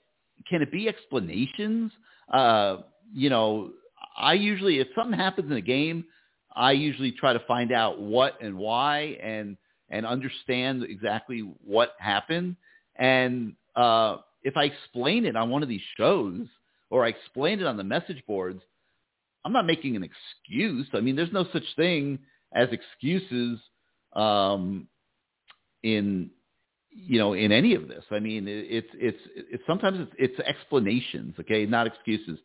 [0.49, 1.93] can it be explanations?
[2.33, 2.79] Uh,
[3.13, 3.71] you know,
[4.17, 6.05] I usually, if something happens in a game,
[6.55, 9.57] I usually try to find out what and why and
[9.91, 12.57] and understand exactly what happened.
[12.97, 16.47] And uh, if I explain it on one of these shows
[16.91, 18.63] or I explain it on the message boards,
[19.45, 20.89] I'm not making an excuse.
[20.95, 22.19] I mean, there's no such thing
[22.55, 23.59] as excuses
[24.15, 24.89] um,
[25.83, 26.31] in
[26.95, 28.05] you know in any of this.
[28.11, 32.39] I mean, it's it's it's sometimes it's, it's explanations, okay, not excuses.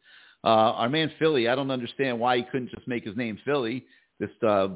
[0.44, 3.86] Uh, our man Philly, I don't understand why he couldn't just make his name Philly.
[4.20, 4.68] This uh,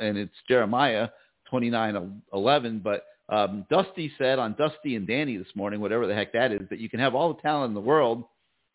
[0.00, 1.08] and it's Jeremiah
[1.48, 6.14] twenty nine eleven, but um, Dusty said on Dusty and Danny this morning, whatever the
[6.14, 8.24] heck that is, that you can have all the talent in the world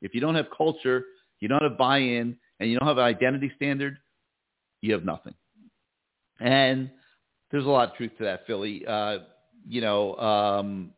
[0.01, 1.05] if you don't have culture,
[1.39, 3.97] you don't have buy-in, and you don't have an identity standard,
[4.81, 5.33] you have nothing.
[6.39, 6.91] And
[7.51, 8.85] there's a lot of truth to that, Philly.
[8.85, 9.19] Uh,
[9.67, 10.91] you know, um,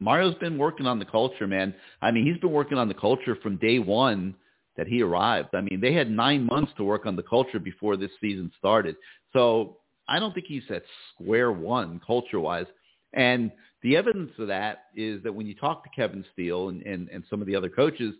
[0.00, 1.74] Mario's been working on the culture, man.
[2.00, 4.34] I mean, he's been working on the culture from day one
[4.76, 5.48] that he arrived.
[5.54, 8.94] I mean, they had nine months to work on the culture before this season started.
[9.32, 12.66] So I don't think he's at square one culture-wise.
[13.12, 13.50] And
[13.82, 17.24] the evidence of that is that when you talk to Kevin Steele and, and, and
[17.28, 18.14] some of the other coaches,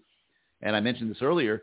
[0.62, 1.62] and I mentioned this earlier,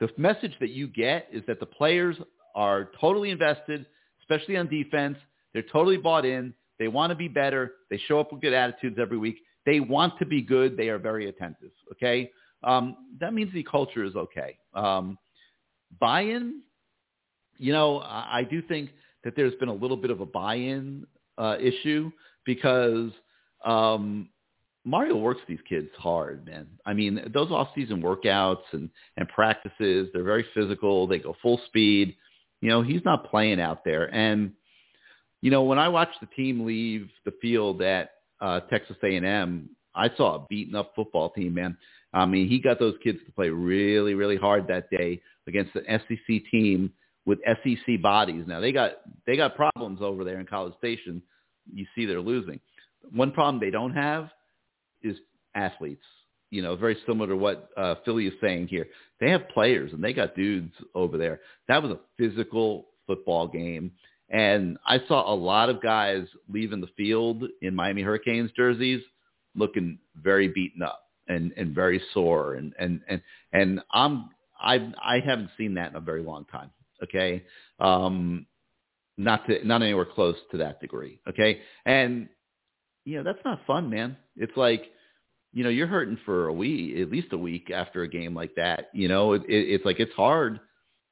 [0.00, 2.16] the message that you get is that the players
[2.54, 3.86] are totally invested,
[4.20, 5.18] especially on defense.
[5.52, 6.52] They're totally bought in.
[6.78, 7.72] They want to be better.
[7.90, 9.38] They show up with good attitudes every week.
[9.64, 10.76] They want to be good.
[10.76, 11.72] They are very attentive.
[11.92, 12.30] Okay,
[12.62, 14.58] um, that means the culture is okay.
[14.74, 15.18] Um,
[16.00, 16.62] buy-in,
[17.58, 18.90] you know, I, I do think
[19.24, 21.06] that there's been a little bit of a buy-in
[21.38, 22.10] uh, issue
[22.44, 23.10] because
[23.64, 24.28] um,
[24.84, 26.66] Mario works these kids hard, man.
[26.84, 31.06] I mean, those off-season workouts and, and practices, they're very physical.
[31.06, 32.16] They go full speed.
[32.60, 34.14] You know, he's not playing out there.
[34.14, 34.52] And,
[35.46, 38.10] you know, when I watched the team leave the field at
[38.40, 41.76] uh, Texas A&M, I saw a beaten up football team, man.
[42.12, 45.84] I mean, he got those kids to play really, really hard that day against an
[45.86, 46.92] SEC team
[47.26, 48.42] with SEC bodies.
[48.48, 48.94] Now they got
[49.24, 51.22] they got problems over there in College Station.
[51.72, 52.58] You see, they're losing.
[53.12, 54.30] One problem they don't have
[55.00, 55.16] is
[55.54, 56.02] athletes.
[56.50, 58.88] You know, very similar to what uh, Philly is saying here.
[59.20, 61.38] They have players and they got dudes over there.
[61.68, 63.92] That was a physical football game.
[64.30, 69.00] And I saw a lot of guys leaving the field in Miami Hurricanes jerseys
[69.54, 72.54] looking very beaten up and, and very sore.
[72.54, 73.22] And, and, and,
[73.52, 74.30] and I'm,
[74.60, 76.70] I, I haven't seen that in a very long time.
[77.02, 77.44] Okay.
[77.78, 78.46] Um,
[79.16, 81.20] not to, not anywhere close to that degree.
[81.28, 81.60] Okay.
[81.84, 82.28] And
[83.06, 84.16] you know, that's not fun, man.
[84.36, 84.84] It's like,
[85.52, 88.54] you know, you're hurting for a week, at least a week after a game like
[88.56, 88.90] that.
[88.92, 90.60] You know, it, it, it's like it's hard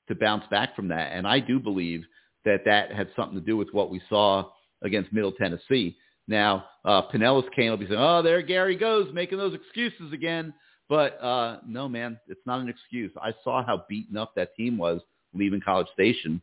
[0.08, 1.12] to bounce back from that.
[1.12, 2.04] And I do believe
[2.44, 4.50] that that had something to do with what we saw
[4.82, 5.96] against Middle Tennessee.
[6.26, 10.54] Now, uh, Pinellas Kane will be saying, oh, there Gary goes making those excuses again.
[10.88, 13.10] But uh, no, man, it's not an excuse.
[13.20, 15.00] I saw how beaten up that team was
[15.32, 16.40] leaving College Station.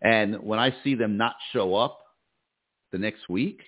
[0.00, 2.00] And when I see them not show up
[2.90, 3.60] the next week,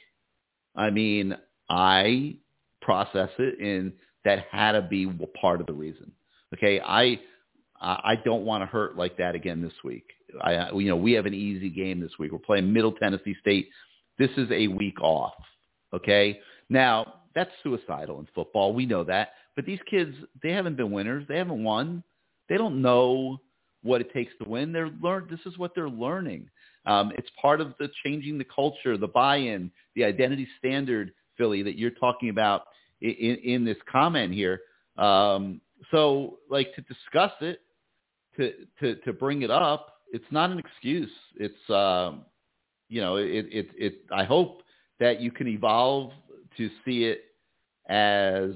[0.74, 1.36] I mean,
[1.68, 2.36] I
[2.82, 3.92] process it and
[4.24, 5.06] that had to be
[5.40, 6.10] part of the reason.
[6.54, 7.20] Okay, I
[7.80, 10.04] I don't want to hurt like that again this week.
[10.42, 12.32] I you know we have an easy game this week.
[12.32, 13.68] We're playing Middle Tennessee State.
[14.18, 15.34] This is a week off.
[15.92, 18.72] Okay, now that's suicidal in football.
[18.72, 21.24] We know that, but these kids they haven't been winners.
[21.28, 22.02] They haven't won.
[22.48, 23.38] They don't know
[23.82, 24.72] what it takes to win.
[24.72, 25.28] They're learn.
[25.30, 26.48] This is what they're learning.
[26.86, 31.78] Um, it's part of the changing the culture, the buy-in, the identity standard, Philly, that
[31.78, 32.64] you're talking about
[33.00, 34.60] in, in this comment here.
[34.98, 35.60] Um,
[35.90, 37.60] so, like to discuss it,
[38.36, 41.10] to to to bring it up, it's not an excuse.
[41.36, 42.24] It's um,
[42.88, 43.94] you know, it, it it.
[44.12, 44.62] I hope
[45.00, 46.12] that you can evolve
[46.56, 47.24] to see it
[47.88, 48.50] as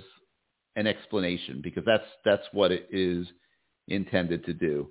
[0.76, 3.26] an explanation because that's that's what it is
[3.88, 4.88] intended to do.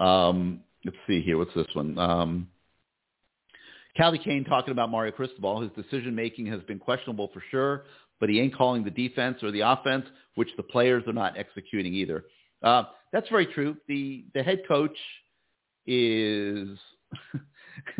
[0.00, 1.38] Um, let's see here.
[1.38, 1.96] What's this one?
[1.96, 2.48] Um,
[3.96, 5.60] Callie Kane talking about Mario Cristobal.
[5.60, 7.84] His decision making has been questionable for sure,
[8.18, 11.94] but he ain't calling the defense or the offense, which the players are not executing
[11.94, 12.24] either.
[12.64, 13.76] Uh, that's very true.
[13.86, 14.98] The the head coach
[15.86, 16.78] is.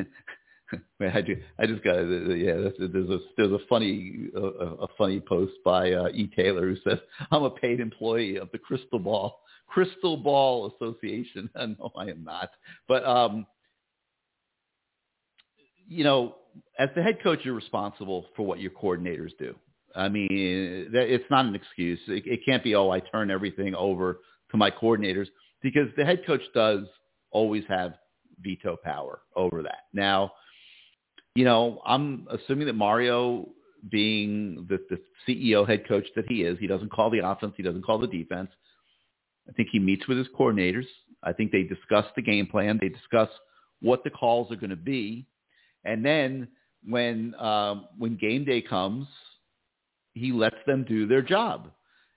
[1.01, 2.55] I, do, I just got yeah.
[2.79, 6.99] There's a there's a funny a, a funny post by uh, E Taylor who says
[7.31, 9.39] I'm a paid employee of the Crystal Ball
[9.69, 11.51] Crystal Ball Association.
[11.57, 12.51] no, I am not.
[12.89, 13.47] But um,
[15.89, 16.37] you know,
[16.79, 19.55] as the head coach, you're responsible for what your coordinators do.
[19.97, 22.01] I mean, it's not an excuse.
[22.09, 24.21] It, it can't be, oh, I turn everything over
[24.51, 25.29] to my coordinators
[25.63, 26.85] because the head coach does
[27.35, 27.95] always have
[28.41, 29.83] veto power over that.
[29.93, 30.33] Now,
[31.35, 33.49] you know, I'm assuming that Mario
[33.91, 34.99] being the, the
[35.29, 36.59] CEO head coach that he is.
[36.59, 37.53] He doesn't call the offense.
[37.57, 38.51] He doesn't call the defense.
[39.49, 40.87] I think he meets with his coordinators.
[41.23, 42.79] I think they discuss the game plan.
[42.81, 43.29] They discuss
[43.83, 45.27] what the calls are going to be,
[45.85, 46.49] and then
[46.87, 49.07] when um, when game day comes,
[50.13, 51.71] he lets them do their job.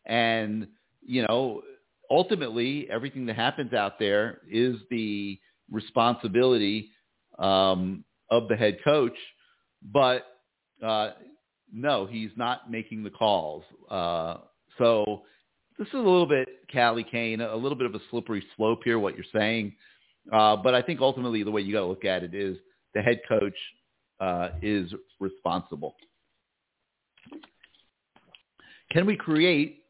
[0.05, 0.67] And
[1.05, 1.63] you know,
[2.09, 5.39] ultimately, everything that happens out there is the
[5.71, 6.89] responsibility
[7.39, 9.17] um, of the head coach.
[9.91, 10.25] But
[10.83, 11.11] uh,
[11.71, 13.63] no, he's not making the calls.
[13.89, 14.37] Uh,
[14.77, 15.23] so
[15.77, 18.99] this is a little bit Callie Kane, a little bit of a slippery slope here,
[18.99, 19.73] what you're saying.
[20.31, 22.57] Uh, but I think ultimately the way you got to look at it is
[22.93, 23.55] the head coach
[24.19, 25.95] uh, is responsible.
[28.91, 29.83] Can we create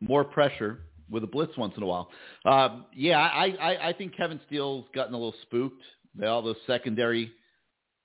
[0.00, 2.10] more pressure with a blitz once in a while?
[2.44, 5.82] Um, yeah, I, I, I think Kevin Steele's gotten a little spooked
[6.14, 7.32] by all those secondary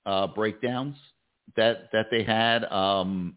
[0.06, 0.96] uh, breakdowns
[1.56, 2.64] that that they had.
[2.64, 3.36] Um,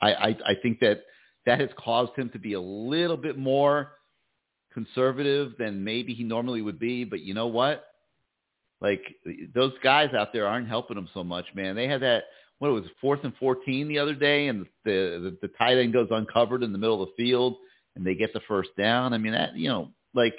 [0.00, 1.02] I, I, I think that
[1.46, 3.92] that has caused him to be a little bit more
[4.72, 7.04] conservative than maybe he normally would be.
[7.04, 7.84] But you know what?
[8.80, 9.02] Like
[9.54, 11.76] those guys out there aren't helping him so much, man.
[11.76, 12.24] They had that
[12.58, 15.92] what it was fourth and fourteen the other day, and the the, the tight end
[15.92, 17.56] goes uncovered in the middle of the field,
[17.96, 19.12] and they get the first down.
[19.12, 20.34] I mean that you know like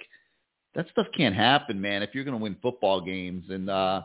[0.76, 2.02] that stuff can't happen, man.
[2.04, 4.02] If you're going to win football games, and uh,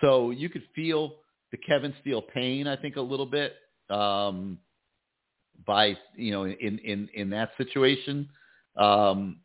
[0.00, 1.16] so you could feel
[1.50, 3.54] the Kevin Steele pain, I think, a little bit
[3.90, 4.58] um,
[5.66, 8.28] by you know in in in that situation,
[8.76, 9.40] um,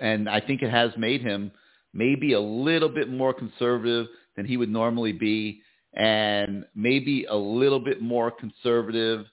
[0.00, 1.50] and I think it has made him
[1.92, 5.62] maybe a little bit more conservative than he would normally be,
[5.94, 9.26] and maybe a little bit more conservative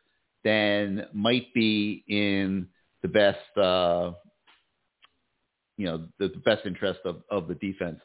[0.44, 2.68] than might be in
[3.02, 4.12] the best, uh,
[5.78, 8.00] you know, the, the best interest of, of the defense.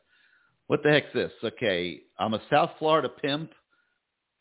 [0.67, 1.33] What the heck's this?
[1.43, 3.51] Okay, I'm a South Florida pimp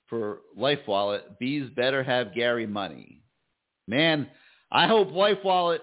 [0.07, 1.39] for Life Wallet.
[1.39, 3.23] Bees better have Gary money.
[3.87, 4.27] Man,
[4.71, 5.81] I hope Life Wallet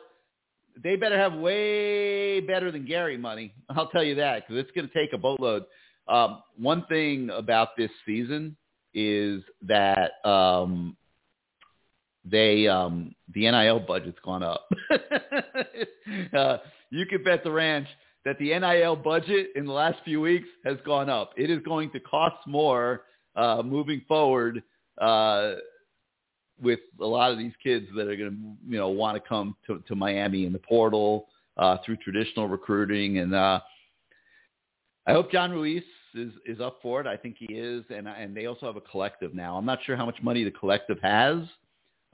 [0.83, 3.53] they better have way better than Gary money.
[3.69, 5.65] I'll tell you that because it's going to take a boatload.
[6.07, 8.57] Um, one thing about this season
[8.95, 10.97] is that um,
[12.31, 14.69] they um, the NIL budget's gone up.
[16.37, 16.59] uh,
[16.91, 17.89] you could bet the ranch
[18.25, 21.31] that the NIL budget in the last few weeks has gone up.
[21.37, 23.05] It is going to cost more
[23.37, 24.63] uh, moving forward
[25.01, 25.55] uh,
[26.61, 29.57] with a lot of these kids that are going to, you know, want to come
[29.67, 33.19] to, to Miami in the portal uh, through traditional recruiting.
[33.19, 33.61] And uh,
[35.07, 35.85] I hope John Ruiz
[36.15, 37.07] is, is up for it.
[37.07, 37.85] I think he is.
[37.95, 39.57] And, and they also have a collective now.
[39.57, 41.39] I'm not sure how much money the collective has,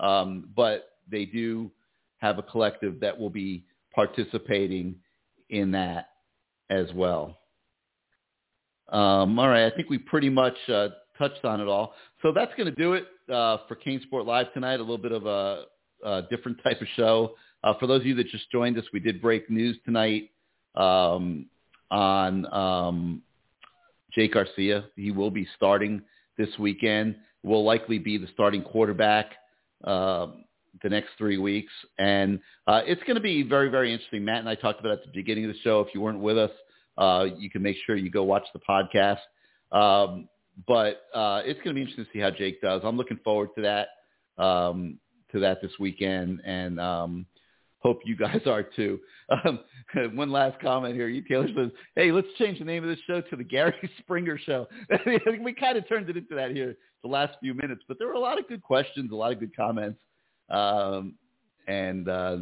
[0.05, 1.71] um, but they do
[2.19, 3.65] have a collective that will be
[3.95, 4.97] participating
[5.51, 6.11] in that
[6.71, 7.39] as well.
[8.91, 11.95] Um, all right, I think we pretty much uh, touched on it all.
[12.21, 14.75] So that's going to do it uh, for CaneSport Live tonight.
[14.75, 15.65] A little bit of a,
[16.05, 17.35] a different type of show.
[17.63, 20.31] Uh, for those of you that just joined us, we did break news tonight
[20.75, 21.47] um,
[21.91, 23.23] on um,
[24.13, 24.85] Jake Garcia.
[24.97, 26.03] He will be starting
[26.37, 27.17] this weekend.
[27.43, 29.33] Will likely be the starting quarterback
[29.87, 30.27] uh,
[30.83, 34.25] the next three weeks, and uh, it's going to be very, very interesting.
[34.25, 35.81] Matt and I talked about it at the beginning of the show.
[35.81, 36.51] If you weren't with us,
[36.99, 39.19] uh, you can make sure you go watch the podcast.
[39.73, 40.29] Um,
[40.67, 42.83] but uh, it's going to be interesting to see how Jake does.
[42.85, 43.89] I'm looking forward to that
[44.43, 44.99] um,
[45.33, 47.27] to that this weekend, and um,
[47.85, 48.99] hope you guys are too.
[49.29, 49.61] Um,
[50.15, 51.09] one last comment here.
[51.09, 54.39] You Taylor says, "Hey, let's change the name of this show to the Gary Springer
[54.39, 54.67] Show."
[55.45, 58.15] we kind of turned it into that here the last few minutes, but there were
[58.15, 60.01] a lot of good questions, a lot of good comments,
[60.51, 61.15] um,
[61.69, 62.39] and uh,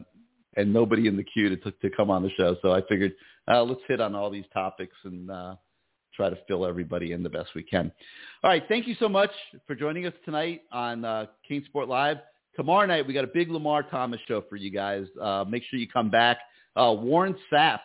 [0.57, 2.57] and nobody in the queue to to come on the show.
[2.63, 3.13] So I figured
[3.49, 5.31] uh, let's hit on all these topics and.
[5.31, 5.57] Uh,
[6.15, 7.91] try to fill everybody in the best we can.
[8.45, 8.63] All right.
[8.69, 9.31] Thank you so much
[9.67, 12.19] for joining us tonight on uh, CaneSport Live.
[12.57, 15.07] Tomorrow night, we got a big Lamar Thomas show for you guys.
[15.21, 16.39] Uh, make sure you come back.
[16.77, 17.81] Uh, Warren Sapp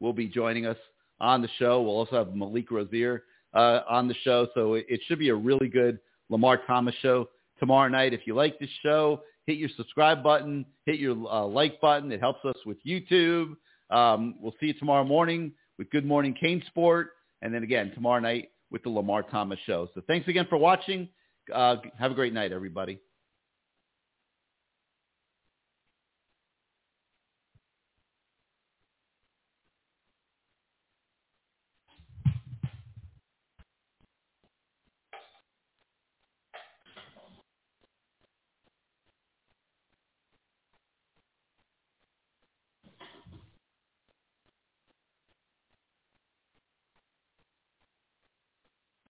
[0.00, 0.76] will be joining us
[1.20, 1.82] on the show.
[1.82, 3.24] We'll also have Malik Rosier
[3.54, 4.46] uh, on the show.
[4.54, 7.28] So it, it should be a really good Lamar Thomas show
[7.58, 8.12] tomorrow night.
[8.12, 12.12] If you like this show, hit your subscribe button, hit your uh, like button.
[12.12, 13.56] It helps us with YouTube.
[13.90, 17.06] Um, we'll see you tomorrow morning with Good Morning CaneSport.
[17.42, 19.88] And then again, tomorrow night with the Lamar Thomas Show.
[19.94, 21.08] So thanks again for watching.
[21.52, 22.98] Uh, have a great night, everybody.